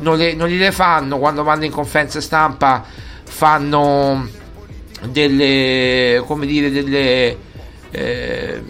non, 0.00 0.16
le, 0.16 0.34
non 0.34 0.48
gliele 0.48 0.72
fanno 0.72 1.18
quando 1.18 1.42
vanno 1.42 1.64
in 1.64 1.70
conferenza 1.70 2.20
stampa, 2.20 2.84
fanno 3.24 4.28
delle, 5.08 6.22
come 6.26 6.46
dire, 6.46 6.70
delle, 6.70 7.36
eh, 7.90 8.62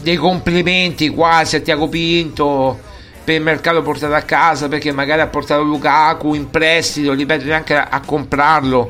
dei 0.00 0.16
complimenti 0.16 1.08
quasi 1.08 1.56
a 1.56 1.60
Tiago 1.60 1.88
Pinto 1.88 2.80
per 3.24 3.34
il 3.34 3.42
mercato 3.42 3.82
portato 3.82 4.14
a 4.14 4.22
casa 4.22 4.68
perché 4.68 4.92
magari 4.92 5.20
ha 5.20 5.26
portato 5.26 5.62
Lukaku 5.62 6.34
in 6.34 6.48
prestito, 6.48 7.12
ripeto, 7.12 7.44
neanche 7.44 7.74
a, 7.74 7.88
a 7.90 8.00
comprarlo. 8.00 8.88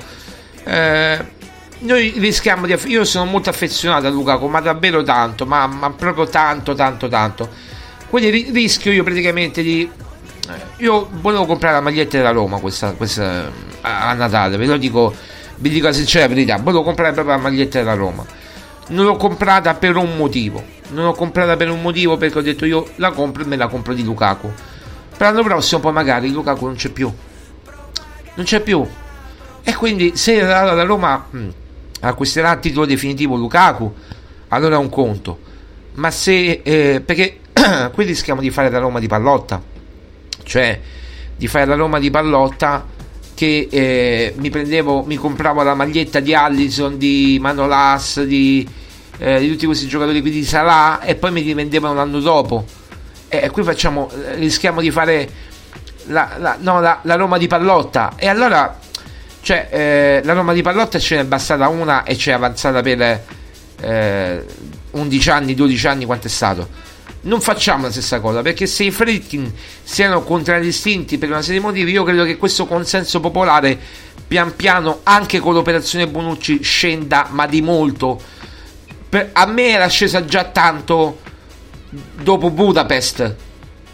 Eh, 0.64 1.34
noi 1.78 2.14
rischiamo 2.18 2.66
di. 2.66 2.76
Io 2.86 3.04
sono 3.04 3.24
molto 3.30 3.50
affezionato 3.50 4.06
a 4.06 4.10
Lukaku, 4.10 4.46
ma 4.46 4.60
davvero 4.60 5.02
tanto, 5.02 5.46
ma, 5.46 5.66
ma 5.66 5.90
proprio 5.90 6.26
tanto, 6.26 6.74
tanto, 6.74 7.08
tanto. 7.08 7.48
Quindi 8.08 8.50
rischio 8.52 8.92
io 8.92 9.02
praticamente 9.02 9.62
di. 9.62 9.90
Eh, 10.48 10.84
io 10.84 11.08
volevo 11.20 11.44
comprare 11.44 11.74
la 11.74 11.80
maglietta 11.80 12.16
della 12.16 12.30
Roma 12.30 12.58
questa, 12.58 12.92
questa 12.92 13.50
a 13.80 14.12
Natale, 14.14 14.56
ve 14.56 14.66
lo 14.66 14.76
dico, 14.76 15.14
vi 15.56 15.68
dico 15.68 15.86
la 15.86 15.92
sincera 15.92 16.26
verità. 16.28 16.56
Volevo 16.56 16.82
comprare 16.82 17.12
proprio 17.12 17.36
la 17.36 17.42
maglietta 17.42 17.78
della 17.78 17.94
Roma. 17.94 18.24
Non 18.88 19.04
l'ho 19.04 19.16
comprata 19.16 19.74
per 19.74 19.96
un 19.96 20.16
motivo. 20.16 20.62
Non 20.90 21.04
l'ho 21.04 21.12
comprata 21.12 21.56
per 21.56 21.70
un 21.70 21.82
motivo 21.82 22.16
perché 22.16 22.38
ho 22.38 22.42
detto 22.42 22.64
io 22.64 22.88
la 22.96 23.10
compro 23.10 23.42
e 23.42 23.46
me 23.46 23.56
la 23.56 23.66
compro 23.66 23.92
di 23.94 24.04
Lukaku. 24.04 24.52
Per 25.16 25.26
l'anno 25.26 25.42
prossimo 25.42 25.80
poi 25.80 25.92
magari 25.92 26.30
Lukaku 26.30 26.66
non 26.66 26.76
c'è 26.76 26.90
più. 26.90 27.12
Non 28.34 28.44
c'è 28.44 28.60
più. 28.60 28.86
E 29.62 29.74
quindi 29.74 30.16
se 30.16 30.40
la, 30.40 30.72
la 30.72 30.84
Roma. 30.84 31.26
Mh, 31.28 31.48
acquisterà 32.00 32.50
a 32.50 32.56
titolo 32.56 32.86
definitivo 32.86 33.36
Lukaku, 33.36 33.92
allora 34.48 34.76
è 34.76 34.78
un 34.78 34.88
conto. 34.88 35.38
Ma 35.94 36.10
se 36.10 36.60
eh, 36.62 37.02
perché 37.04 37.40
qui 37.92 38.04
rischiamo 38.04 38.40
di 38.40 38.50
fare 38.50 38.70
la 38.70 38.78
Roma 38.78 38.98
di 38.98 39.06
pallotta, 39.06 39.60
cioè 40.46 40.78
di 41.36 41.48
fare 41.48 41.66
la 41.66 41.74
Roma 41.74 41.98
di 41.98 42.10
pallotta 42.10 42.86
che 43.34 43.68
eh, 43.70 44.32
mi 44.38 44.48
prendevo, 44.48 45.02
mi 45.02 45.16
compravo 45.16 45.62
la 45.62 45.74
maglietta 45.74 46.20
di 46.20 46.34
Allison, 46.34 46.96
di 46.96 47.36
Manolas, 47.38 48.22
di, 48.22 48.66
eh, 49.18 49.40
di 49.40 49.50
tutti 49.50 49.66
questi 49.66 49.86
giocatori 49.86 50.22
qui 50.22 50.30
di 50.30 50.44
Salah 50.44 51.02
e 51.02 51.16
poi 51.16 51.32
mi 51.32 51.42
rivendevano 51.42 51.94
l'anno 51.94 52.20
dopo. 52.20 52.64
E 53.28 53.50
qui 53.50 53.62
facciamo, 53.62 54.08
rischiamo 54.36 54.80
di 54.80 54.90
fare 54.90 55.28
la, 56.06 56.36
la, 56.38 56.56
no, 56.58 56.80
la, 56.80 57.00
la 57.02 57.14
Roma 57.16 57.36
di 57.36 57.46
pallotta. 57.46 58.14
E 58.16 58.26
allora 58.26 58.78
cioè, 59.46 59.68
eh, 59.70 60.20
la 60.24 60.32
Roma 60.32 60.52
di 60.52 60.60
Pallotta 60.60 60.98
ce 60.98 61.14
n'è 61.14 61.24
bastata 61.24 61.68
una 61.68 62.02
e 62.02 62.16
c'è 62.16 62.32
avanzata 62.32 62.82
per 62.82 63.22
eh, 63.80 64.44
11 64.90 65.30
anni, 65.30 65.54
12 65.54 65.86
anni, 65.86 66.04
quanto 66.04 66.26
è 66.26 66.30
stato. 66.30 66.68
Non 67.26 67.40
facciamo 67.40 67.84
la 67.84 67.90
stessa 67.90 68.20
cosa 68.20 68.40
perché 68.40 68.66
se 68.66 68.84
i 68.84 68.92
Fritkin 68.92 69.52
siano 69.82 70.22
contraddistinti 70.22 71.18
per 71.18 71.30
una 71.30 71.42
serie 71.42 71.58
di 71.58 71.66
motivi, 71.66 71.90
io 71.90 72.04
credo 72.04 72.24
che 72.24 72.36
questo 72.36 72.66
consenso 72.66 73.18
popolare 73.18 73.76
pian 74.28 74.54
piano, 74.54 75.00
anche 75.02 75.40
con 75.40 75.52
l'operazione 75.52 76.06
Bonucci, 76.06 76.62
scenda, 76.62 77.26
ma 77.30 77.46
di 77.46 77.62
molto. 77.62 78.20
Per, 79.08 79.30
a 79.32 79.46
me 79.46 79.70
era 79.70 79.88
scesa 79.88 80.24
già 80.24 80.44
tanto 80.44 81.18
dopo 82.22 82.50
Budapest, 82.50 83.34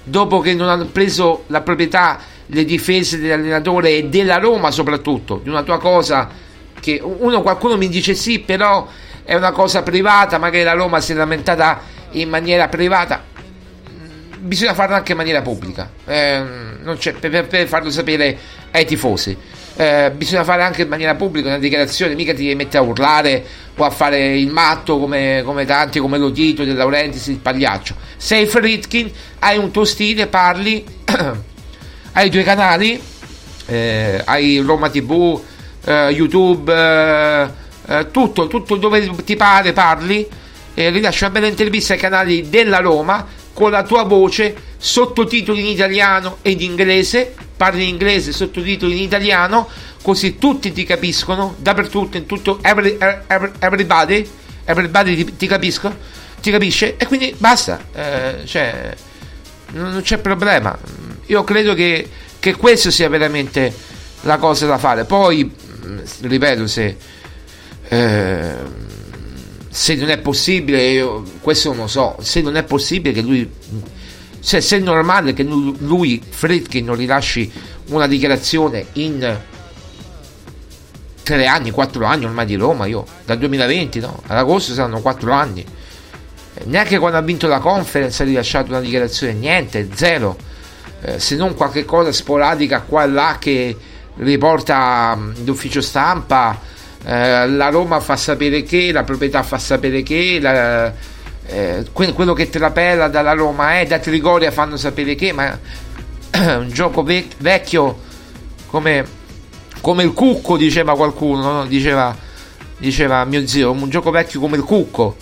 dopo 0.05 0.41
che 0.41 0.53
non 0.53 0.69
hanno 0.69 0.87
preso 0.87 1.45
la 1.47 1.63
proprietà 1.63 2.19
le 2.47 2.65
difese 2.67 3.19
dell'allenatore 3.19 3.97
e 3.97 4.09
della 4.09 4.37
Roma 4.37 4.71
soprattutto, 4.71 5.41
di 5.43 5.49
una 5.49 5.63
tua 5.63 5.79
cosa 5.79 6.29
che 6.79 7.01
uno 7.03 7.41
qualcuno 7.41 7.79
mi 7.79 7.89
dice 7.89 8.15
sì, 8.15 8.41
però 8.41 8.87
è 9.25 9.35
una 9.35 9.53
cosa 9.53 9.83
privata, 9.83 10.37
magari 10.37 10.65
la 10.65 10.75
Roma 10.75 11.01
si 11.01 11.13
è 11.13 11.15
lamentata 11.15 12.01
in 12.13 12.29
maniera 12.29 12.69
privata. 12.69 13.31
Bisogna 14.39 14.75
farlo 14.75 14.97
anche 14.97 15.13
in 15.13 15.19
maniera 15.19 15.41
pubblica, 15.41 15.89
eh, 16.05 16.43
per, 17.21 17.47
per, 17.47 17.67
farlo 17.69 17.91
sapere 17.91 18.37
ai 18.73 18.85
tifosi. 18.85 19.37
Eh, 19.75 20.11
bisogna 20.15 20.45
fare 20.45 20.63
anche 20.63 20.83
in 20.83 20.89
maniera 20.89 21.15
pubblica 21.15 21.49
una 21.49 21.59
dichiarazione, 21.59 22.15
mica 22.15 22.35
ti 22.35 22.53
metti 22.55 22.77
a 22.77 22.83
urlare 22.83 23.45
o 23.77 23.85
a 23.85 23.91
fare 23.91 24.37
il 24.37 24.49
matto 24.49 24.99
come, 24.99 25.43
come 25.45 25.65
tanti, 25.65 26.01
come 26.01 26.19
lo 26.19 26.33
Tito, 26.33 26.65
De 26.65 26.73
Laurentiis, 26.73 27.29
il 27.29 27.39
pagliaccio. 27.39 27.95
Sei 28.17 28.47
Fritkin, 28.47 29.11
hai 29.39 29.57
un 29.59 29.71
tuo 29.71 29.85
stile, 29.85 30.27
parli 30.27 30.85
hai 32.13 32.29
due 32.29 32.43
canali, 32.43 33.01
eh, 33.67 34.23
hai 34.25 34.59
Roma 34.59 34.91
TV, 34.91 35.41
eh, 35.85 36.09
YouTube, 36.11 36.73
eh, 36.73 37.49
eh, 37.87 38.11
tutto, 38.11 38.47
tutto 38.47 38.77
dove 38.77 39.09
ti 39.25 39.37
pare 39.37 39.73
parli, 39.73 40.27
eh, 40.75 40.91
rilasci 40.91 41.25
una 41.25 41.33
bella 41.33 41.47
intervista 41.47 41.93
ai 41.93 41.99
canali 41.99 42.49
della 42.49 42.79
Roma 42.79 43.27
con 43.53 43.71
la 43.71 43.83
tua 43.83 44.05
voce, 44.05 44.55
sottotitoli 44.77 45.61
in 45.61 45.67
italiano 45.67 46.39
ed 46.43 46.61
inglese, 46.61 47.35
parli 47.57 47.83
in 47.83 47.89
inglese, 47.91 48.33
sottotitoli 48.33 48.97
in 48.97 49.03
italiano, 49.03 49.69
così 50.03 50.39
tutti 50.39 50.73
ti 50.73 50.85
capiscono, 50.85 51.55
dappertutto, 51.59 52.17
in 52.17 52.27
tutto, 52.27 52.59
every, 52.63 52.97
every, 53.27 53.53
everybody, 53.59 54.29
everybody 54.65 55.25
ti, 55.25 55.37
ti, 55.37 55.47
capisco, 55.47 55.95
ti 56.41 56.51
capisce 56.51 56.97
e 56.97 57.07
quindi 57.07 57.35
basta, 57.37 57.81
eh, 57.95 58.43
cioè, 58.45 58.95
non 59.73 60.01
c'è 60.03 60.19
problema 60.19 60.79
io 61.27 61.45
credo 61.45 61.75
che, 61.75 62.09
che 62.39 62.55
questo 62.57 62.91
sia 62.91 63.09
veramente 63.09 63.73
la 64.23 64.37
cosa 64.39 64.67
da 64.67 64.79
fare. 64.79 65.05
Poi, 65.05 65.45
mm, 65.45 65.99
ripeto, 66.23 66.67
se, 66.67 66.97
eh, 67.89 68.55
se 69.75 69.95
non 69.95 70.11
è 70.11 70.19
possibile, 70.19 70.83
io, 70.91 71.23
questo 71.41 71.71
non 71.71 71.79
lo 71.79 71.87
so, 71.87 72.17
se 72.21 72.43
non 72.43 72.57
è 72.57 72.63
possibile 72.63 73.15
che 73.15 73.23
lui, 73.23 73.51
se, 74.39 74.61
se 74.61 74.77
è 74.77 74.81
normale 74.81 75.33
che 75.33 75.43
lui, 75.43 76.21
Fredkin, 76.29 76.85
non 76.85 76.95
rilasci 76.95 77.51
una 77.87 78.07
dichiarazione 78.07 78.89
in 78.93 79.41
tre 81.23 81.47
anni, 81.47 81.71
quattro 81.71 82.05
anni 82.05 82.27
ormai 82.27 82.45
di 82.45 82.57
Roma, 82.57 82.85
io 82.85 83.07
dal 83.25 83.39
2020, 83.39 84.01
no? 84.01 84.23
ad 84.27 84.37
agosto 84.37 84.75
saranno 84.75 85.01
quattro 85.01 85.33
anni. 85.33 85.65
Neanche 86.65 86.99
quando 86.99 87.17
ha 87.17 87.23
vinto 87.23 87.47
la 87.47 87.61
conference 87.61 88.23
ha 88.23 88.27
rilasciato 88.27 88.73
una 88.73 88.81
dichiarazione, 88.81 89.33
niente, 89.33 89.89
zero 89.95 90.37
eh, 91.01 91.19
se 91.19 91.35
non 91.35 91.55
qualche 91.55 91.87
cosa 91.87 92.13
sporadica 92.13 92.83
qua 92.83 93.05
e 93.05 93.09
là 93.09 93.37
che 93.41 93.75
riporta 94.17 95.19
l'ufficio 95.45 95.81
stampa, 95.81 96.61
eh, 97.05 97.49
la 97.49 97.69
Roma 97.69 98.01
fa 98.01 98.17
sapere 98.17 98.63
che, 98.63 98.93
la 98.93 99.05
proprietà 99.05 99.43
fa 99.43 99.59
sapere 99.59 100.03
che, 100.03 100.39
la, 100.41 100.93
eh, 101.47 101.85
quello 101.93 102.33
che 102.33 102.49
te 102.49 102.59
dalla 102.59 103.33
Roma 103.33 103.79
è, 103.79 103.87
da 103.87 103.99
Trigoria 103.99 104.51
fanno 104.51 104.77
sapere 104.77 105.15
che, 105.15 105.33
ma 105.33 105.59
un 106.59 106.71
gioco 106.71 107.03
vec- 107.03 107.37
vecchio 107.39 107.99
come, 108.67 109.05
come, 109.81 110.03
il 110.03 110.13
cucco, 110.13 110.57
diceva 110.57 110.95
qualcuno, 110.95 111.53
no? 111.53 111.67
diceva, 111.67 112.17
diceva 112.79 113.25
mio 113.25 113.47
zio, 113.47 113.71
un 113.73 113.89
gioco 113.89 114.11
vecchio 114.11 114.41
come 114.41 114.57
il 114.57 114.63
cucco. 114.63 115.17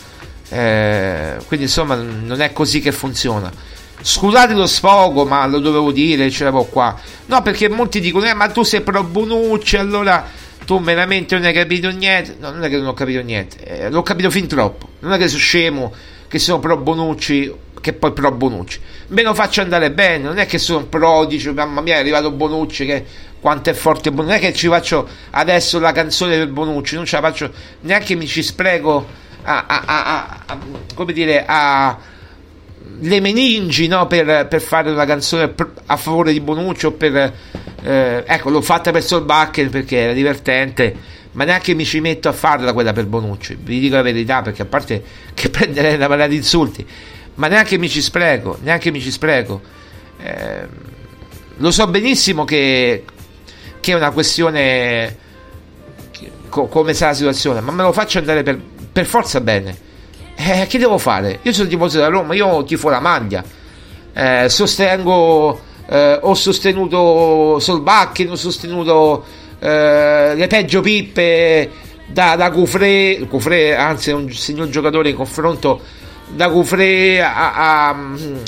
Eh, 0.52 1.36
quindi 1.46 1.66
insomma 1.66 1.94
non 1.94 2.40
è 2.40 2.52
così 2.52 2.80
che 2.80 2.90
funziona 2.90 3.52
Scusate 4.02 4.54
lo 4.54 4.66
sfogo, 4.66 5.26
ma 5.26 5.46
lo 5.46 5.58
dovevo 5.58 5.92
dire, 5.92 6.30
ce 6.30 6.44
l'avevo 6.44 6.64
qua. 6.64 6.98
No, 7.26 7.42
perché 7.42 7.68
molti 7.68 8.00
dicono, 8.00 8.26
eh, 8.26 8.32
ma 8.32 8.48
tu 8.48 8.62
sei 8.62 8.80
pro 8.80 9.02
Bonucci, 9.02 9.76
allora 9.76 10.26
tu 10.64 10.80
veramente 10.80 11.34
non 11.36 11.44
hai 11.44 11.52
capito 11.52 11.90
niente. 11.90 12.36
No, 12.38 12.50
non 12.50 12.62
è 12.64 12.68
che 12.68 12.76
non 12.76 12.86
ho 12.86 12.94
capito 12.94 13.20
niente, 13.22 13.56
eh, 13.64 13.90
l'ho 13.90 14.02
capito 14.02 14.30
fin 14.30 14.46
troppo. 14.46 14.88
Non 15.00 15.12
è 15.12 15.18
che 15.18 15.28
sono 15.28 15.40
scemo, 15.40 15.92
che 16.28 16.38
sono 16.38 16.58
pro 16.58 16.76
Bonucci. 16.76 17.52
che 17.80 17.92
poi 17.92 18.12
pro 18.12 18.30
Bonucci. 18.30 18.80
Me 19.08 19.22
lo 19.22 19.34
faccio 19.34 19.62
andare 19.62 19.90
bene, 19.90 20.24
non 20.24 20.38
è 20.38 20.46
che 20.46 20.58
sono 20.58 20.84
pro, 20.84 21.24
dice 21.24 21.52
mamma 21.52 21.80
mia 21.80 21.96
è 21.96 21.98
arrivato 21.98 22.30
Bonucci 22.30 22.84
che 22.84 23.04
quanto 23.40 23.70
è 23.70 23.72
forte 23.72 24.10
Bonucci, 24.10 24.28
non 24.28 24.36
è 24.36 24.40
che 24.40 24.52
ci 24.54 24.68
faccio 24.68 25.08
adesso 25.30 25.78
la 25.78 25.92
canzone 25.92 26.36
del 26.36 26.48
Bonucci, 26.48 26.94
non 26.94 27.06
ce 27.06 27.16
la 27.16 27.22
faccio, 27.22 27.50
neanche 27.80 28.14
mi 28.14 28.26
ci 28.26 28.42
sprego 28.42 29.06
a, 29.42 29.64
a, 29.66 29.82
a, 29.86 30.42
a 30.46 30.58
come 30.94 31.12
dire, 31.12 31.44
a 31.46 31.98
le 32.98 33.20
meningi 33.20 33.86
no, 33.86 34.06
per, 34.06 34.46
per, 34.48 34.60
fare 34.60 34.90
una 34.90 35.04
canzone 35.04 35.54
a 35.86 35.96
favore 35.96 36.32
di 36.32 36.40
Bonucci 36.40 36.86
o 36.86 36.92
per 36.92 37.16
eh, 37.82 38.24
ecco 38.26 38.50
l'ho 38.50 38.60
fatta 38.60 38.90
per 38.90 39.02
Solbakken 39.02 39.70
perché 39.70 39.96
era 39.96 40.12
divertente 40.12 41.18
ma 41.32 41.44
neanche 41.44 41.74
mi 41.74 41.84
ci 41.84 42.00
metto 42.00 42.28
a 42.28 42.32
farla 42.32 42.72
quella 42.72 42.92
per 42.92 43.06
Bonucci 43.06 43.56
vi 43.62 43.80
dico 43.80 43.94
la 43.96 44.02
verità 44.02 44.42
perché 44.42 44.62
a 44.62 44.66
parte 44.66 45.02
che 45.34 45.48
prenderei 45.50 45.94
una 45.94 46.06
parola 46.06 46.26
di 46.26 46.36
insulti 46.36 46.86
ma 47.36 47.46
neanche 47.48 47.78
mi 47.78 47.88
ci 47.88 48.02
spreco 48.02 48.58
neanche 48.62 48.90
mi 48.90 49.00
ci 49.00 49.10
spreco. 49.10 49.60
Eh, 50.22 50.68
lo 51.56 51.70
so 51.70 51.86
benissimo 51.86 52.44
che, 52.44 53.04
che 53.80 53.92
è 53.92 53.94
una 53.94 54.10
questione 54.10 55.16
co- 56.48 56.66
come 56.66 56.92
sa 56.92 57.06
la 57.06 57.14
situazione 57.14 57.60
ma 57.60 57.72
me 57.72 57.82
lo 57.82 57.92
faccio 57.92 58.18
andare 58.18 58.42
per, 58.42 58.60
per 58.92 59.06
forza 59.06 59.40
bene 59.40 59.88
eh, 60.40 60.66
che 60.66 60.78
devo 60.78 60.98
fare? 60.98 61.40
Io 61.42 61.52
sono 61.52 61.68
tifoso 61.68 61.98
della 61.98 62.08
Roma, 62.08 62.34
io 62.34 62.64
tifo 62.64 62.88
la 62.88 63.00
maglia. 63.00 63.44
Eh, 64.12 64.48
sostengo, 64.48 65.60
eh, 65.86 66.18
ho 66.20 66.34
sostenuto 66.34 67.58
Solbacchi, 67.58 68.24
ho 68.24 68.36
sostenuto 68.36 69.24
eh, 69.58 70.34
le 70.34 70.46
peggio 70.46 70.80
pippe 70.80 71.70
da, 72.06 72.36
da 72.36 72.50
Cufré, 72.50 73.26
Cufré, 73.28 73.76
anzi 73.76 74.10
è 74.10 74.14
un 74.14 74.30
signor 74.32 74.68
giocatore 74.68 75.10
in 75.10 75.16
confronto 75.16 75.80
da 76.28 76.48
Cufré 76.48 77.20
a, 77.22 77.88
a, 77.88 77.96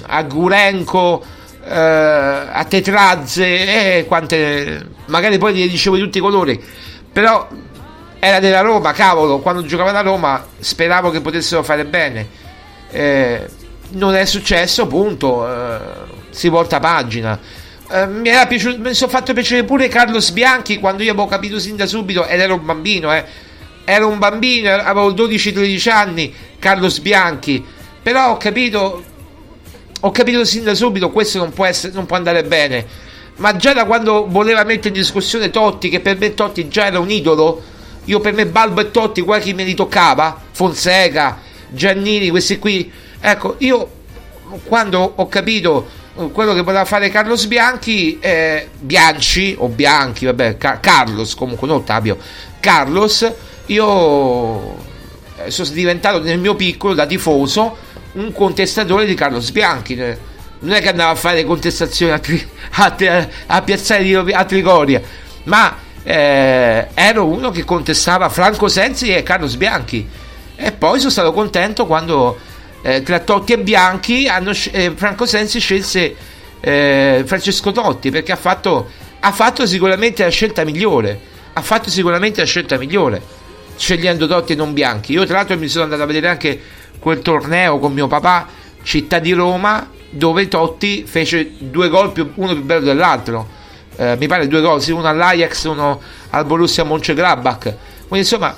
a 0.06 0.22
Gurenco, 0.22 1.22
eh, 1.64 1.74
a 1.74 2.64
Tetrazze, 2.68 3.98
eh, 3.98 4.04
quante, 4.06 4.86
magari 5.06 5.38
poi 5.38 5.54
gli 5.54 5.68
dicevo 5.68 5.96
di 5.96 6.02
tutti 6.02 6.18
i 6.18 6.22
colori, 6.22 6.60
però 7.12 7.48
era 8.24 8.38
della 8.38 8.60
Roma, 8.60 8.92
cavolo, 8.92 9.40
quando 9.40 9.64
giocava 9.64 9.98
a 9.98 10.00
Roma 10.00 10.46
speravo 10.60 11.10
che 11.10 11.20
potessero 11.20 11.64
fare 11.64 11.84
bene. 11.84 12.28
Eh, 12.88 13.48
non 13.94 14.14
è 14.14 14.24
successo, 14.26 14.86
punto. 14.86 15.44
Eh, 15.44 15.78
si 16.30 16.48
volta 16.48 16.78
pagina. 16.78 17.36
Eh, 17.90 18.06
mi, 18.06 18.28
era 18.28 18.46
piaciuto, 18.46 18.78
mi 18.78 18.94
sono 18.94 19.10
fatto 19.10 19.32
piacere 19.32 19.64
pure 19.64 19.88
Carlos 19.88 20.30
Bianchi 20.30 20.78
quando 20.78 21.02
io 21.02 21.10
avevo 21.10 21.26
capito 21.26 21.58
sin 21.58 21.74
da 21.74 21.84
subito, 21.86 22.24
ed 22.24 22.38
ero 22.38 22.54
un 22.54 22.64
bambino, 22.64 23.12
eh. 23.12 23.24
Ero 23.82 24.06
un 24.06 24.20
bambino, 24.20 24.70
avevo 24.70 25.12
12-13 25.12 25.90
anni, 25.90 26.32
Carlos 26.60 27.00
Bianchi. 27.00 27.64
Però 28.04 28.30
ho 28.30 28.36
capito, 28.36 29.02
ho 29.98 30.10
capito 30.12 30.44
sin 30.44 30.62
da 30.62 30.76
subito, 30.76 31.10
questo 31.10 31.38
non 31.38 31.52
può, 31.52 31.64
essere, 31.64 31.92
non 31.92 32.06
può 32.06 32.14
andare 32.14 32.44
bene. 32.44 32.86
Ma 33.38 33.56
già 33.56 33.72
da 33.72 33.84
quando 33.84 34.28
voleva 34.28 34.62
mettere 34.62 34.90
in 34.90 34.94
discussione 34.94 35.50
Totti, 35.50 35.88
che 35.88 35.98
per 35.98 36.16
me 36.18 36.34
Totti 36.34 36.68
già 36.68 36.86
era 36.86 37.00
un 37.00 37.10
idolo, 37.10 37.71
io 38.04 38.20
per 38.20 38.34
me 38.34 38.46
Balbo 38.46 38.80
e 38.80 38.90
Totti, 38.90 39.20
qual 39.20 39.40
chi 39.40 39.54
me 39.54 39.64
li 39.64 39.74
toccava? 39.74 40.40
Fonseca, 40.50 41.38
Giannini, 41.68 42.30
questi 42.30 42.58
qui. 42.58 42.90
Ecco, 43.20 43.56
io 43.58 44.00
quando 44.64 45.12
ho 45.16 45.28
capito 45.28 46.00
quello 46.32 46.52
che 46.52 46.62
poteva 46.62 46.84
fare 46.84 47.08
Carlos 47.08 47.46
Bianchi, 47.46 48.18
eh, 48.20 48.68
Bianchi 48.78 49.54
o 49.58 49.68
Bianchi, 49.68 50.26
vabbè, 50.26 50.56
Car- 50.58 50.80
Carlos 50.80 51.34
comunque, 51.34 51.66
non 51.66 51.78
Ottavio, 51.78 52.18
Carlos, 52.60 53.30
io 53.66 54.76
eh, 55.36 55.50
sono 55.50 55.68
diventato 55.70 56.20
nel 56.20 56.38
mio 56.38 56.54
piccolo 56.54 56.94
da 56.94 57.06
tifoso 57.06 57.76
un 58.12 58.32
contestatore 58.32 59.06
di 59.06 59.14
Carlos 59.14 59.50
Bianchi. 59.50 59.94
Non 59.94 60.74
è 60.74 60.80
che 60.80 60.90
andavo 60.90 61.12
a 61.12 61.16
fare 61.16 61.44
contestazioni 61.44 62.12
a, 62.12 62.18
tri- 62.18 62.46
a, 62.72 62.96
a 63.46 63.62
piazzare 63.62 64.02
di, 64.02 64.14
a 64.14 64.44
Trigoria, 64.44 65.00
ma 65.44 65.76
eh, 66.02 66.88
ero 66.94 67.26
uno 67.26 67.50
che 67.50 67.64
contestava 67.64 68.28
Franco 68.28 68.68
Sensi 68.68 69.14
e 69.14 69.22
Carlos 69.22 69.56
Bianchi. 69.56 70.08
E 70.54 70.72
poi 70.72 70.98
sono 70.98 71.10
stato 71.10 71.32
contento 71.32 71.86
quando 71.86 72.38
eh, 72.82 73.02
tra 73.02 73.20
Totti 73.20 73.52
e 73.52 73.58
Bianchi 73.58 74.28
hanno, 74.28 74.52
eh, 74.70 74.92
Franco 74.94 75.26
Sensi 75.26 75.60
scelse 75.60 76.14
eh, 76.60 77.22
Francesco 77.26 77.72
Totti 77.72 78.10
perché 78.10 78.32
ha 78.32 78.36
fatto, 78.36 78.88
ha 79.20 79.32
fatto 79.32 79.66
sicuramente 79.66 80.22
la 80.22 80.30
scelta 80.30 80.64
migliore. 80.64 81.30
Ha 81.54 81.60
fatto 81.60 81.90
sicuramente 81.90 82.40
la 82.40 82.46
scelta 82.46 82.78
migliore 82.78 83.40
scegliendo 83.76 84.26
Totti 84.26 84.52
e 84.52 84.56
non 84.56 84.72
Bianchi. 84.72 85.12
Io 85.12 85.24
tra 85.24 85.38
l'altro 85.38 85.58
mi 85.58 85.68
sono 85.68 85.84
andato 85.84 86.02
a 86.02 86.06
vedere 86.06 86.28
anche 86.28 86.60
quel 86.98 87.20
torneo 87.20 87.78
con 87.78 87.92
mio 87.92 88.06
papà 88.06 88.46
città 88.82 89.18
di 89.18 89.32
Roma 89.32 89.88
dove 90.10 90.46
Totti 90.48 91.04
fece 91.06 91.52
due 91.58 91.88
gol 91.88 92.12
più, 92.12 92.30
uno 92.34 92.52
più 92.52 92.62
bello 92.62 92.84
dell'altro 92.84 93.60
eh, 93.96 94.16
mi 94.18 94.26
pare 94.26 94.46
due 94.46 94.60
gol, 94.60 94.82
uno 94.88 95.08
all'Ajax, 95.08 95.64
uno 95.64 96.00
al 96.30 96.44
Borussia 96.44 96.84
Mönchengladbach. 96.84 97.62
Quindi 98.08 98.18
insomma, 98.18 98.56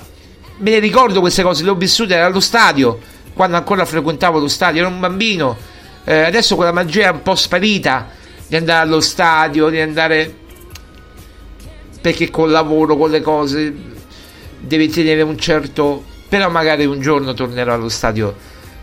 me 0.57 0.71
ne 0.71 0.79
ricordo 0.79 1.19
queste 1.19 1.43
cose, 1.43 1.63
le 1.63 1.69
ho 1.69 1.75
vissute 1.75 2.17
allo 2.17 2.39
stadio, 2.39 2.99
quando 3.33 3.57
ancora 3.57 3.85
frequentavo 3.85 4.39
lo 4.39 4.47
stadio, 4.47 4.81
ero 4.81 4.89
un 4.89 4.99
bambino. 4.99 5.57
Eh, 6.03 6.21
adesso 6.21 6.55
quella 6.55 6.71
magia 6.71 7.07
è 7.07 7.11
un 7.11 7.21
po' 7.21 7.35
sparita 7.35 8.09
di 8.47 8.55
andare 8.55 8.81
allo 8.81 9.01
stadio, 9.01 9.69
di 9.69 9.79
andare 9.79 10.33
perché 12.01 12.29
col 12.29 12.51
lavoro, 12.51 12.95
con 12.95 13.09
le 13.09 13.21
cose 13.21 13.73
devi 14.59 14.89
tenere 14.89 15.21
un 15.21 15.37
certo 15.37 16.03
però 16.27 16.49
magari 16.49 16.85
un 16.85 16.99
giorno 16.99 17.33
tornerò 17.33 17.73
allo 17.73 17.89
stadio 17.89 18.35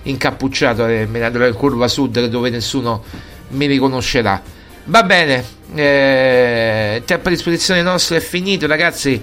incappucciato 0.05 0.86
e 0.86 1.07
me 1.07 1.18
ne 1.18 1.24
andrò 1.24 1.46
in 1.46 1.55
curva 1.55 1.88
sud 1.88 2.26
dove 2.26 2.50
nessuno 2.50 3.05
mi 3.48 3.66
riconoscerà 3.66 4.40
Va 4.85 5.05
bene, 5.05 5.45
eh, 5.76 6.97
il 6.99 7.05
tempo 7.05 7.28
a 7.28 7.30
disposizione 7.30 7.83
nostro 7.83 8.16
è 8.16 8.20
finito, 8.20 8.66
ragazzi. 8.66 9.22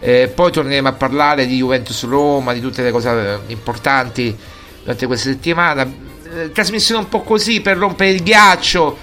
Eh, 0.00 0.32
poi 0.34 0.50
torneremo 0.50 0.88
a 0.88 0.92
parlare 0.92 1.46
di 1.46 1.56
Juventus 1.56 2.04
Roma, 2.04 2.54
di 2.54 2.60
tutte 2.60 2.82
le 2.82 2.90
cose 2.90 3.10
eh, 3.10 3.38
importanti 3.52 4.34
durante 4.80 5.06
questa 5.06 5.28
settimana. 5.28 5.82
Eh, 5.82 6.52
trasmissione 6.52 7.02
un 7.02 7.08
po' 7.10 7.20
così 7.20 7.60
per 7.60 7.76
rompere 7.76 8.10
il 8.10 8.22
ghiaccio, 8.22 8.96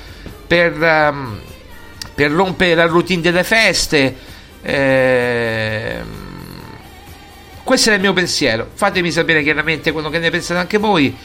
per, 0.48 0.74
um, 0.76 1.40
per 2.16 2.32
rompere 2.32 2.74
la 2.74 2.86
routine 2.86 3.22
delle 3.22 3.44
feste. 3.44 4.16
Eh, 4.64 6.02
questo 7.64 7.92
è 7.92 7.94
il 7.94 8.02
mio 8.02 8.14
pensiero. 8.14 8.68
Fatemi 8.74 9.12
sapere 9.12 9.44
chiaramente 9.44 9.92
quello 9.92 10.10
che 10.10 10.18
ne 10.18 10.32
pensate 10.32 10.60
anche 10.60 10.80
voi 10.80 11.16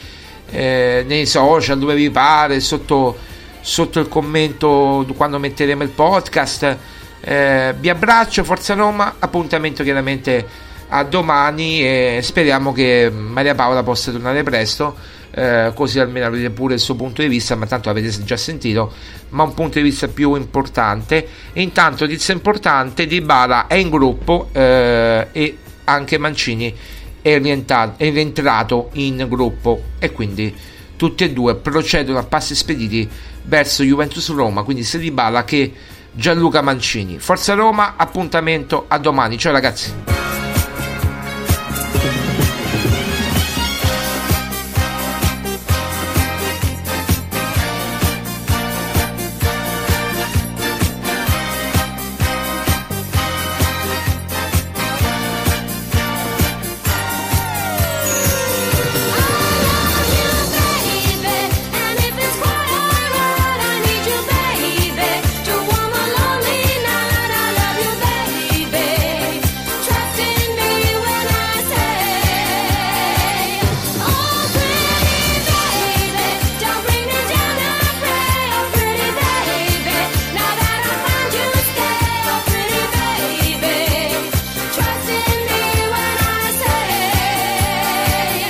eh, 0.51 1.03
nei 1.07 1.25
social, 1.25 1.79
dove 1.79 1.95
vi 1.95 2.11
pare, 2.11 2.59
sotto 2.59 3.26
sotto 3.67 3.99
il 3.99 4.07
commento 4.07 5.05
quando 5.17 5.39
metteremo 5.39 5.83
il 5.83 5.89
podcast. 5.89 6.77
Eh, 7.19 7.75
vi 7.77 7.89
abbraccio, 7.89 8.45
Forza 8.45 8.73
Roma, 8.75 9.15
appuntamento 9.19 9.83
chiaramente 9.83 10.47
a 10.87 11.03
domani 11.03 11.81
e 11.81 12.21
speriamo 12.23 12.71
che 12.71 13.11
Maria 13.13 13.55
Paola 13.55 13.83
possa 13.83 14.11
tornare 14.11 14.41
presto. 14.43 14.95
Eh, 15.31 15.73
così 15.75 15.99
almeno 15.99 16.27
avrete 16.27 16.49
pure 16.49 16.75
il 16.75 16.79
suo 16.79 16.95
punto 16.95 17.21
di 17.21 17.27
vista, 17.27 17.55
ma 17.55 17.65
tanto 17.65 17.89
l'avete 17.89 18.23
già 18.23 18.37
sentito, 18.37 18.93
ma 19.29 19.43
un 19.43 19.53
punto 19.53 19.79
di 19.79 19.83
vista 19.83 20.07
più 20.07 20.35
importante. 20.35 21.27
Intanto, 21.53 22.05
notizia 22.05 22.33
importante: 22.33 23.05
Di 23.05 23.19
Bala 23.19 23.67
è 23.67 23.75
in 23.75 23.89
gruppo 23.89 24.47
eh, 24.53 25.27
e 25.29 25.57
anche 25.83 26.17
Mancini 26.17 26.73
è 27.21 27.37
rientrato, 27.37 28.01
è 28.01 28.09
rientrato 28.11 28.91
in 28.93 29.25
gruppo 29.27 29.81
e 29.99 30.13
quindi 30.13 30.55
tutti 30.97 31.23
e 31.23 31.31
due 31.31 31.55
procedono 31.55 32.17
a 32.17 32.23
passi 32.23 32.55
spediti 32.55 33.07
verso 33.47 33.83
Juventus 33.83 34.29
Roma, 34.29 34.63
quindi 34.63 34.83
sia 34.83 34.99
Di 34.99 35.11
Bala 35.11 35.43
che 35.43 35.73
Gianluca 36.11 36.61
Mancini. 36.61 37.19
Forza 37.19 37.53
Roma, 37.53 37.93
appuntamento 37.95 38.85
a 38.87 38.97
domani. 38.97 39.37
Ciao 39.37 39.51
ragazzi. 39.51 40.26